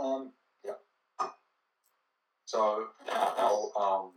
[0.00, 0.32] Um,
[0.64, 1.28] yeah.
[2.44, 4.12] So now, um,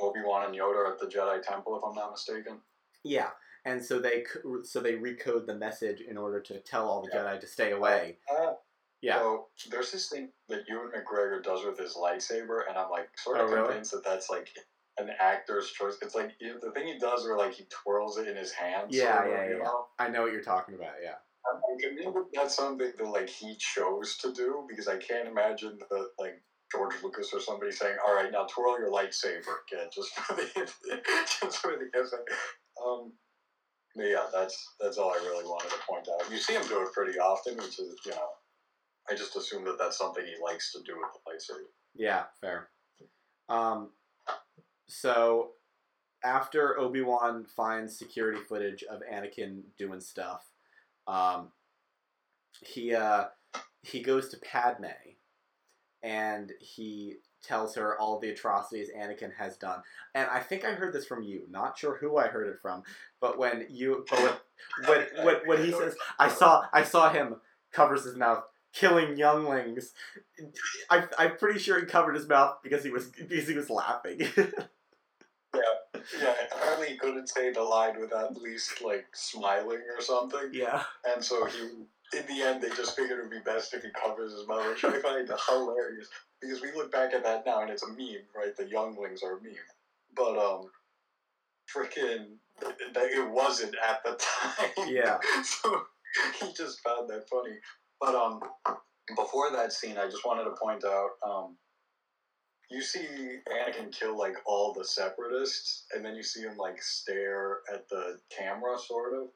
[0.00, 2.60] Obi Wan and Yoda are at the Jedi Temple, if I'm not mistaken.
[3.04, 3.28] Yeah.
[3.64, 4.24] And so they
[4.62, 7.20] so they recode the message in order to tell all the Yeah.
[7.24, 8.18] Jedi to stay away.
[8.30, 8.54] Uh,
[9.00, 9.18] Yeah.
[9.18, 13.38] So there's this thing that Ewan McGregor does with his lightsaber, and I'm like sort
[13.38, 13.66] of Oh, really?
[13.68, 14.48] convinced that that's like
[14.98, 15.96] an actor's choice.
[16.02, 18.52] It's like you know, the thing he does where like he twirls it in his
[18.52, 18.92] hand.
[18.94, 19.64] Yeah, sort of, yeah, you yeah.
[19.64, 19.86] know?
[19.98, 20.94] I know what you're talking about.
[21.02, 21.16] Yeah.
[21.46, 26.08] I'm I'm that's something that like he chose to do because I can't imagine the
[26.18, 26.42] like
[26.72, 30.70] George Lucas or somebody saying, "All right, now twirl your lightsaber, kid, just for the
[31.42, 32.14] just for the gift."
[32.82, 33.12] Um,
[33.96, 36.30] yeah, that's that's all I really wanted to point out.
[36.30, 38.28] You see him do it pretty often, which is you know,
[39.10, 41.66] I just assume that that's something he likes to do with the lightsaber.
[41.94, 42.24] Yeah.
[42.40, 42.68] Fair.
[43.48, 43.90] Um.
[44.88, 45.52] So
[46.24, 50.42] after Obi Wan finds security footage of Anakin doing stuff,
[51.06, 51.52] um,
[52.60, 53.24] he uh,
[53.82, 54.86] he goes to Padme,
[56.02, 57.16] and he
[57.46, 59.82] tells her all the atrocities Anakin has done.
[60.14, 61.42] And I think I heard this from you.
[61.50, 62.82] Not sure who I heard it from,
[63.20, 64.34] but when you but when
[64.86, 67.36] when when, when he says I saw I saw him
[67.72, 69.92] covers his mouth killing younglings.
[70.90, 74.22] I I'm pretty sure he covered his mouth because he was because he was laughing.
[75.54, 76.34] Yeah, yeah.
[76.52, 80.50] apparently he couldn't say the line without at least like smiling or something.
[80.52, 80.82] yeah.
[81.06, 81.58] And so he,
[82.18, 84.66] in the end, they just figured it would be best if he covers his mouth,
[84.68, 86.08] which I find hilarious
[86.44, 88.56] because we look back at that now and it's a meme, right?
[88.56, 89.54] The younglings are a meme,
[90.14, 90.66] but um,
[91.74, 94.18] freaking, it wasn't at the
[94.76, 94.88] time.
[94.88, 95.18] Yeah.
[95.42, 95.82] so
[96.40, 97.56] he just found that funny.
[98.00, 98.40] But um,
[99.16, 101.56] before that scene, I just wanted to point out um,
[102.70, 103.06] you see
[103.48, 108.18] Anakin kill like all the separatists, and then you see him like stare at the
[108.36, 109.28] camera, sort of.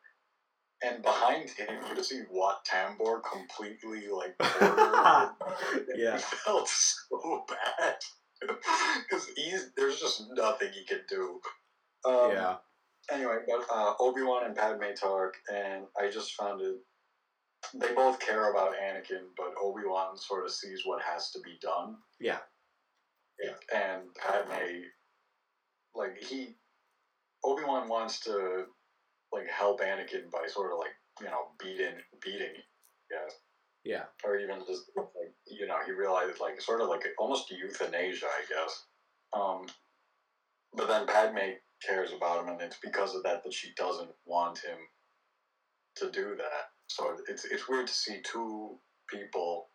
[0.83, 4.35] And behind him, you just see Wat Tambor completely like.
[5.97, 6.15] Yeah.
[6.15, 7.97] It felt so bad
[8.41, 11.41] because he's there's just nothing he can do.
[12.05, 12.57] Um, yeah.
[13.11, 16.77] Anyway, but uh, Obi Wan and Padme talk, and I just found it.
[17.75, 21.59] They both care about Anakin, but Obi Wan sort of sees what has to be
[21.61, 21.97] done.
[22.21, 22.39] Yeah.
[23.43, 24.83] Yeah, and Padme,
[25.95, 26.57] like he,
[27.45, 28.65] Obi Wan wants to,
[29.33, 32.55] like help Anakin by sort of like you know beating beating,
[33.11, 33.29] yeah,
[33.85, 34.05] Yeah.
[34.25, 38.43] or even just like you know he realized like sort of like almost euthanasia, I
[38.49, 38.85] guess.
[39.35, 39.67] Um,
[40.75, 41.55] but then Padme
[41.87, 44.79] cares about him, and it's because of that that she doesn't want him
[45.97, 46.71] to do that.
[46.89, 48.79] So it's it's weird to see two
[49.09, 49.69] people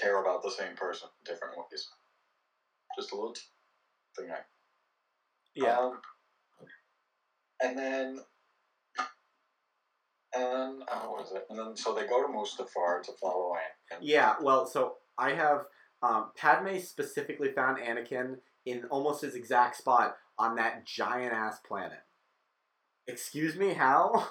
[0.00, 1.88] care about the same person different ways.
[2.96, 3.34] Just a little
[4.18, 4.40] thing I
[5.54, 5.78] Yeah.
[5.78, 6.00] um,
[7.62, 8.20] and then,
[10.34, 11.46] and uh, what is it?
[11.50, 13.98] And then so they go to Mustafar to follow Anakin.
[14.00, 15.64] Yeah, well, so I have
[16.02, 18.36] um, Padme specifically found Anakin
[18.66, 22.00] in almost his exact spot on that giant ass planet.
[23.06, 24.28] Excuse me, how?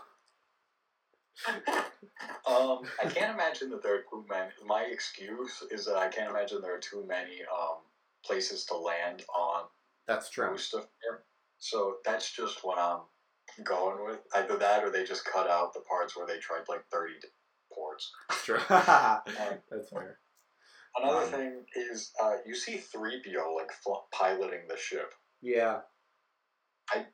[1.48, 4.50] um, I can't imagine that there are too many.
[4.66, 7.78] My excuse is that I can't imagine there are too many um,
[8.26, 9.64] places to land on
[10.08, 10.50] That's true.
[10.54, 10.86] Mustafar.
[11.60, 13.02] So that's just what I'm
[13.64, 14.20] going with.
[14.36, 17.14] Either that, or they just cut out the parts where they tried like thirty
[17.74, 18.12] ports.
[18.44, 18.60] True.
[18.70, 20.20] That's fair.
[20.96, 25.14] Another Um, thing is, uh, you see three PO like fl- piloting the ship.
[25.42, 25.80] Yeah.
[26.94, 27.06] I,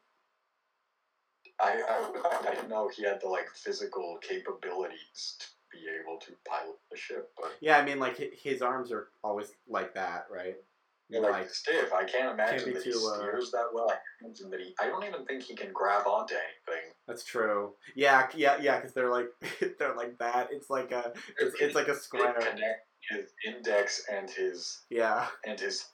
[1.59, 1.83] I
[2.45, 6.97] I didn't know he had the like physical capabilities to be able to pilot the
[6.97, 10.55] ship, but Yeah, I mean, like his arms are always like that, right?
[11.09, 11.93] You're Like, like, stiff.
[11.93, 13.89] I can't imagine be that he too, uh, steers that well.
[13.89, 14.73] I imagine that he.
[14.79, 16.91] I don't even think he can grab onto anything.
[17.07, 17.73] that's true.
[17.95, 19.27] Yeah, yeah, yeah, because they're like
[19.79, 20.49] they're like that.
[20.51, 22.33] It's like a it's, it's like a square.
[22.33, 25.85] connect his index and his Yeah, and his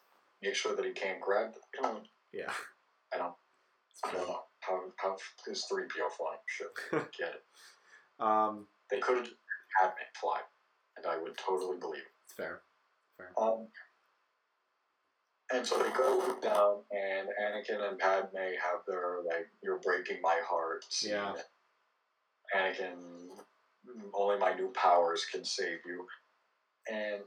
[0.42, 1.52] make sure that he can't grab.
[1.80, 2.08] I don't.
[2.34, 2.52] yeah.
[3.14, 3.34] I don't.
[3.92, 5.16] It's I don't know how how
[5.48, 6.76] is three PO flying ship.
[7.18, 7.44] Get it.
[8.20, 9.28] Um, They could have
[9.80, 10.40] had me fly,
[10.98, 12.12] and I would totally believe it.
[12.26, 12.62] it's fair.
[13.38, 13.68] Um,
[15.52, 20.40] and so they go down, and Anakin and Padme have their like "You're breaking my
[20.48, 21.12] heart" scene.
[21.12, 21.34] Yeah.
[22.56, 23.30] Anakin,
[24.14, 26.06] only my new powers can save you,
[26.92, 27.22] and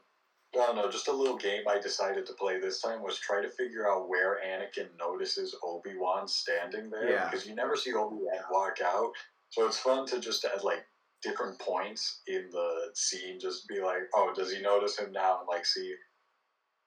[0.55, 0.90] I don't know.
[0.90, 4.09] Just a little game I decided to play this time was try to figure out
[4.09, 7.24] where Anakin notices Obi Wan standing there Yeah.
[7.28, 9.12] because you never see Obi Wan walk out.
[9.51, 10.86] So it's fun to just at like
[11.22, 15.40] different points in the scene just be like, oh, does he notice him now?
[15.40, 15.94] And like see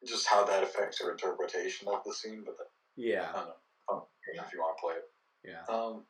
[0.06, 2.44] just how that affects your interpretation of the scene.
[2.46, 2.56] But
[2.96, 4.08] Yeah, I don't know.
[4.34, 5.10] If you want to play it.
[5.44, 5.74] yeah.
[5.74, 6.04] Um,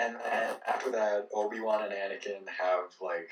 [0.00, 3.28] and then after that, Obi Wan and Anakin have like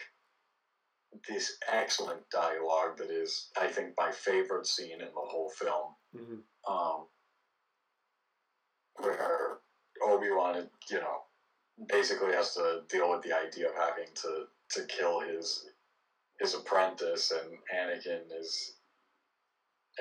[1.28, 5.94] this excellent dialogue that is, I think, my favorite scene in the whole film.
[6.14, 6.36] hmm
[6.72, 7.06] Um,
[8.96, 9.58] where
[10.06, 11.22] Obi Wan, you know,
[11.88, 15.66] basically has to deal with the idea of having to to kill his
[16.38, 18.74] his apprentice, and Anakin is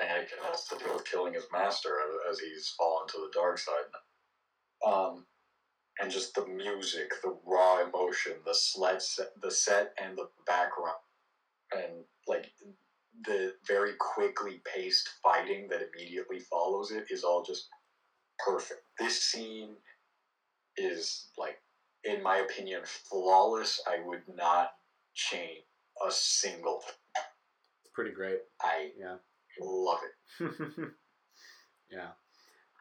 [0.00, 1.96] Anakin has to deal with killing his master
[2.30, 3.84] as he's fallen to the dark side.
[4.86, 5.24] Um,
[6.00, 9.02] and just the music, the raw emotion, the set,
[9.40, 10.96] the set, and the background,
[11.72, 12.50] and like
[13.26, 17.68] the very quickly paced fighting that immediately follows it is all just
[18.38, 18.80] perfect.
[18.98, 19.76] This scene
[20.76, 21.60] is like,
[22.04, 23.80] in my opinion, flawless.
[23.86, 24.70] I would not
[25.14, 25.64] change
[26.06, 26.80] a single.
[26.80, 26.94] thing.
[27.84, 28.38] It's pretty great.
[28.60, 29.16] I Yeah.
[29.60, 29.98] Love
[30.40, 30.88] it.
[31.90, 32.10] yeah.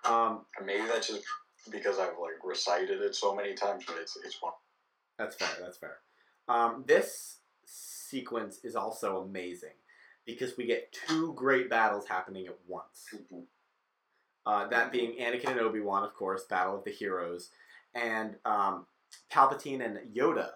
[0.06, 1.23] Um, And maybe that's just
[1.72, 4.53] because I've like recited it so many times, but it's it's one.
[5.18, 5.49] That's fair.
[5.61, 5.98] That's fair.
[6.48, 9.76] Um, this sequence is also amazing
[10.26, 13.14] because we get two great battles happening at once.
[14.45, 17.49] Uh, that being Anakin and Obi Wan, of course, Battle of the Heroes,
[17.93, 18.88] and um,
[19.31, 20.49] Palpatine and Yoda,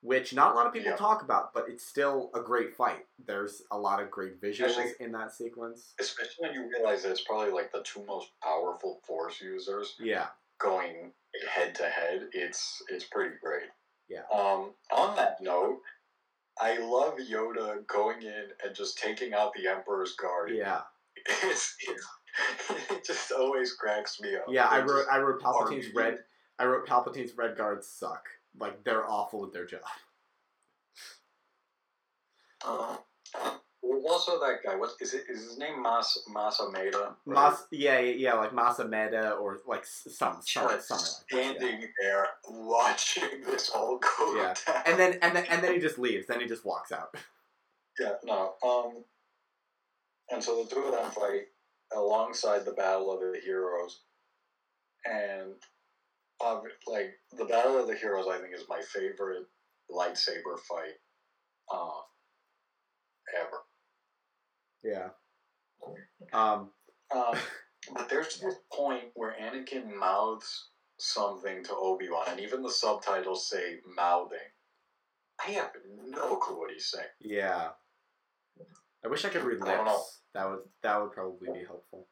[0.00, 0.96] which not a lot of people Yeah.
[0.96, 3.06] talk about, but it's still a great fight.
[3.18, 5.94] There's a lot of great visuals Actually- in that sequence.
[5.98, 10.28] Especially when you realize that it's probably like the two most powerful Force users Yeah,
[10.58, 11.12] going
[11.48, 12.28] head to head.
[12.32, 13.68] It's it's pretty great.
[14.08, 14.22] Yeah.
[14.32, 14.74] Um.
[14.92, 15.82] On that note,
[16.60, 20.50] I love Yoda going in and just taking out the Emperor's guard.
[20.50, 20.82] yeah,
[21.26, 22.06] It's, it's
[22.90, 24.44] it just always cracks me up.
[24.48, 24.66] yeah.
[24.66, 26.24] I wrote I wrote Palpatine's red.
[26.58, 28.28] I wrote Palpatine's red guards suck.
[28.60, 29.80] Like they're awful at their job.
[32.64, 32.96] Uh,
[34.08, 34.74] also that guy.
[34.74, 35.24] What is it?
[35.28, 37.14] Is his name Mas Masameda?
[37.26, 41.36] Mas, yeah, yeah, yeah, like Masameda or like some, some, Just something like that.
[41.36, 41.58] yeah.
[41.58, 44.54] standing there watching this all go Yeah.
[44.66, 44.82] down.
[44.86, 46.26] And then and then and then he just leaves.
[46.26, 47.14] Then he just walks out.
[48.00, 48.54] Yeah, no.
[48.64, 49.04] Um,
[50.30, 51.46] and so the two of them fight
[51.94, 54.00] alongside the Battle of the Heroes,
[55.04, 55.54] and
[56.44, 59.46] uh, like the Battle of the Heroes, I think is my favorite
[59.90, 60.98] lightsaber fight,
[61.72, 62.00] uh,
[63.38, 63.62] ever.
[64.82, 65.08] Yeah.
[66.32, 66.70] Um.
[67.14, 67.38] Um,
[67.94, 73.48] but there's this point where Anakin mouths something to Obi Wan, and even the subtitles
[73.48, 74.38] say mouthing.
[75.44, 75.70] I have
[76.06, 77.06] no clue what he's saying.
[77.20, 77.68] Yeah.
[79.04, 79.92] I wish I could read I don't know.
[79.92, 80.20] lips.
[80.34, 82.08] That would that would probably be helpful.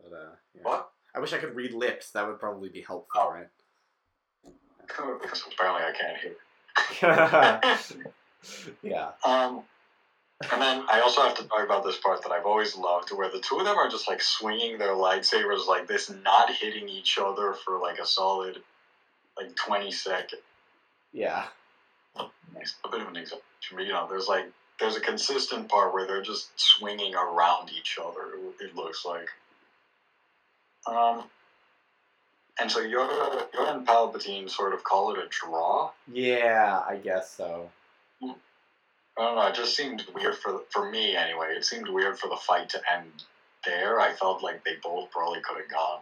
[0.00, 0.34] But uh.
[0.54, 0.62] Yeah.
[0.62, 0.90] What?
[1.14, 2.10] I wish I could read lips.
[2.12, 3.30] That would probably be helpful, Oh.
[3.32, 3.48] right?
[4.86, 6.36] Because apparently I can't hear.
[8.82, 9.10] yeah.
[9.24, 9.62] Um,
[10.52, 13.30] and then I also have to talk about this part that I've always loved, where
[13.30, 17.18] the two of them are just like swinging their lightsabers like this, not hitting each
[17.18, 18.62] other for like a solid
[19.36, 20.42] like twenty seconds.
[21.12, 21.46] Yeah.
[22.54, 23.24] Nice, a bit of an
[23.72, 24.50] but you know, there's like
[24.80, 28.32] there's a consistent part where they're just swinging around each other.
[28.60, 29.28] It looks like.
[30.86, 31.24] Um,
[32.60, 35.90] and so Yoda, Yoda and Palpatine sort of call it a draw.
[36.12, 37.70] Yeah, I guess so.
[38.22, 38.34] I
[39.16, 39.46] don't know.
[39.46, 41.54] It just seemed weird for for me anyway.
[41.56, 43.24] It seemed weird for the fight to end
[43.66, 44.00] there.
[44.00, 46.00] I felt like they both probably could have gone.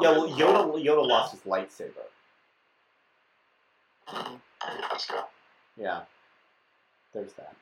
[0.00, 2.04] Yeah, well, Yoda Yoda lost his lightsaber.
[4.90, 5.24] Let's go.
[5.76, 6.00] Yeah.
[7.12, 7.54] There's that.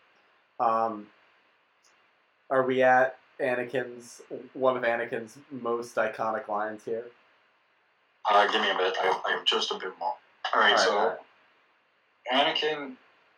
[0.65, 1.07] Um,
[2.51, 4.23] are we at Anakin's
[4.53, 7.07] one of Anakin's most iconic lines here?
[8.31, 8.95] Uh, give me a bit.
[9.01, 10.15] I, I have just a bit more.
[10.55, 10.71] All right.
[10.71, 11.17] All right, so all right.
[12.33, 12.95] Anakin,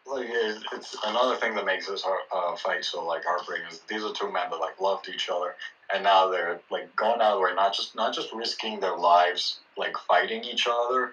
[0.06, 3.66] like, it, it's another thing that makes this heart, uh, fight so like heartbreaking.
[3.68, 5.54] Is these are two men that like loved each other,
[5.92, 8.96] and now they're like going out of the way, not just not just risking their
[8.96, 11.12] lives like fighting each other,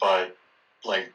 [0.00, 0.36] but
[0.84, 1.12] like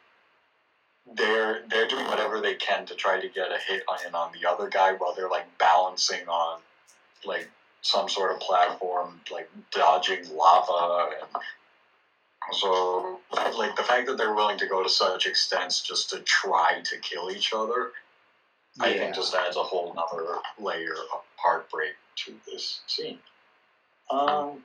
[1.15, 4.47] they're they're doing whatever they can to try to get a hit on on the
[4.49, 6.59] other guy while they're like balancing on
[7.23, 7.47] like
[7.81, 11.29] some sort of platform, like dodging lava and
[12.53, 13.19] so
[13.57, 16.97] like the fact that they're willing to go to such extents just to try to
[16.99, 17.91] kill each other,
[18.81, 21.93] I think just adds a whole nother layer of heartbreak
[22.25, 23.17] to this scene.
[24.11, 24.61] Um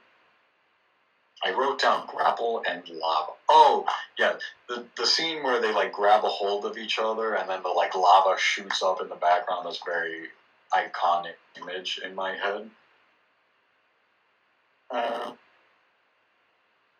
[1.45, 3.33] I wrote down grapple and lava.
[3.49, 3.87] Oh,
[4.19, 4.35] yeah,
[4.69, 7.69] the the scene where they like grab a hold of each other and then the
[7.71, 9.67] like lava shoots up in the background.
[9.67, 10.29] That's very
[10.73, 12.71] iconic image in my head.
[14.91, 15.33] Uh,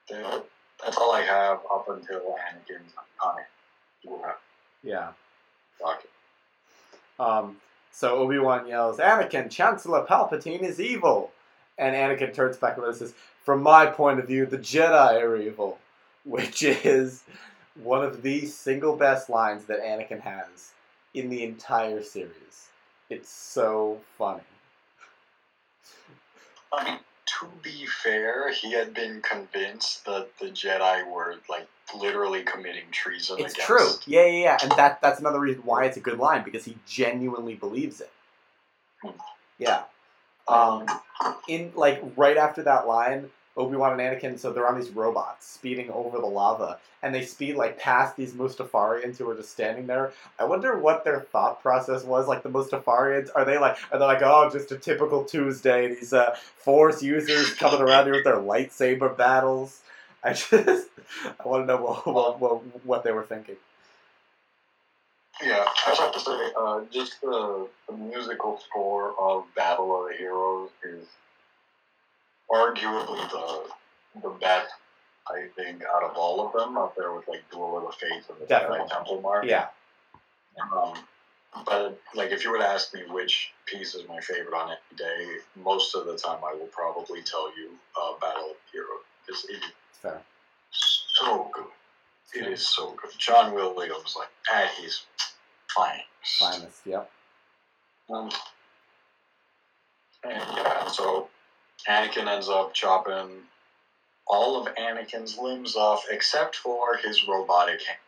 [0.09, 0.45] that-
[0.83, 3.47] that's all I have up until Anakin's iconic.
[4.83, 5.13] Yeah.
[5.83, 6.11] Rocket.
[7.19, 7.61] Um,
[7.91, 11.33] so Obi Wan yells, "Anakin, Chancellor Palpatine is evil,"
[11.79, 15.37] and Anakin turns back around and says, "From my point of view, the Jedi are
[15.37, 15.79] evil,"
[16.25, 17.25] which is
[17.77, 20.73] one of the single best lines that Anakin has
[21.15, 22.69] in the entire series.
[23.15, 24.43] It's so funny.
[26.73, 26.99] I mean,
[27.39, 33.37] to be fair, he had been convinced that the Jedi were like literally committing treason
[33.39, 33.67] It's against.
[33.69, 33.89] true.
[34.07, 34.59] Yeah, yeah, yeah.
[34.63, 38.11] And that that's another reason why it's a good line because he genuinely believes it.
[39.59, 39.83] Yeah.
[40.49, 40.87] Um,
[41.49, 45.47] in like right after that line, Obi Wan and Anakin, so they're on these robots
[45.47, 49.87] speeding over the lava, and they speed like past these Mustafarians who are just standing
[49.87, 50.13] there.
[50.39, 52.27] I wonder what their thought process was.
[52.27, 55.95] Like the Mustafarians, are they like are they like oh just a typical Tuesday?
[55.95, 59.83] These uh, Force users coming around here with their lightsaber battles.
[60.25, 63.57] I just I want to know what, what, what, what they were thinking.
[65.43, 70.17] Yeah, I have to say, uh, just the, the musical score of Battle of the
[70.17, 71.07] Heroes is
[72.51, 74.73] arguably the the best,
[75.29, 78.29] I think, out of all of them, up there with like Duel of the Fates
[78.29, 78.81] and the Definitely.
[78.81, 79.45] Jedi Temple Mark.
[79.47, 79.67] Yeah.
[80.73, 80.95] Um,
[81.67, 84.97] but like, if you were to ask me which piece is my favorite on any
[84.97, 88.87] day, most of the time I will probably tell you uh, Battle of Hero.
[89.29, 89.47] It's,
[90.03, 90.21] Fair.
[90.71, 91.65] so good.
[92.35, 93.11] It is so good.
[93.17, 95.03] John Williams, like at his
[95.75, 96.05] finest.
[96.39, 96.81] Finest.
[96.85, 97.11] Yep.
[98.11, 98.31] Um,
[100.25, 101.29] and yeah, so
[101.89, 103.43] Anakin ends up chopping
[104.27, 107.99] all of Anakin's limbs off except for his robotic hand,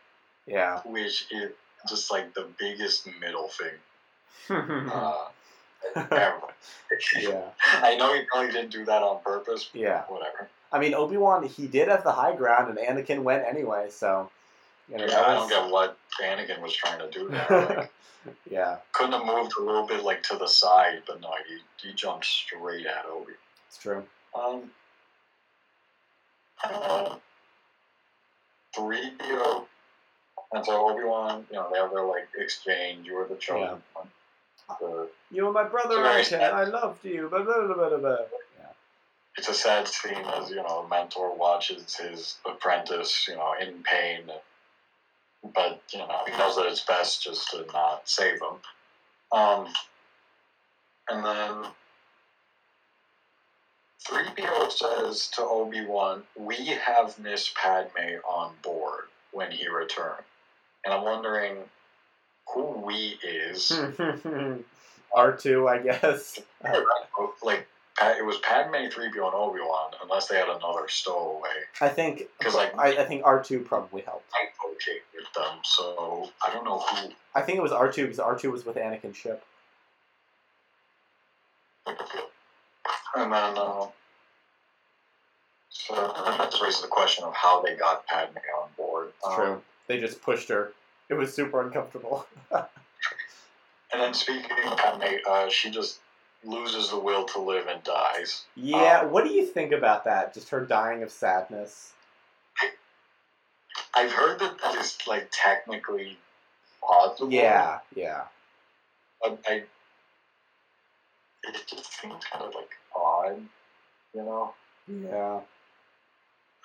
[0.47, 0.79] Yeah.
[0.85, 1.51] which is
[1.87, 3.79] just like the biggest middle finger
[4.93, 5.25] uh,
[7.19, 7.41] yeah.
[7.65, 9.69] I know he probably didn't do that on purpose.
[9.71, 10.03] but Yeah.
[10.07, 10.49] Whatever.
[10.71, 13.89] I mean, Obi Wan, he did have the high ground, and Anakin went anyway.
[13.89, 14.29] So,
[14.89, 17.47] you know, Yeah, that I don't was- get what Anakin was trying to do there.
[18.27, 21.87] Like, yeah, couldn't have moved a little bit like to the side, but no, he,
[21.87, 23.31] he jumped straight at Obi.
[23.67, 24.05] It's true.
[24.35, 24.71] Um,
[28.75, 29.67] three PO.
[30.53, 33.05] And so Obi Wan, you know, they have their like exchange.
[33.05, 33.77] You were the chosen Yeah.
[33.93, 34.09] one.
[34.79, 36.53] The, You were my brother, It's very Anakin.
[36.53, 37.27] I loved you.
[37.29, 38.09] Blah, blah, blah, blah, blah.
[38.59, 38.65] Yeah.
[39.37, 43.83] it's a sad scene as you know, a mentor watches his apprentice, you know, in
[43.83, 44.29] pain,
[45.53, 48.59] but you know, he knows that it's best just to not save him.
[49.31, 49.67] Um,
[51.09, 51.71] and then.
[54.05, 60.21] 3PO says to Obi Wan, We have Miss Padme on board when he returns.
[60.85, 61.57] And I'm wondering
[62.53, 63.71] who we is.
[65.15, 66.39] R two, I guess.
[67.43, 67.67] Like,
[67.99, 71.49] it was Padme, 3PO, and Obi Wan, unless they had another stowaway.
[71.81, 74.25] I think 'Cause, like- I, I think R two probably helped.
[74.33, 77.09] I okay with them, so I don't know who.
[77.33, 79.43] I think it was R two because R two was with Anakin's ship.
[83.23, 83.87] And then, uh,
[85.69, 89.11] so that raises the question of how they got Padme on board.
[89.25, 89.61] Um, true.
[89.87, 90.73] They just pushed her.
[91.09, 92.25] It was super uncomfortable.
[93.93, 95.99] And then speaking of Padme, uh, she just
[96.43, 98.43] loses the will to live and dies.
[98.55, 100.33] Yeah, Um, what do you think about that?
[100.33, 101.93] Just her dying of sadness.
[103.93, 106.17] I've heard that that is like technically
[106.81, 107.31] possible.
[107.31, 108.23] Yeah, yeah.
[109.21, 109.63] but I.
[111.43, 114.53] It just seems kind of like odd, you know.
[114.87, 115.39] Yeah.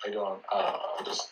[0.05, 0.41] I don't.
[0.51, 0.79] I don't know.
[0.99, 1.31] I just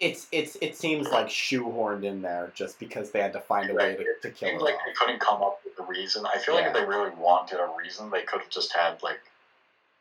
[0.00, 3.74] It's it's it seems like shoehorned in there just because they had to find a
[3.74, 4.80] way to, to kill her like off.
[4.86, 6.24] they couldn't come up with a reason.
[6.26, 9.20] I feel like if they really wanted a reason, they could have just had like.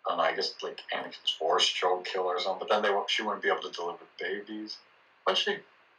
[0.08, 0.24] I don't know.
[0.24, 2.66] I guess like Anakin's force choke kill or something.
[2.68, 4.78] But then they she wouldn't be able to deliver babies.
[5.26, 5.58] But she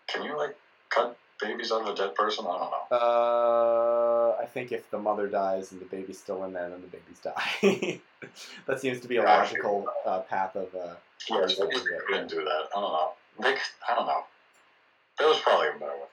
[0.09, 0.57] can you like
[0.89, 2.45] cut babies out of a dead person?
[2.47, 2.97] I don't know.
[2.97, 6.87] Uh, I think if the mother dies and the baby's still in there, then the
[6.89, 8.01] babies die.
[8.67, 10.75] that seems to be a Yeah, logical uh, path of.
[10.75, 10.95] Uh,
[11.29, 11.55] Yeah, they
[12.09, 12.69] couldn't do that.
[12.75, 13.13] I don't know.
[13.41, 13.57] They,
[13.89, 14.25] I don't know.
[15.19, 16.09] There was probably a better way.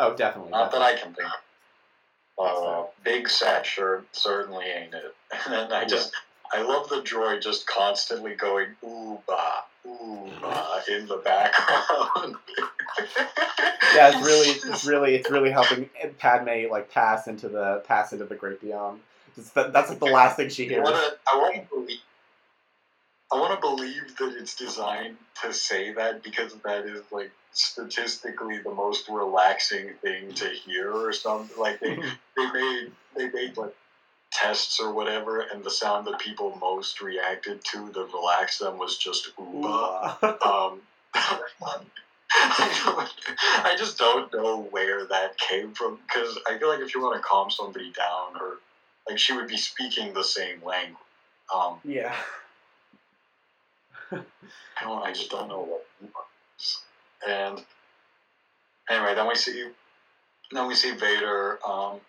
[0.00, 0.50] oh, definitely.
[0.52, 0.82] Not that.
[0.82, 1.28] I can think.
[1.28, 2.64] of.
[2.64, 5.14] Uh, big sad shirt certainly ain't it.
[5.46, 6.12] And I just,
[6.52, 12.36] I love the droid just constantly going ooh bah, ooh bah in the background.
[13.94, 18.24] Yeah, it's really, it's really, it's really helping Padme like pass into the pass into
[18.24, 19.00] the great beyond.
[19.36, 20.84] It's the, that's like the last thing she I hears.
[20.84, 21.98] wanna, I want to believe.
[23.32, 28.58] I want to believe that it's designed to say that because that is like statistically
[28.58, 31.56] the most relaxing thing to hear or something.
[31.58, 31.96] Like they,
[32.36, 33.74] they made they made like
[34.32, 38.96] tests or whatever, and the sound that people most reacted to that relaxed them was
[38.98, 40.44] just ooba.
[40.44, 40.80] Um,
[42.42, 43.06] I,
[43.64, 47.16] I just don't know where that came from because I feel like if you want
[47.16, 48.58] to calm somebody down, or
[49.08, 50.96] like she would be speaking the same language.
[51.54, 52.14] Um, yeah.
[54.12, 54.18] I
[54.80, 55.02] don't.
[55.02, 55.86] I just don't know what.
[57.26, 57.62] And
[58.88, 59.68] anyway, then we see,
[60.50, 61.58] then we see Vader.
[61.66, 62.00] Um,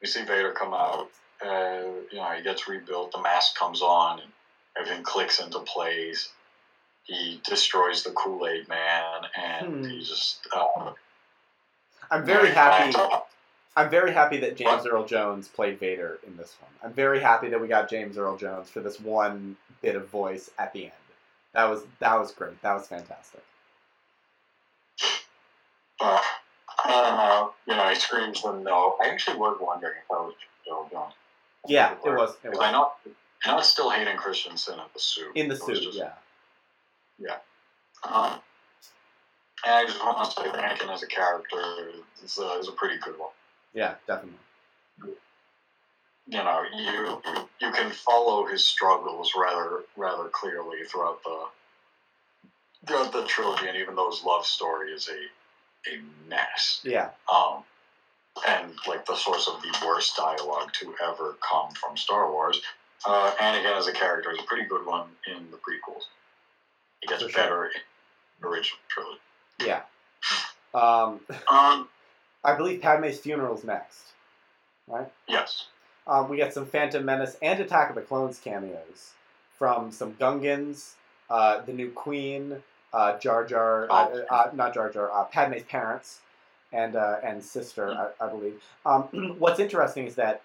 [0.00, 1.08] we see Vader come out.
[1.44, 1.80] Uh,
[2.10, 3.12] you know, he gets rebuilt.
[3.12, 4.30] The mask comes on, and
[4.76, 6.28] everything clicks into place.
[7.04, 9.90] He destroys the Kool Aid Man, and Hmm.
[9.90, 10.46] he just.
[10.54, 10.92] Uh,
[12.10, 12.96] I'm very happy.
[13.74, 16.70] I'm very happy that James Earl Jones played Vader in this one.
[16.84, 20.50] I'm very happy that we got James Earl Jones for this one bit of voice
[20.58, 20.92] at the end.
[21.54, 22.60] That was that was great.
[22.62, 23.42] That was fantastic.
[26.00, 26.20] uh,
[26.84, 28.96] uh, you know, he screams the no.
[29.02, 30.34] I actually was wondering if that was
[30.66, 31.14] Joe Jones.
[31.66, 32.36] Yeah, it was.
[32.44, 32.58] It I was.
[32.72, 32.92] know,
[33.44, 35.36] I know it's still Hayden Christensen in the suit.
[35.36, 36.12] In the suit, just- yeah.
[38.04, 38.36] Um,
[39.64, 41.60] and I just want to say that Anakin as a character
[42.22, 43.30] is a, is a pretty good one.
[43.72, 44.38] Yeah, definitely.
[46.26, 47.20] you know you
[47.60, 51.44] you can follow his struggles rather rather clearly throughout the
[52.86, 57.08] throughout the trilogy, and even though his love story is a a mess, Yeah.
[57.32, 57.62] um,
[58.46, 62.60] and like the source of the worst dialogue to ever come from Star Wars.
[63.04, 66.04] Uh, Anakin as a character is a pretty good one in the prequels.
[67.02, 67.42] He gets For sure.
[67.42, 67.72] better in
[68.48, 69.20] original trilogy.
[69.60, 69.82] Yeah.
[70.74, 71.20] Um,
[71.50, 71.88] Um,
[72.44, 74.12] I believe Padme's funeral's next.
[74.88, 75.10] Right.
[75.28, 75.66] yes.
[76.06, 79.12] Um, we get some Phantom Menace and Attack of the Clones cameos
[79.56, 80.94] from some Gungans,
[81.30, 82.62] uh, the new Queen,
[82.92, 84.24] uh, Jar Jar, uh, Oh.
[84.30, 86.20] uh, not Jar Jar, uh, Padme's parents,
[86.72, 88.60] and uh, and sister, I, I believe.
[88.84, 89.02] Um,
[89.38, 90.42] what's interesting is that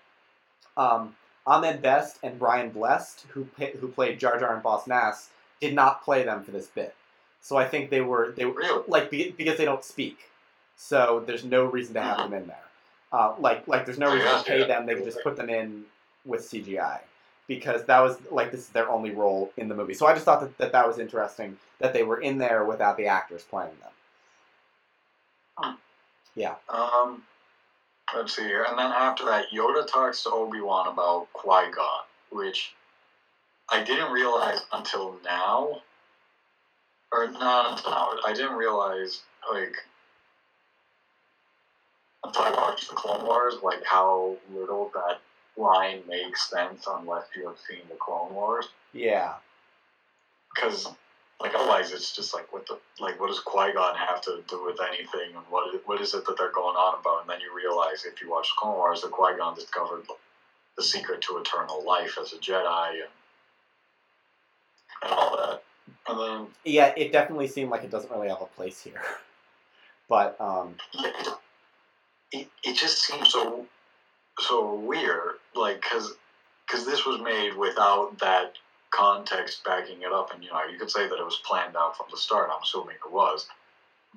[0.78, 1.16] um,
[1.48, 3.48] Ahmed Best and Brian Blessed, who
[3.80, 5.30] who played Jar Jar and Boss Nass,
[5.62, 6.96] did not play them for this bit.
[7.42, 8.84] So I think they were they were Really?
[8.88, 10.18] like because they don't speak,
[10.76, 12.58] so there's no reason to have them in there.
[13.12, 14.86] Uh, like like there's no reason to pay them.
[14.86, 15.84] They could just put them in
[16.26, 17.00] with CGI
[17.48, 19.94] because that was like this is their only role in the movie.
[19.94, 22.98] So I just thought that that, that was interesting that they were in there without
[22.98, 25.78] the actors playing them.
[26.36, 26.56] Yeah.
[26.70, 27.24] Um,
[28.16, 28.64] let's see here.
[28.70, 32.74] And then after that, Yoda talks to Obi Wan about Qui Gon, which
[33.70, 35.82] I didn't realize until now.
[37.12, 38.10] Or not until now.
[38.26, 39.22] I didn't realize,
[39.52, 39.78] like,
[42.24, 45.20] until I watched the Clone Wars, like, how little that
[45.56, 48.68] line makes sense unless you have seen the Clone Wars.
[48.94, 49.34] Yeah,
[50.58, 50.88] because
[51.40, 54.64] like otherwise it's just like what the like what does Qui Gon have to do
[54.64, 57.40] with anything and what is, what is it that they're going on about and then
[57.42, 60.04] you realize if you watch The Clone Wars that Qui Gon discovered
[60.76, 63.12] the secret to eternal life as a Jedi and
[65.04, 65.64] and all that.
[66.08, 66.94] And then yeah.
[66.96, 69.02] It definitely seemed like it doesn't really have a place here,
[70.10, 71.12] but um, yeah,
[72.32, 73.66] it, it, just seems so
[74.40, 76.14] so weird like because
[76.66, 78.54] because this was made without that
[78.92, 80.34] context backing it up.
[80.34, 82.64] And you know you could say that it was planned out from the start i'm
[82.64, 83.48] assuming it was.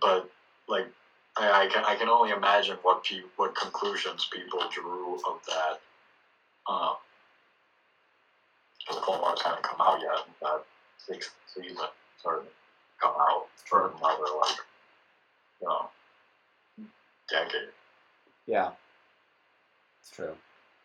[0.01, 0.31] But
[0.69, 0.87] like
[1.37, 5.81] i, I can i can only imagine what pe- what conclusions people drew of that
[6.73, 6.95] um
[8.95, 10.65] the Clone Wars hadn't come out yet that
[10.99, 11.77] sixth season
[12.19, 12.51] started to
[13.01, 14.57] come out for another like
[15.61, 15.89] you know
[17.29, 17.71] decade
[18.51, 18.71] yeah,
[20.01, 20.33] it's true.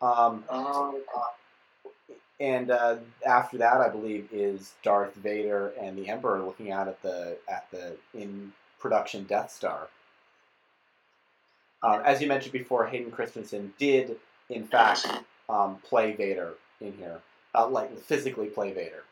[0.00, 1.02] Um, um,
[2.38, 2.96] and uh,
[3.26, 7.68] after that, I believe is Darth Vader and the Emperor looking out at the at
[7.72, 9.88] the in production Death Star.
[11.82, 14.16] Um, as you mentioned before, Hayden Christensen did
[14.48, 15.06] in fact
[15.48, 17.20] um, play Vader in here,
[17.56, 19.02] uh, like physically play Vader,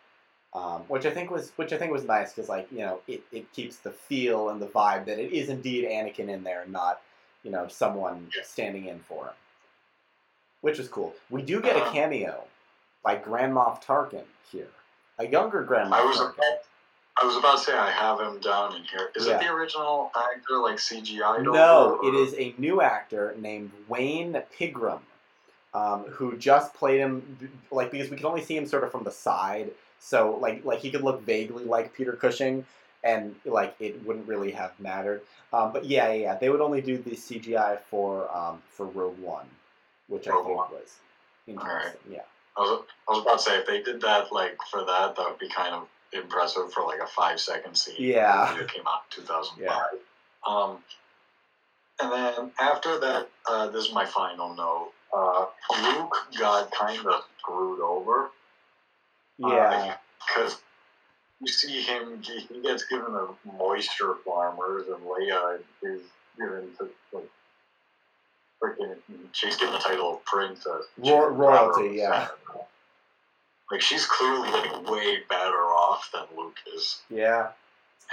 [0.55, 3.23] um, which I think was which I think was nice because like you know it,
[3.33, 6.73] it keeps the feel and the vibe that it is indeed Anakin in there, and
[6.73, 7.01] not
[7.43, 9.33] you know someone standing in for him,
[10.61, 11.15] which was cool.
[11.31, 11.93] We do get a Uh-huh.
[11.93, 12.45] cameo
[13.03, 14.71] by Grand Moff Tarkin here,
[15.19, 16.35] a younger Grand Moff I was Tarkin.
[16.35, 16.59] about,
[17.23, 19.11] I was about to say I have him down in here.
[19.15, 19.37] Is Yeah.
[19.37, 21.43] it the original actor like CGI?
[21.43, 25.01] No, it is a new actor named Wayne Pygram,
[25.75, 27.51] um, who just played him.
[27.71, 30.79] Like because we could only see him sort of from the side, so like like
[30.81, 32.65] he could look vaguely like Peter Cushing,
[33.03, 35.23] and like it wouldn't really have mattered.
[35.53, 39.19] Um, but yeah, yeah, yeah, they would only do the CGI for um, for Rogue
[39.19, 39.47] One,
[40.09, 40.71] which I think One.
[40.71, 40.99] was
[41.47, 42.01] interesting.
[42.11, 42.21] Yeah,
[42.57, 45.29] I was, I was about to say if they did that like for that, that
[45.29, 47.97] would be kind of impressive for like a five second scene.
[47.99, 48.57] Yeah.
[48.59, 49.99] It came out in two thousand five.
[50.47, 50.79] Um,
[52.01, 54.93] and then after that, uh, this is my final note.
[55.15, 55.47] Uh,
[55.83, 58.31] Luke got kind of screwed over.
[59.39, 59.97] yeah,
[60.27, 60.59] because
[61.41, 63.29] you see him, he, gets given the
[63.59, 66.01] moisture farmers, and Leia is
[66.39, 67.31] given to like
[68.63, 68.97] freaking.
[69.33, 70.85] She's given the title of princess.
[70.99, 72.29] Ro- royalty, yeah.
[73.71, 77.03] Like she's clearly like way better off than Luke is.
[77.09, 77.49] yeah.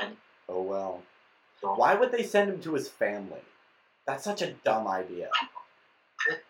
[0.01, 0.15] And-
[0.49, 1.01] oh well.
[1.61, 3.41] So, Why would they send him to his family?
[4.07, 5.29] That's such a dumb idea.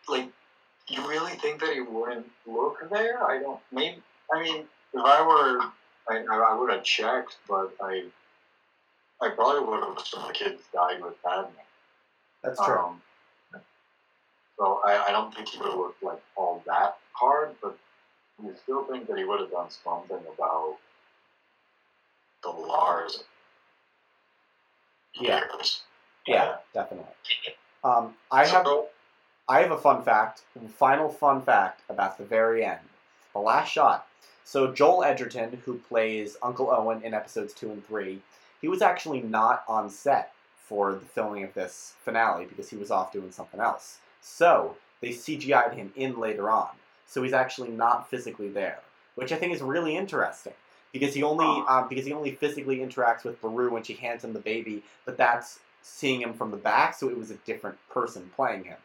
[0.08, 0.30] like,
[0.92, 3.24] you really think that he wouldn't look there?
[3.24, 3.60] I don't.
[3.72, 4.02] Maybe.
[4.34, 5.60] I mean, if I were,
[6.10, 8.04] I, I would have checked, but I,
[9.22, 11.50] I probably would have the kids died with Padme.
[12.44, 12.80] That's true.
[12.80, 13.02] Um,
[14.58, 17.78] so I, I don't think he would have looked like all that hard, but
[18.42, 20.78] you still think that he would have done something about
[22.44, 23.24] the Lars.
[25.20, 25.40] Yeah.
[25.54, 25.82] years.
[26.28, 27.12] Yeah, definitely.
[27.84, 28.88] Um, I have So,
[29.52, 30.44] I have a fun fact,
[30.78, 32.80] final fun fact about the very end,
[33.34, 34.08] the last shot.
[34.46, 38.22] So Joel Edgerton, who plays Uncle Owen in episodes two and three,
[38.62, 42.92] he was actually not on set for the filming of this finale because he was
[42.92, 43.98] off doing something else.
[44.22, 46.70] So they CGI'd him in later on.
[47.06, 48.80] so he's actually not physically there,
[49.16, 50.54] which I think is really interesting
[50.94, 54.32] because he only um, because he only physically interacts with Beru when she hands him
[54.32, 58.32] the baby, but that's seeing him from the back, so it was a different person
[58.34, 58.78] playing him.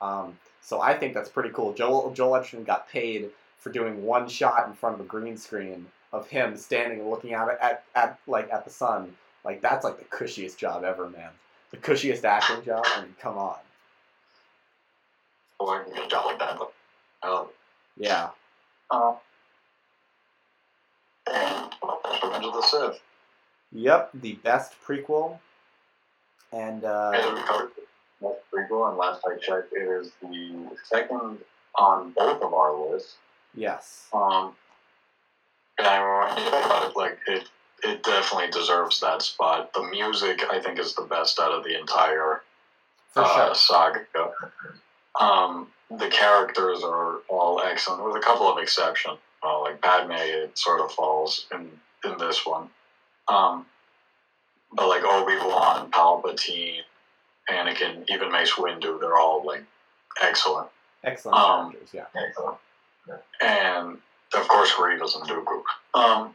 [0.00, 1.72] Um, so I think that's pretty cool.
[1.72, 5.86] Joel Joel Edgerton got paid for doing one shot in front of a green screen
[6.12, 9.14] of him standing and looking out at, at like at the sun.
[9.44, 11.30] Like that's like the cushiest job ever, man.
[11.70, 12.84] The cushiest acting job.
[12.86, 13.56] I mean, come on.
[15.58, 16.60] Well, I can get a job like that,
[17.22, 17.46] um,
[17.96, 18.28] Yeah.
[18.90, 19.14] uh,
[21.32, 21.72] and
[22.22, 23.00] Revenge of the Sith.
[23.72, 24.10] Yep.
[24.14, 25.38] The best prequel.
[26.52, 27.12] And uh,
[28.20, 31.38] Covered prequel, and last I checked, it is the second
[31.74, 33.16] on both of our lists.
[33.54, 34.08] yes.
[34.12, 34.54] Um,
[35.78, 37.48] and I when you think about it, like it,
[37.84, 39.72] it definitely deserves that spot.
[39.74, 42.42] The music, I think, is the best out of the entire
[43.14, 43.54] uh, sure.
[43.54, 44.32] saga.
[45.20, 49.18] Um, the characters are all excellent, with a couple of exceptions.
[49.42, 51.70] Uh, like Padme, it sort of falls in
[52.04, 52.68] in this one.
[53.28, 53.66] Um,
[54.72, 56.80] but like Obi Wan, Palpatine,
[57.50, 59.64] Anakin, even Mace Windu, they're all like
[60.20, 60.68] excellent.
[61.04, 61.88] Excellent um, characters.
[61.92, 62.04] Yeah.
[62.16, 62.58] Excellent.
[63.40, 63.98] And
[64.34, 65.62] of course, Grievous and Dooku.
[65.94, 66.34] Um,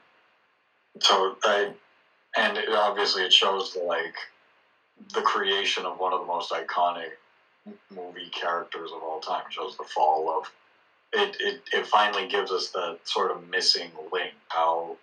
[1.02, 1.74] so I,
[2.38, 4.16] and it, obviously it shows the like
[5.14, 7.12] the creation of one of the most iconic
[7.90, 9.44] movie characters of all time.
[9.48, 10.52] It shows the fall of
[11.14, 11.36] it.
[11.40, 14.34] It it finally gives us that sort of missing link.
[14.48, 14.96] How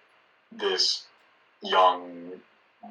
[0.52, 1.05] this
[1.62, 2.40] young,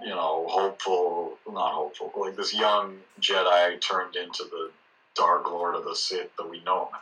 [0.01, 4.71] you know, hopeful, not hopeful, like this young Jedi turned into the
[5.15, 6.99] Dark Lord of the Sith that we know him.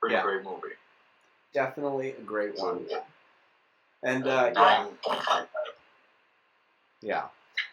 [0.00, 0.22] Pretty Yeah.
[0.22, 0.74] great movie.
[1.52, 2.86] Definitely a great So, one.
[4.02, 5.48] And uh, yeah, nine point five.
[7.00, 7.24] yeah.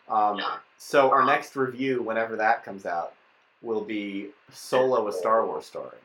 [0.07, 0.41] Um,
[0.77, 3.13] so our next review, whenever that comes out,
[3.61, 5.97] will be Solo: A Star Wars Story,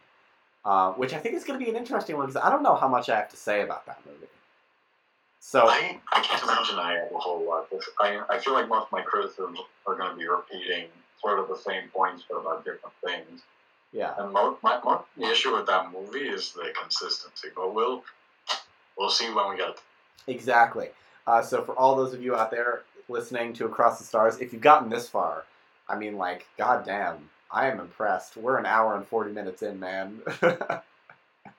[0.65, 2.75] uh, which I think is going to be an interesting one because I don't know
[2.75, 4.27] how much I have to say about that movie.
[5.41, 7.67] So I, I can't imagine I have a whole lot.
[8.01, 10.87] I, I feel like most of my criticisms are going to be repeating
[11.21, 13.43] sort of the same points but about different things.
[13.93, 17.49] yeah, And mo- my, mo- the issue with that movie is the consistency.
[17.57, 18.05] But we'll
[18.99, 19.81] we'll see when we get.
[20.27, 20.89] exactly.
[21.27, 24.53] Uh, so for all those of you out there listening to Across the Stars, if
[24.53, 25.45] you've gotten this far,
[25.89, 28.37] I mean, like, goddamn, I am impressed.
[28.37, 30.21] We're an hour and forty minutes in, man.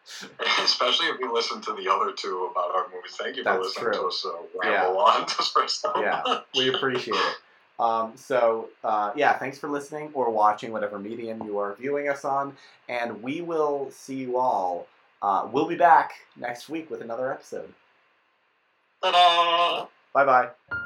[0.64, 3.16] Especially if you listen to the other two about our movies.
[3.20, 4.02] Thank you for listening true.
[4.02, 6.22] to us uh, ramble on just for so Yeah.
[6.26, 6.44] much.
[6.56, 7.36] we appreciate it.
[7.80, 12.24] Um, so uh, yeah, thanks for listening or watching whatever medium you are viewing us
[12.26, 12.56] on,
[12.90, 14.88] and we will see you all.
[15.22, 17.74] Uh, we'll be back next week with another episode.
[19.04, 19.88] Ta-da!
[20.14, 20.78] Bye bye.